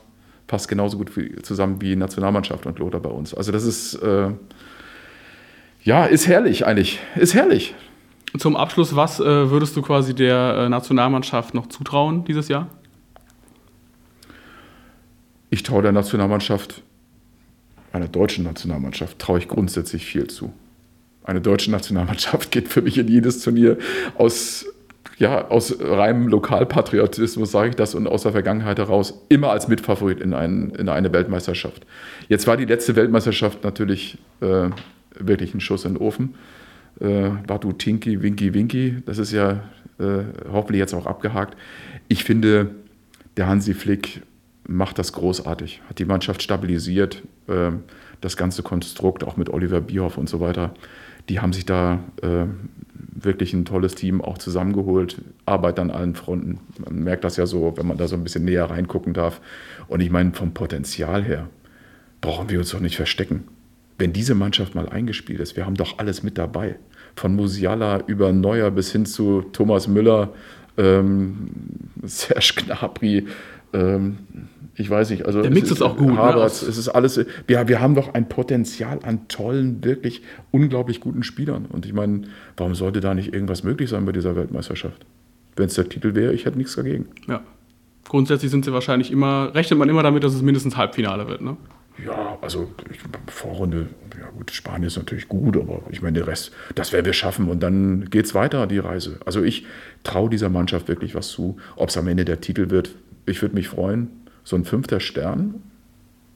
passt 0.47 0.69
genauso 0.69 0.97
gut 0.97 1.11
zusammen 1.43 1.81
wie 1.81 1.97
Nationalmannschaft 1.97 2.65
und 2.65 2.79
Lothar 2.79 3.01
bei 3.01 3.09
uns. 3.09 3.33
Also 3.33 3.51
das 3.51 3.65
ist, 3.65 3.95
äh, 3.95 4.29
ja, 5.83 6.05
ist 6.05 6.25
herrlich 6.25 6.65
eigentlich. 6.65 6.99
Ist 7.17 7.33
herrlich. 7.33 7.75
Zum 8.37 8.55
Abschluss, 8.55 8.95
was 8.95 9.19
äh, 9.19 9.51
würdest 9.51 9.75
du 9.75 9.81
quasi 9.81 10.15
der 10.15 10.55
äh, 10.57 10.69
Nationalmannschaft 10.69 11.53
noch 11.53 11.67
zutrauen 11.67 12.23
dieses 12.23 12.47
Jahr? 12.47 12.67
Ich 15.49 15.63
traue 15.63 15.81
der 15.81 15.91
Nationalmannschaft 15.91 16.83
einer 17.97 18.07
deutschen 18.07 18.43
Nationalmannschaft 18.43 19.19
traue 19.19 19.39
ich 19.39 19.47
grundsätzlich 19.47 20.05
viel 20.05 20.27
zu. 20.27 20.53
Eine 21.23 21.41
deutsche 21.41 21.71
Nationalmannschaft 21.71 22.51
geht 22.51 22.67
für 22.67 22.81
mich 22.81 22.97
in 22.97 23.07
jedes 23.07 23.41
Turnier 23.41 23.77
aus, 24.15 24.65
ja, 25.17 25.47
aus 25.47 25.75
reinem 25.81 26.27
Lokalpatriotismus, 26.27 27.51
sage 27.51 27.69
ich 27.69 27.75
das, 27.75 27.95
und 27.95 28.07
aus 28.07 28.23
der 28.23 28.31
Vergangenheit 28.31 28.77
heraus 28.77 29.25
immer 29.29 29.49
als 29.49 29.67
Mitfavorit 29.67 30.21
in, 30.21 30.33
ein, 30.33 30.69
in 30.71 30.89
eine 30.89 31.12
Weltmeisterschaft. 31.12 31.86
Jetzt 32.29 32.47
war 32.47 32.55
die 32.55 32.65
letzte 32.65 32.95
Weltmeisterschaft 32.95 33.63
natürlich 33.63 34.17
äh, 34.41 34.69
wirklich 35.17 35.53
ein 35.53 35.60
Schuss 35.60 35.86
in 35.86 35.95
den 35.95 36.01
Ofen. 36.01 36.36
Äh, 36.99 37.29
Batu 37.45 37.73
Tinky, 37.73 38.21
Winky, 38.21 38.53
Winky, 38.53 38.97
das 39.05 39.17
ist 39.17 39.31
ja 39.31 39.63
äh, 39.99 40.23
hoffentlich 40.51 40.79
jetzt 40.79 40.93
auch 40.93 41.05
abgehakt. 41.05 41.57
Ich 42.07 42.23
finde, 42.23 42.71
der 43.38 43.47
Hansi 43.47 43.73
Flick 43.73 44.21
macht 44.67 44.99
das 44.99 45.13
großartig, 45.13 45.82
hat 45.89 45.97
die 45.97 46.06
Mannschaft 46.06 46.43
stabilisiert, 46.43 47.23
äh, 47.47 47.71
das 48.21 48.38
ganze 48.38 48.63
Konstrukt, 48.63 49.23
auch 49.23 49.38
mit 49.38 49.49
Oliver 49.49 49.82
Bierhoff 49.82 50.17
und 50.17 50.30
so 50.30 50.39
weiter. 50.39 50.73
Die 51.30 51.39
haben 51.39 51.53
sich 51.53 51.65
da 51.65 51.99
äh, 52.21 52.45
wirklich 52.93 53.53
ein 53.53 53.65
tolles 53.65 53.95
Team 53.95 54.21
auch 54.21 54.38
zusammengeholt, 54.38 55.21
Arbeit 55.45 55.80
an 55.80 55.89
allen 55.89 56.15
Fronten. 56.15 56.60
Man 56.77 57.03
merkt 57.03 57.23
das 57.23 57.38
ja 57.38 57.45
so, 57.45 57.73
wenn 57.77 57.88
man 57.88 57.97
da 57.97 58.08
so 58.08 58.15
ein 58.15 58.23
bisschen 58.23 58.45
näher 58.45 58.69
reingucken 58.69 59.13
darf. 59.13 59.41
Und 59.88 60.01
ich 60.01 60.10
meine, 60.10 60.34
vom 60.34 60.53
Potenzial 60.53 61.23
her 61.23 61.49
brauchen 62.21 62.49
wir 62.49 62.60
uns 62.60 62.71
doch 62.71 62.80
nicht 62.80 62.95
verstecken. 62.95 63.45
Wenn 63.97 64.13
diese 64.13 64.36
Mannschaft 64.36 64.75
mal 64.75 64.88
eingespielt 64.89 65.39
ist, 65.39 65.56
wir 65.56 65.65
haben 65.65 65.75
doch 65.75 65.97
alles 65.97 66.23
mit 66.23 66.38
dabei. 66.38 66.77
Von 67.15 67.36
Musiala 67.36 68.03
über 68.06 68.32
Neuer 68.32 68.69
bis 68.69 68.91
hin 68.91 69.06
zu 69.06 69.41
Thomas 69.53 69.88
Müller, 69.88 70.34
ähm, 70.77 71.49
Serge 72.03 72.62
Gnabry, 72.65 73.25
ähm, 73.73 74.17
ich 74.79 74.89
weiß 74.89 75.09
nicht, 75.09 75.25
also 75.25 75.41
der 75.41 75.49
Mix 75.49 75.71
ist, 75.71 75.77
ist, 75.77 75.81
auch 75.81 75.97
gut. 75.97 76.15
Havertz, 76.15 76.61
ne? 76.61 76.69
es 76.69 76.77
ist 76.77 76.89
alles. 76.89 77.19
Wir, 77.47 77.67
wir 77.67 77.81
haben 77.81 77.95
doch 77.95 78.13
ein 78.13 78.29
Potenzial 78.29 78.99
an 79.01 79.27
tollen, 79.27 79.83
wirklich 79.83 80.21
unglaublich 80.51 80.99
guten 81.01 81.23
Spielern. 81.23 81.65
Und 81.65 81.87
ich 81.87 81.93
meine, 81.93 82.21
warum 82.57 82.75
sollte 82.75 82.99
da 82.99 83.15
nicht 83.15 83.33
irgendwas 83.33 83.63
möglich 83.63 83.89
sein 83.89 84.05
bei 84.05 84.11
dieser 84.11 84.35
Weltmeisterschaft? 84.35 85.03
Wenn 85.55 85.65
es 85.65 85.73
der 85.73 85.89
Titel 85.89 86.13
wäre, 86.13 86.31
ich 86.31 86.45
hätte 86.45 86.59
nichts 86.59 86.75
dagegen. 86.75 87.07
Ja. 87.27 87.41
Grundsätzlich 88.07 88.51
sind 88.51 88.65
sie 88.65 88.71
wahrscheinlich 88.71 89.11
immer, 89.11 89.53
rechnet 89.55 89.79
man 89.79 89.89
immer 89.89 90.03
damit, 90.03 90.23
dass 90.23 90.33
es 90.33 90.43
mindestens 90.43 90.77
Halbfinale 90.77 91.27
wird, 91.27 91.41
ne? 91.41 91.57
Ja, 92.05 92.37
also 92.41 92.69
ich, 92.91 92.99
Vorrunde, 93.25 93.87
ja 94.17 94.29
gut, 94.29 94.51
Spanien 94.51 94.83
ist 94.83 94.97
natürlich 94.97 95.27
gut, 95.27 95.57
aber 95.57 95.81
ich 95.89 96.03
meine, 96.03 96.19
den 96.19 96.25
Rest, 96.25 96.51
das 96.75 96.93
werden 96.93 97.07
wir 97.07 97.13
schaffen 97.13 97.49
und 97.49 97.63
dann 97.63 98.11
geht 98.11 98.25
es 98.25 98.35
weiter, 98.35 98.67
die 98.67 98.77
Reise. 98.77 99.17
Also 99.25 99.41
ich 99.41 99.65
traue 100.03 100.29
dieser 100.29 100.49
Mannschaft 100.49 100.87
wirklich 100.87 101.15
was 101.15 101.29
zu. 101.29 101.57
Ob 101.75 101.89
es 101.89 101.97
am 101.97 102.07
Ende 102.07 102.23
der 102.23 102.39
Titel 102.39 102.69
wird, 102.69 102.91
ich 103.25 103.41
würde 103.41 103.55
mich 103.55 103.67
freuen 103.67 104.11
so 104.47 104.55
ein 104.55 104.63
fünfter 104.63 105.01
Stern 105.01 105.55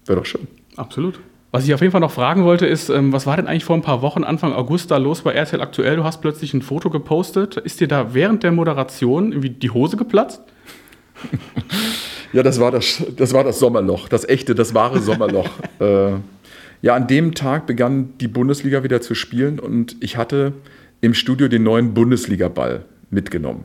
wäre 0.05 0.19
doch 0.19 0.25
schön. 0.25 0.45
Absolut. 0.75 1.21
Was 1.51 1.63
ich 1.63 1.73
auf 1.73 1.79
jeden 1.79 1.93
Fall 1.93 2.01
noch 2.01 2.11
fragen 2.11 2.43
wollte, 2.43 2.67
ist, 2.67 2.89
ähm, 2.89 3.13
was 3.13 3.25
war 3.25 3.37
denn 3.37 3.47
eigentlich 3.47 3.63
vor 3.63 3.77
ein 3.77 3.81
paar 3.81 4.01
Wochen, 4.01 4.25
Anfang 4.25 4.51
August, 4.51 4.91
da 4.91 4.97
los 4.97 5.21
bei 5.21 5.31
RTL 5.31 5.61
Aktuell? 5.61 5.95
Du 5.95 6.03
hast 6.03 6.19
plötzlich 6.19 6.53
ein 6.53 6.61
Foto 6.61 6.89
gepostet. 6.89 7.55
Ist 7.55 7.79
dir 7.79 7.87
da 7.87 8.13
während 8.13 8.43
der 8.43 8.51
Moderation 8.51 9.31
irgendwie 9.31 9.51
die 9.51 9.69
Hose 9.69 9.95
geplatzt? 9.95 10.41
ja, 12.33 12.43
das 12.43 12.59
war 12.59 12.71
das, 12.71 13.01
das 13.15 13.33
war 13.33 13.45
das 13.45 13.59
Sommerloch, 13.59 14.09
das 14.09 14.27
echte, 14.27 14.55
das 14.55 14.73
wahre 14.73 14.99
Sommerloch. 14.99 15.49
äh, 15.79 16.11
ja, 16.81 16.95
an 16.95 17.07
dem 17.07 17.33
Tag 17.33 17.65
begann 17.65 18.17
die 18.19 18.27
Bundesliga 18.27 18.83
wieder 18.83 18.99
zu 18.99 19.15
spielen 19.15 19.57
und 19.57 19.95
ich 20.01 20.17
hatte 20.17 20.51
im 20.99 21.13
Studio 21.13 21.47
den 21.47 21.63
neuen 21.63 21.93
Bundesliga-Ball 21.93 22.83
mitgenommen. 23.09 23.63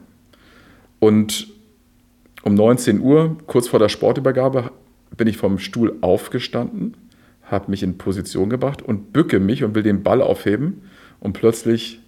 Und 1.01 1.49
um 2.47 2.55
19 2.55 3.01
Uhr, 3.01 3.37
kurz 3.49 3.67
vor 3.67 3.81
der 3.81 3.89
Sportübergabe, 3.89 4.71
bin 5.17 5.27
ich 5.27 5.37
vom 5.37 5.59
Stuhl 5.59 5.97
aufgestanden, 6.01 6.97
habe 7.43 7.73
mich 7.73 7.83
in 7.83 7.99
Position 7.99 8.51
gebracht 8.51 8.83
und 8.83 9.13
bücke 9.13 9.41
mich 9.41 9.65
und 9.65 9.75
will 9.75 9.83
den 9.83 10.05
Ball 10.05 10.23
aufheben. 10.23 10.83
Und 11.19 11.33
plötzlich 11.33 11.99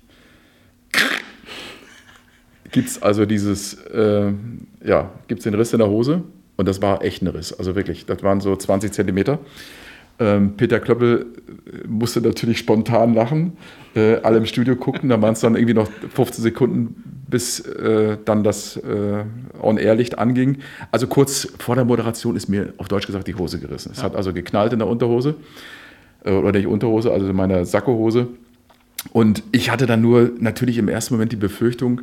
gibt 2.70 2.88
es 2.88 3.03
also 3.03 3.27
dieses, 3.27 3.74
äh, 3.87 4.33
ja, 4.85 5.11
gibt 5.27 5.40
es 5.40 5.44
den 5.44 5.55
Riss 5.55 5.72
in 5.72 5.81
der 5.81 5.88
Hose. 5.88 6.22
Und 6.57 6.68
das 6.68 6.81
war 6.81 7.03
echt 7.03 7.20
ein 7.20 7.27
Riss, 7.27 7.53
also 7.53 7.74
wirklich, 7.74 8.07
das 8.07 8.22
waren 8.22 8.40
so 8.40 8.55
20 8.55 8.92
Zentimeter. 8.92 9.40
Ähm, 10.20 10.57
Peter 10.57 10.81
Klöppel 10.81 11.26
musste 11.87 12.20
natürlich 12.20 12.59
spontan 12.59 13.14
lachen. 13.14 13.52
Äh, 13.94 14.16
alle 14.16 14.38
im 14.38 14.46
Studio 14.46 14.76
guckten, 14.76 15.09
da 15.09 15.20
waren 15.22 15.35
es 15.35 15.40
dann 15.40 15.54
irgendwie 15.54 15.74
noch 15.74 15.88
15 16.14 16.42
Sekunden, 16.42 17.22
bis 17.28 17.61
äh, 17.61 18.16
dann 18.24 18.42
das 18.42 18.76
äh, 18.76 19.24
On-Air-Licht 19.61 20.18
anging. 20.18 20.59
Also 20.90 21.07
kurz 21.07 21.48
vor 21.59 21.74
der 21.74 21.85
Moderation 21.85 22.37
ist 22.37 22.48
mir 22.48 22.72
auf 22.78 22.88
Deutsch 22.88 23.07
gesagt 23.07 23.26
die 23.26 23.35
Hose 23.35 23.59
gerissen. 23.59 23.92
Es 23.92 23.98
ja. 23.98 24.04
hat 24.04 24.16
also 24.16 24.33
geknallt 24.33 24.72
in 24.72 24.78
der 24.78 24.88
Unterhose. 24.88 25.37
Äh, 26.24 26.33
oder 26.33 26.52
nicht 26.52 26.66
Unterhose, 26.66 27.12
also 27.12 27.28
in 27.28 27.37
meiner 27.37 27.64
Sakkohose. 27.64 28.28
Und 29.12 29.42
ich 29.52 29.70
hatte 29.70 29.87
dann 29.87 30.00
nur 30.00 30.31
natürlich 30.38 30.78
im 30.78 30.88
ersten 30.88 31.14
Moment 31.14 31.33
die 31.33 31.37
Befürchtung, 31.37 32.02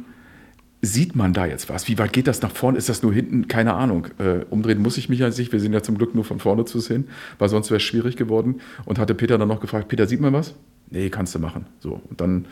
sieht 0.82 1.16
man 1.16 1.34
da 1.34 1.46
jetzt 1.46 1.70
was? 1.70 1.88
Wie 1.88 1.98
weit 1.98 2.14
geht 2.14 2.28
das 2.28 2.42
nach 2.42 2.52
vorne? 2.52 2.78
Ist 2.78 2.90
das 2.90 3.02
nur 3.02 3.14
hinten? 3.14 3.48
Keine 3.48 3.74
Ahnung. 3.74 4.08
Äh, 4.20 4.46
umdrehen 4.50 4.82
muss 4.82 4.98
ich 4.98 5.10
mich 5.10 5.24
an 5.24 5.32
sich. 5.32 5.52
Wir 5.52 5.60
sind 5.60 5.74
ja 5.74 5.82
zum 5.82 5.98
Glück 5.98 6.16
nur 6.16 6.24
von 6.24 6.40
vorne 6.40 6.66
zu 6.66 6.80
sehen, 6.80 7.08
weil 7.40 7.50
sonst 7.50 7.70
wäre 7.70 7.78
es 7.78 7.84
schwierig 7.84 8.16
geworden. 8.18 8.62
Und 8.86 9.00
hatte 9.00 9.16
Peter 9.16 9.38
dann 9.38 9.48
noch 9.48 9.62
gefragt, 9.62 9.88
Peter, 9.88 10.08
sieht 10.08 10.22
man 10.22 10.34
was? 10.34 10.56
Nee, 10.90 11.10
kannst 11.10 11.34
du 11.34 11.40
machen. 11.40 11.66
So. 11.80 12.02
Und 12.10 12.22
dann 12.22 12.46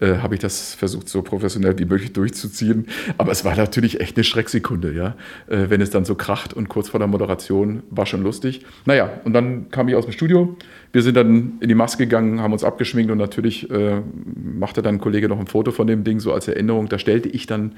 äh, 0.00 0.16
habe 0.16 0.34
ich 0.34 0.40
das 0.40 0.74
versucht, 0.74 1.08
so 1.08 1.22
professionell 1.22 1.78
wie 1.78 1.84
möglich 1.84 2.12
durchzuziehen. 2.12 2.86
Aber 3.18 3.32
es 3.32 3.44
war 3.44 3.56
natürlich 3.56 4.00
echt 4.00 4.16
eine 4.16 4.24
Schrecksekunde, 4.24 4.92
ja. 4.92 5.16
Äh, 5.48 5.70
wenn 5.70 5.80
es 5.80 5.90
dann 5.90 6.04
so 6.04 6.14
kracht 6.14 6.52
und 6.52 6.68
kurz 6.68 6.88
vor 6.88 6.98
der 6.98 7.08
Moderation 7.08 7.82
war 7.90 8.06
schon 8.06 8.22
lustig. 8.22 8.64
Naja, 8.84 9.10
und 9.24 9.32
dann 9.32 9.70
kam 9.70 9.88
ich 9.88 9.94
aus 9.94 10.04
dem 10.04 10.12
Studio. 10.12 10.56
Wir 10.92 11.02
sind 11.02 11.16
dann 11.16 11.54
in 11.60 11.68
die 11.68 11.74
Maske 11.74 12.04
gegangen, 12.04 12.40
haben 12.40 12.52
uns 12.52 12.64
abgeschminkt 12.64 13.10
und 13.10 13.18
natürlich 13.18 13.70
äh, 13.70 14.00
machte 14.34 14.82
dann 14.82 14.96
ein 14.96 15.00
Kollege 15.00 15.28
noch 15.28 15.40
ein 15.40 15.46
Foto 15.46 15.72
von 15.72 15.86
dem 15.86 16.04
Ding 16.04 16.20
so 16.20 16.32
als 16.32 16.48
Erinnerung. 16.48 16.88
Da 16.88 16.98
stellte 16.98 17.28
ich 17.28 17.46
dann 17.46 17.72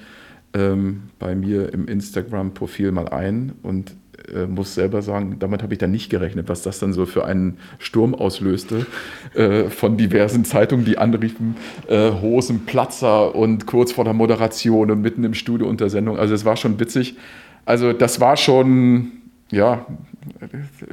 ähm, 0.55 1.05
bei 1.19 1.35
mir 1.35 1.73
im 1.73 1.87
Instagram-Profil 1.87 2.93
mal 2.93 3.09
ein 3.09 3.53
und 3.63 3.95
äh, 4.35 4.47
muss 4.47 4.75
selber 4.75 5.03
sagen, 5.03 5.37
damit 5.39 5.63
habe 5.63 5.75
ich 5.75 5.79
dann 5.79 5.91
nicht 5.91 6.11
gerechnet, 6.11 6.49
was 6.49 6.63
das 6.63 6.79
dann 6.79 6.93
so 6.93 7.07
für 7.07 7.25
einen 7.25 7.59
Sturm 7.79 8.15
auslöste 8.15 8.87
äh, 9.35 9.65
von 9.65 9.97
diversen 9.97 10.45
Zeitungen, 10.45 10.85
die 10.85 10.99
anriefen, 10.99 11.57
äh, 11.89 12.11
Hosenplatzer 12.13 13.35
und 13.35 13.67
kurz 13.67 13.93
vor 13.93 14.05
der 14.05 14.15
Moderation 14.15 14.91
und 14.91 15.01
mitten 15.01 15.25
im 15.25 15.35
Studio 15.35 15.69
unter 15.69 15.91
Sendung. 15.91 16.19
Also 16.19 16.35
es 16.35 16.45
war 16.45 16.57
schon 16.57 16.81
witzig. 16.81 17.17
Also 17.65 17.93
das 17.93 18.21
war 18.21 18.37
schon, 18.37 19.13
ja, 19.51 19.87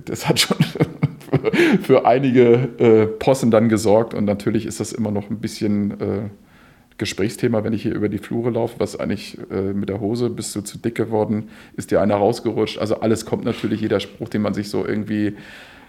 das 0.06 0.28
hat 0.28 0.40
schon 0.40 0.58
für, 0.64 1.78
für 1.82 2.06
einige 2.06 2.70
äh, 2.80 3.06
Possen 3.06 3.52
dann 3.52 3.70
gesorgt 3.70 4.14
und 4.14 4.26
natürlich 4.26 4.66
ist 4.66 4.80
das 4.80 4.92
immer 4.92 5.12
noch 5.12 5.30
ein 5.30 5.40
bisschen 5.40 5.92
äh, 6.02 6.30
Gesprächsthema, 6.98 7.64
wenn 7.64 7.74
ich 7.74 7.84
hier 7.84 7.94
über 7.94 8.10
die 8.10 8.18
Flure 8.18 8.52
laufe, 8.52 8.80
was 8.80 8.98
eigentlich 8.98 9.38
äh, 9.52 9.74
mit 9.74 9.90
der 9.90 10.00
Hose 10.00 10.30
bist 10.30 10.56
du 10.56 10.62
zu 10.62 10.78
dick 10.78 10.96
geworden, 10.96 11.50
ist 11.76 11.92
dir 11.92 12.02
einer 12.02 12.16
rausgerutscht. 12.16 12.78
Also 12.78 13.02
alles 13.02 13.26
kommt 13.26 13.44
natürlich, 13.44 13.82
jeder 13.82 14.00
Spruch, 14.00 14.30
den 14.30 14.42
man 14.42 14.54
sich 14.54 14.70
so 14.70 14.86
irgendwie 14.86 15.36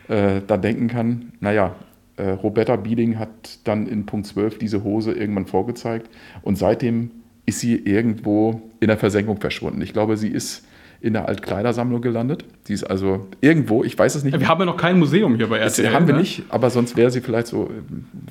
äh, 0.09 0.41
da 0.47 0.57
denken 0.57 0.89
kann. 0.89 1.33
Naja, 1.41 1.77
äh, 2.17 2.31
Roberta 2.31 2.77
Bieding 2.77 3.19
hat 3.19 3.61
dann 3.65 3.87
in 3.87 4.07
Punkt 4.07 4.27
12 4.27 4.59
diese 4.59 4.83
Hose 4.83 5.13
irgendwann 5.13 5.47
vorgezeigt 5.47 6.11
und 6.43 6.57
seitdem 6.57 7.11
ist 7.45 7.61
sie 7.61 7.77
irgendwo 7.77 8.63
in 8.81 8.89
der 8.89 8.97
Versenkung 8.97 9.41
verschwunden. 9.41 9.81
Ich 9.83 9.93
glaube, 9.93 10.17
sie 10.17 10.29
ist 10.29 10.67
in 11.01 11.13
der 11.13 11.29
Altkleidersammlung 11.29 12.01
gelandet. 12.01 12.45
Die 12.69 12.73
ist 12.73 12.85
also 12.85 13.27
irgendwo, 13.41 13.85
ich 13.85 13.97
weiß 13.97 14.17
es 14.17 14.25
nicht. 14.25 14.39
Wir 14.39 14.49
haben 14.49 14.59
ja 14.59 14.67
noch 14.67 14.77
kein 14.77 14.99
Museum 14.99 15.37
hier 15.37 15.49
bei 15.49 15.59
Das 15.59 15.79
RTL. 15.79 15.95
haben 15.95 16.07
wir 16.07 16.15
ne? 16.15 16.21
nicht, 16.21 16.43
aber 16.49 16.71
sonst 16.71 16.97
wäre 16.97 17.11
sie 17.11 17.21
vielleicht 17.21 17.47
so 17.47 17.67
äh, 17.67 17.69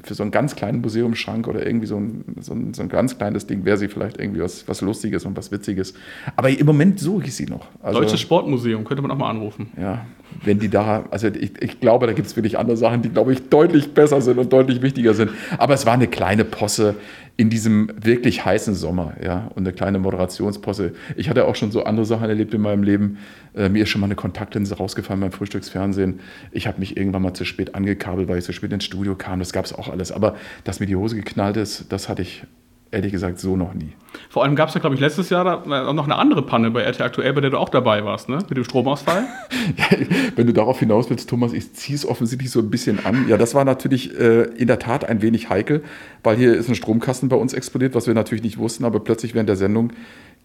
für 0.03 0.13
so 0.13 0.23
einen 0.23 0.31
ganz 0.31 0.55
kleinen 0.55 0.81
Museumsschrank 0.81 1.47
oder 1.47 1.65
irgendwie 1.65 1.87
so 1.87 1.97
ein, 1.97 2.25
so 2.41 2.53
ein, 2.53 2.73
so 2.73 2.81
ein 2.81 2.89
ganz 2.89 3.17
kleines 3.17 3.47
Ding, 3.47 3.63
wäre 3.63 3.77
sie 3.77 3.87
vielleicht 3.87 4.19
irgendwie 4.19 4.41
was, 4.41 4.67
was 4.67 4.81
Lustiges 4.81 5.25
und 5.25 5.37
was 5.37 5.51
Witziges. 5.51 5.93
Aber 6.35 6.49
im 6.49 6.65
Moment 6.65 6.99
suche 6.99 7.25
ich 7.25 7.35
sie 7.35 7.45
noch. 7.45 7.67
Also, 7.81 8.01
Deutsches 8.01 8.19
Sportmuseum, 8.19 8.83
könnte 8.83 9.01
man 9.01 9.11
auch 9.11 9.17
mal 9.17 9.29
anrufen. 9.29 9.67
ja, 9.79 10.05
wenn 10.43 10.59
die 10.59 10.69
da, 10.69 11.05
also 11.11 11.27
ich, 11.27 11.61
ich 11.61 11.79
glaube, 11.79 12.07
da 12.07 12.13
gibt 12.13 12.27
es 12.27 12.35
wirklich 12.35 12.57
andere 12.57 12.75
Sachen, 12.75 13.01
die, 13.01 13.09
glaube 13.09 13.31
ich, 13.31 13.47
deutlich 13.49 13.93
besser 13.93 14.21
sind 14.21 14.37
und 14.37 14.51
deutlich 14.51 14.81
wichtiger 14.81 15.13
sind. 15.13 15.31
Aber 15.57 15.73
es 15.73 15.85
war 15.85 15.93
eine 15.93 16.07
kleine 16.07 16.43
Posse 16.43 16.95
in 17.37 17.49
diesem 17.49 17.89
wirklich 18.01 18.45
heißen 18.45 18.75
Sommer, 18.75 19.13
ja, 19.23 19.49
und 19.55 19.63
eine 19.63 19.73
kleine 19.73 19.99
Moderationsposse. 19.99 20.93
Ich 21.15 21.29
hatte 21.29 21.45
auch 21.45 21.55
schon 21.55 21.71
so 21.71 21.83
andere 21.83 22.05
Sachen 22.05 22.29
erlebt 22.29 22.53
in 22.53 22.61
meinem 22.61 22.83
Leben. 22.83 23.17
Äh, 23.55 23.69
mir 23.69 23.83
ist 23.83 23.89
schon 23.89 24.01
mal 24.01 24.07
eine 24.07 24.15
Kontaktlinse 24.15 24.77
rausgefallen 24.77 25.21
beim 25.21 25.31
Frühstücksfernsehen. 25.31 26.19
Ich 26.51 26.67
habe 26.67 26.79
mich 26.79 26.97
irgendwann 26.97 27.21
mal 27.21 27.33
zu 27.33 27.45
spät 27.45 27.75
angekabelt, 27.75 28.27
weil 28.27 28.39
ich 28.39 28.45
zu 28.45 28.53
spät 28.53 28.71
ins 28.71 28.83
Studio 28.83 29.15
kam. 29.15 29.39
Das 29.39 29.53
gab 29.53 29.65
es 29.65 29.73
auch 29.73 29.89
alles. 29.89 30.11
Aber 30.11 30.35
dass 30.63 30.79
mir 30.79 30.85
die 30.85 30.95
Hose 30.95 31.15
geknallt 31.15 31.57
ist, 31.57 31.91
das 31.91 32.09
hatte 32.09 32.21
ich 32.21 32.43
ehrlich 32.91 33.11
gesagt 33.11 33.39
so 33.39 33.57
noch 33.57 33.73
nie. 33.73 33.91
Vor 34.29 34.43
allem 34.43 34.55
gab 34.55 34.69
es 34.69 34.75
ja, 34.75 34.79
glaube 34.79 34.95
ich, 34.95 35.01
letztes 35.01 35.29
Jahr 35.29 35.43
da, 35.43 35.89
äh, 35.89 35.93
noch 35.93 36.05
eine 36.05 36.15
andere 36.15 36.41
Panne 36.41 36.71
bei 36.71 36.81
RTL 36.81 37.05
aktuell, 37.05 37.33
bei 37.33 37.41
der 37.41 37.49
du 37.49 37.57
auch 37.57 37.69
dabei 37.69 38.05
warst, 38.05 38.29
ne? 38.29 38.37
Mit 38.47 38.57
dem 38.57 38.63
Stromausfall. 38.63 39.25
Wenn 40.35 40.47
du 40.47 40.53
darauf 40.53 40.79
hinaus 40.79 41.09
willst, 41.09 41.29
Thomas, 41.29 41.51
ich 41.51 41.73
ziehe 41.73 41.95
es 41.95 42.05
offensichtlich 42.05 42.51
so 42.51 42.59
ein 42.59 42.69
bisschen 42.69 43.05
an. 43.05 43.27
Ja, 43.27 43.37
das 43.37 43.53
war 43.53 43.65
natürlich 43.65 44.17
äh, 44.17 44.43
in 44.43 44.67
der 44.67 44.79
Tat 44.79 45.03
ein 45.07 45.21
wenig 45.21 45.49
heikel, 45.49 45.83
weil 46.23 46.37
hier 46.37 46.55
ist 46.55 46.69
ein 46.69 46.75
Stromkasten 46.75 47.27
bei 47.27 47.35
uns 47.35 47.53
explodiert, 47.53 47.95
was 47.95 48.07
wir 48.07 48.13
natürlich 48.13 48.43
nicht 48.43 48.57
wussten, 48.57 48.85
aber 48.85 48.99
plötzlich 49.01 49.33
während 49.33 49.49
der 49.49 49.57
Sendung 49.57 49.91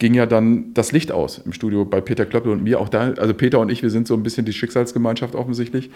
ging 0.01 0.15
ja 0.15 0.27
dann 0.27 0.75
das 0.75 0.91
Licht 0.91 1.13
aus 1.13 1.39
im 1.39 1.53
Studio 1.53 1.85
bei 1.85 2.01
Peter 2.01 2.27
Klöppel 2.27 2.51
und 2.51 2.65
mir. 2.65 2.81
Auch 2.81 2.89
da, 2.89 3.13
also 3.13 3.33
Peter 3.35 3.61
und 3.61 3.71
ich, 3.71 3.83
wir 3.83 3.91
sind 3.91 4.09
so 4.09 4.15
ein 4.15 4.25
bisschen 4.25 4.45
die 4.45 4.53
Schicksalsgemeinschaft 4.53 5.37
offensichtlich. 5.37 5.91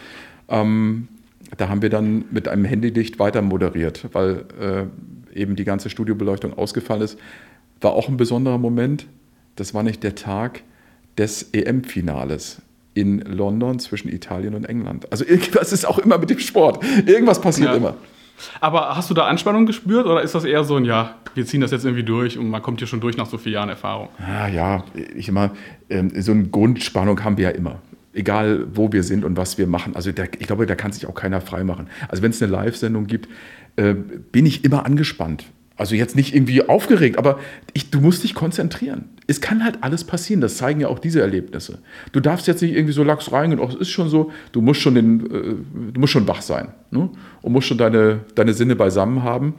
Ähm, 0.49 1.09
da 1.57 1.69
haben 1.69 1.83
wir 1.83 1.91
dann 1.91 2.25
mit 2.31 2.47
einem 2.47 2.65
Handylicht 2.65 3.19
weiter 3.19 3.43
moderiert, 3.43 4.07
weil 4.13 4.45
äh, 4.61 5.39
eben 5.39 5.57
die 5.57 5.65
ganze 5.65 5.91
Studiobeleuchtung 5.91 6.57
ausgefallen 6.57 7.03
ist. 7.03 7.19
War 7.81 7.93
auch 7.95 8.09
ein 8.09 8.17
besonderer 8.17 8.59
Moment. 8.59 9.07
Das 9.57 9.75
war 9.75 9.83
nicht 9.83 10.03
der 10.03 10.15
Tag 10.15 10.63
des 11.17 11.51
EM-Finales 11.53 12.61
in 12.93 13.21
London 13.21 13.79
zwischen 13.79 14.09
Italien 14.09 14.55
und 14.55 14.65
England. 14.65 15.11
Also 15.11 15.25
irgendwas 15.25 15.73
ist 15.73 15.87
auch 15.87 15.99
immer 15.99 16.19
mit 16.19 16.31
dem 16.31 16.39
Sport. 16.39 16.85
Irgendwas 17.07 17.41
passiert 17.41 17.71
Ja. 17.71 17.77
immer. 17.77 17.97
Aber 18.61 18.97
hast 18.97 19.11
du 19.11 19.15
da 19.15 19.27
Anspannung 19.27 19.67
gespürt 19.67 20.07
oder 20.07 20.23
ist 20.23 20.35
das 20.35 20.45
eher 20.45 20.65
so 20.65 20.77
ein, 20.77 20.85
ja, 20.85 21.15
wir 21.35 21.47
ziehen 21.47 21.61
das 21.61 21.71
jetzt 21.71 21.85
irgendwie 21.85 22.05
durch 22.05 22.39
und 22.39 22.49
man 22.49 22.63
kommt 22.63 22.81
hier 22.81 22.89
schon 22.89 23.01
durch 23.01 23.17
nach 23.17 23.27
so 23.27 23.39
vielen 23.39 23.55
Jahren 23.55 23.69
Erfahrung? 23.69 24.09
Ah, 24.19 24.49
ja, 24.49 24.85
ich 25.17 25.29
immer, 25.29 25.51
ähm, 25.91 26.11
so 26.21 26.33
eine 26.33 26.45
Grundspannung 26.45 27.23
haben 27.25 27.37
wir 27.37 27.51
ja 27.51 27.51
immer. 27.51 27.81
Egal, 28.13 28.67
wo 28.73 28.93
wir 28.93 29.03
sind 29.03 29.25
und 29.25 29.37
was 29.37 29.59
wir 29.59 29.67
machen. 29.67 29.97
Also 29.97 30.13
da, 30.13 30.25
ich 30.25 30.47
glaube, 30.47 30.67
da 30.67 30.77
kann 30.77 30.93
sich 30.93 31.07
auch 31.07 31.15
keiner 31.15 31.41
frei 31.41 31.65
machen. 31.65 31.89
Also 32.09 32.23
wenn 32.23 32.31
es 32.31 32.41
eine 32.43 32.53
Live-Sendung 32.53 33.07
gibt, 33.07 33.29
äh, 33.77 33.95
bin 33.95 34.47
ich 34.47 34.65
immer 34.65 34.87
angespannt. 34.87 35.45
Also 35.77 35.97
jetzt 35.97 36.15
nicht 36.15 36.35
irgendwie 36.35 36.63
aufgeregt, 36.69 37.19
aber 37.19 37.41
ich, 37.73 37.91
du 37.91 38.01
musst 38.01 38.23
dich 38.23 38.35
konzentrieren. 38.35 39.07
Es 39.27 39.41
kann 39.41 39.65
halt 39.65 39.79
alles 39.83 40.05
passieren. 40.05 40.41
Das 40.41 40.57
zeigen 40.57 40.81
ja 40.81 40.89
auch 40.89 41.01
diese 41.01 41.21
Erlebnisse. 41.21 41.81
Du 42.13 42.21
darfst 42.21 42.47
jetzt 42.47 42.63
nicht 42.63 42.75
irgendwie 42.75 42.93
so 42.93 43.03
lax 43.03 43.33
reingehen, 43.33 43.61
oh, 43.61 43.69
es 43.69 43.75
ist 43.75 43.91
schon 43.91 44.09
so. 44.09 44.31
Du 44.53 44.61
musst 44.61 44.81
schon, 44.81 44.95
den, 44.95 45.21
äh, 45.27 45.93
du 45.93 46.01
musst 46.01 46.13
schon 46.13 46.29
wach 46.29 46.43
sein 46.43 46.69
ne? 46.93 47.11
und 47.43 47.53
musst 47.53 47.67
schon 47.67 47.79
deine, 47.79 48.21
deine 48.37 48.55
Sinne 48.55 48.77
beisammen 48.77 49.25
haben. 49.25 49.55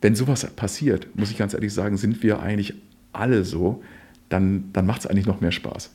Wenn 0.00 0.14
sowas 0.14 0.46
passiert, 0.46 1.08
muss 1.14 1.30
ich 1.30 1.36
ganz 1.36 1.52
ehrlich 1.52 1.74
sagen, 1.74 1.98
sind 1.98 2.22
wir 2.22 2.40
eigentlich 2.40 2.74
alle 3.12 3.44
so, 3.44 3.82
dann, 4.30 4.70
dann 4.72 4.86
macht 4.86 5.00
es 5.00 5.06
eigentlich 5.06 5.26
noch 5.26 5.40
mehr 5.40 5.52
Spaß. 5.52 5.90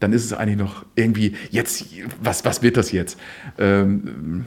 Dann 0.00 0.12
ist 0.12 0.24
es 0.24 0.32
eigentlich 0.32 0.58
noch 0.58 0.86
irgendwie, 0.94 1.34
jetzt, 1.50 1.86
was, 2.22 2.44
was 2.44 2.62
wird 2.62 2.76
das 2.76 2.92
jetzt? 2.92 3.18
Ähm, 3.58 4.44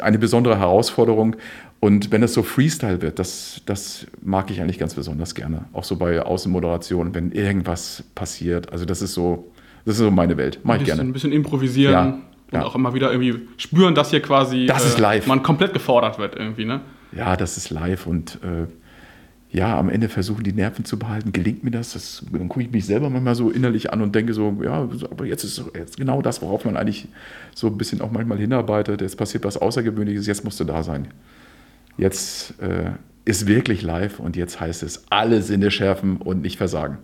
eine 0.00 0.18
besondere 0.18 0.58
Herausforderung. 0.58 1.36
Und 1.80 2.10
wenn 2.10 2.22
es 2.24 2.34
so 2.34 2.42
Freestyle 2.42 3.02
wird, 3.02 3.18
das, 3.20 3.60
das 3.66 4.06
mag 4.20 4.50
ich 4.50 4.60
eigentlich 4.60 4.78
ganz 4.78 4.94
besonders 4.94 5.34
gerne. 5.34 5.66
Auch 5.72 5.84
so 5.84 5.96
bei 5.96 6.20
Außenmoderationen, 6.20 7.14
wenn 7.14 7.30
irgendwas 7.30 8.02
passiert. 8.16 8.72
Also 8.72 8.84
das 8.84 9.00
ist 9.00 9.14
so, 9.14 9.52
das 9.84 9.94
ist 9.94 10.00
so 10.00 10.10
meine 10.10 10.36
Welt. 10.36 10.58
Mach 10.64 10.76
ich 10.76 10.84
gerne. 10.84 11.02
ein 11.02 11.12
bisschen 11.12 11.30
improvisieren 11.32 11.92
Ja, 11.92 12.04
und 12.06 12.20
ja. 12.52 12.64
auch 12.64 12.74
immer 12.74 12.94
wieder 12.94 13.12
irgendwie 13.12 13.46
spüren, 13.58 13.94
dass 13.94 14.10
hier 14.10 14.20
quasi 14.20 14.64
äh, 14.64 14.66
Das 14.66 14.84
ist 14.84 14.98
live. 14.98 15.26
man 15.28 15.42
komplett 15.44 15.72
gefordert 15.72 16.18
wird 16.18 16.34
irgendwie, 16.34 16.64
ne? 16.64 16.80
Ja, 17.12 17.36
das 17.36 17.56
ist 17.56 17.70
live 17.70 18.06
und 18.08 18.40
äh, 18.42 18.66
ja, 19.56 19.78
am 19.78 19.88
Ende 19.88 20.08
versuchen 20.08 20.42
die 20.42 20.52
Nerven 20.52 20.84
zu 20.84 20.98
behalten. 20.98 21.32
Gelingt 21.32 21.64
mir 21.64 21.70
das? 21.70 21.92
das 21.94 22.22
dann 22.32 22.48
gucke 22.48 22.64
ich 22.64 22.70
mich 22.70 22.84
selber 22.84 23.08
manchmal 23.08 23.34
so 23.34 23.50
innerlich 23.50 23.92
an 23.92 24.02
und 24.02 24.14
denke 24.14 24.34
so, 24.34 24.58
ja, 24.62 24.86
aber 25.10 25.24
jetzt 25.24 25.44
ist 25.44 25.62
jetzt 25.74 25.96
genau 25.96 26.20
das, 26.22 26.42
worauf 26.42 26.64
man 26.66 26.76
eigentlich 26.76 27.08
so 27.54 27.68
ein 27.68 27.78
bisschen 27.78 28.02
auch 28.02 28.10
manchmal 28.10 28.36
hinarbeitet. 28.38 29.00
Jetzt 29.00 29.16
passiert 29.16 29.44
was 29.44 29.56
Außergewöhnliches, 29.56 30.26
jetzt 30.26 30.44
musst 30.44 30.60
du 30.60 30.64
da 30.64 30.82
sein. 30.82 31.08
Jetzt 31.98 32.60
äh, 32.60 32.92
ist 33.24 33.46
wirklich 33.46 33.82
live 33.82 34.20
und 34.20 34.36
jetzt 34.36 34.60
heißt 34.60 34.82
es, 34.82 35.04
alle 35.10 35.42
Sinne 35.42 35.70
schärfen 35.70 36.16
und 36.16 36.40
nicht 36.40 36.56
versagen. 36.56 36.98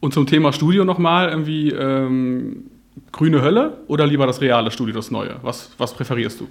Und 0.00 0.12
zum 0.12 0.26
Thema 0.26 0.52
Studio 0.52 0.84
nochmal, 0.84 1.30
irgendwie 1.30 1.70
ähm, 1.70 2.64
grüne 3.12 3.40
Hölle 3.40 3.78
oder 3.86 4.06
lieber 4.06 4.26
das 4.26 4.40
reale 4.40 4.70
Studio, 4.70 4.94
das 4.94 5.10
neue? 5.10 5.36
Was, 5.42 5.70
was 5.78 5.94
präferierst 5.94 6.40
du? 6.40 6.48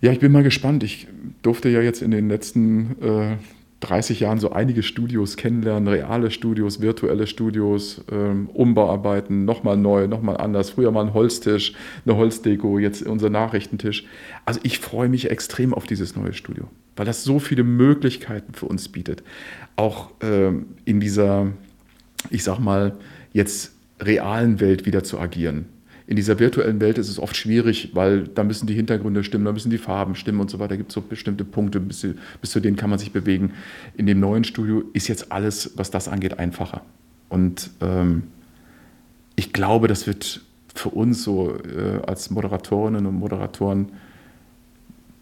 Ja, 0.00 0.10
ich 0.10 0.18
bin 0.18 0.32
mal 0.32 0.42
gespannt. 0.42 0.82
Ich 0.82 1.06
durfte 1.42 1.68
ja 1.68 1.82
jetzt 1.82 2.00
in 2.00 2.10
den 2.10 2.28
letzten 2.28 2.96
äh, 3.02 3.36
30 3.80 4.20
Jahren 4.20 4.38
so 4.38 4.52
einige 4.52 4.82
Studios 4.82 5.36
kennenlernen, 5.36 5.88
reale 5.88 6.30
Studios, 6.30 6.80
virtuelle 6.80 7.26
Studios, 7.26 8.04
ähm, 8.12 8.48
Umbauarbeiten, 8.52 9.46
nochmal 9.46 9.78
neu, 9.78 10.06
nochmal 10.06 10.36
anders. 10.36 10.70
Früher 10.70 10.90
mal 10.90 11.06
ein 11.06 11.14
Holztisch, 11.14 11.72
eine 12.04 12.16
Holzdeko, 12.16 12.78
jetzt 12.78 13.02
unser 13.06 13.30
Nachrichtentisch. 13.30 14.04
Also 14.44 14.60
ich 14.64 14.78
freue 14.78 15.08
mich 15.08 15.30
extrem 15.30 15.72
auf 15.72 15.86
dieses 15.86 16.14
neue 16.14 16.34
Studio, 16.34 16.68
weil 16.96 17.06
das 17.06 17.24
so 17.24 17.38
viele 17.38 17.64
Möglichkeiten 17.64 18.52
für 18.52 18.66
uns 18.66 18.88
bietet. 18.88 19.22
Auch 19.76 20.10
ähm, 20.20 20.66
in 20.84 21.00
dieser, 21.00 21.48
ich 22.28 22.44
sag 22.44 22.58
mal, 22.58 22.96
jetzt 23.32 23.72
realen 23.98 24.60
Welt 24.60 24.84
wieder 24.84 25.04
zu 25.04 25.18
agieren. 25.18 25.66
In 26.10 26.16
dieser 26.16 26.40
virtuellen 26.40 26.80
Welt 26.80 26.98
ist 26.98 27.08
es 27.08 27.20
oft 27.20 27.36
schwierig, 27.36 27.90
weil 27.94 28.26
da 28.26 28.42
müssen 28.42 28.66
die 28.66 28.74
Hintergründe 28.74 29.22
stimmen, 29.22 29.44
da 29.44 29.52
müssen 29.52 29.70
die 29.70 29.78
Farben 29.78 30.16
stimmen 30.16 30.40
und 30.40 30.50
so 30.50 30.58
weiter. 30.58 30.70
Da 30.70 30.76
gibt 30.76 30.90
es 30.90 30.94
so 30.94 31.02
bestimmte 31.02 31.44
Punkte, 31.44 31.78
bis, 31.78 32.00
zu- 32.00 32.14
bis 32.40 32.50
zu 32.50 32.58
denen 32.58 32.76
kann 32.76 32.90
man 32.90 32.98
sich 32.98 33.12
bewegen. 33.12 33.52
In 33.96 34.06
dem 34.06 34.18
neuen 34.18 34.42
Studio 34.42 34.82
ist 34.92 35.06
jetzt 35.06 35.30
alles, 35.30 35.70
was 35.76 35.92
das 35.92 36.08
angeht, 36.08 36.36
einfacher. 36.40 36.82
Und 37.28 37.70
ähm, 37.80 38.24
ich 39.36 39.52
glaube, 39.52 39.86
das 39.86 40.08
wird 40.08 40.40
für 40.74 40.88
uns 40.88 41.22
so 41.22 41.56
äh, 41.58 42.04
als 42.04 42.28
Moderatorinnen 42.30 43.06
und 43.06 43.14
Moderatoren 43.14 43.90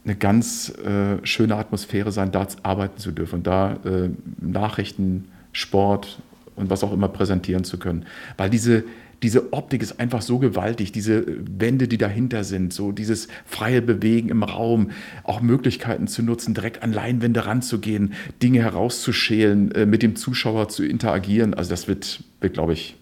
eine 0.06 0.16
ganz 0.16 0.70
äh, 0.70 1.18
schöne 1.26 1.56
Atmosphäre 1.56 2.12
sein, 2.12 2.32
da 2.32 2.46
arbeiten 2.62 2.96
zu 2.96 3.12
dürfen, 3.12 3.42
da 3.42 3.74
äh, 3.84 4.08
Nachrichten, 4.40 5.26
Sport 5.52 6.22
und 6.56 6.70
was 6.70 6.82
auch 6.82 6.94
immer 6.94 7.08
präsentieren 7.08 7.64
zu 7.64 7.78
können. 7.78 8.06
Weil 8.38 8.48
diese, 8.48 8.84
diese 9.22 9.52
Optik 9.52 9.82
ist 9.82 9.98
einfach 9.98 10.22
so 10.22 10.38
gewaltig, 10.38 10.92
diese 10.92 11.24
Wände, 11.26 11.88
die 11.88 11.98
dahinter 11.98 12.44
sind, 12.44 12.72
so 12.72 12.92
dieses 12.92 13.28
freie 13.44 13.82
Bewegen 13.82 14.28
im 14.28 14.42
Raum, 14.42 14.90
auch 15.24 15.40
Möglichkeiten 15.40 16.06
zu 16.06 16.22
nutzen, 16.22 16.54
direkt 16.54 16.82
an 16.82 16.92
Leinwände 16.92 17.46
ranzugehen, 17.46 18.14
Dinge 18.42 18.60
herauszuschälen, 18.62 19.72
äh, 19.72 19.86
mit 19.86 20.02
dem 20.02 20.16
Zuschauer 20.16 20.68
zu 20.68 20.84
interagieren. 20.84 21.54
Also 21.54 21.70
das 21.70 21.88
wird, 21.88 22.22
wird 22.40 22.54
glaube 22.54 22.74
ich, 22.74 22.96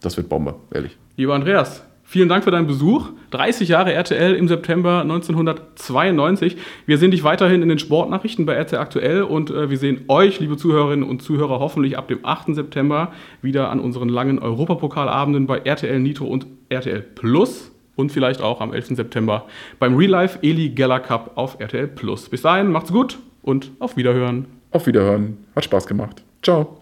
das 0.00 0.16
wird 0.16 0.28
Bombe, 0.28 0.56
ehrlich. 0.72 0.96
Lieber 1.16 1.34
Andreas, 1.34 1.82
vielen 2.12 2.28
Dank 2.28 2.44
für 2.44 2.50
deinen 2.50 2.66
Besuch. 2.66 3.08
30 3.30 3.70
Jahre 3.70 3.94
RTL 3.94 4.34
im 4.34 4.46
September 4.46 5.00
1992. 5.00 6.58
Wir 6.84 6.98
sehen 6.98 7.10
dich 7.10 7.24
weiterhin 7.24 7.62
in 7.62 7.70
den 7.70 7.78
Sportnachrichten 7.78 8.44
bei 8.44 8.52
RTL 8.52 8.78
aktuell 8.78 9.22
und 9.22 9.50
äh, 9.50 9.70
wir 9.70 9.78
sehen 9.78 10.02
euch, 10.08 10.38
liebe 10.38 10.58
Zuhörerinnen 10.58 11.08
und 11.08 11.22
Zuhörer, 11.22 11.58
hoffentlich 11.58 11.96
ab 11.96 12.08
dem 12.08 12.18
8. 12.22 12.54
September 12.54 13.12
wieder 13.40 13.70
an 13.70 13.80
unseren 13.80 14.10
langen 14.10 14.38
Europapokalabenden 14.38 15.46
bei 15.46 15.60
RTL 15.60 15.98
Nitro 15.98 16.26
und 16.26 16.46
RTL 16.68 17.00
Plus 17.00 17.72
und 17.96 18.12
vielleicht 18.12 18.42
auch 18.42 18.60
am 18.60 18.74
11. 18.74 18.88
September 18.88 19.46
beim 19.78 19.96
Real 19.96 20.10
Life 20.10 20.38
Eli 20.42 20.68
Geller 20.68 21.00
Cup 21.00 21.32
auf 21.36 21.58
RTL 21.60 21.88
Plus. 21.88 22.28
Bis 22.28 22.42
dahin, 22.42 22.70
macht's 22.70 22.92
gut 22.92 23.18
und 23.40 23.70
auf 23.78 23.96
Wiederhören. 23.96 24.44
Auf 24.70 24.86
Wiederhören, 24.86 25.38
hat 25.56 25.64
Spaß 25.64 25.86
gemacht. 25.86 26.22
Ciao. 26.42 26.76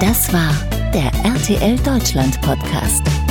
Das 0.00 0.32
war 0.32 0.52
der 0.94 1.12
RTL 1.24 1.76
Deutschland 1.84 2.40
Podcast. 2.40 3.21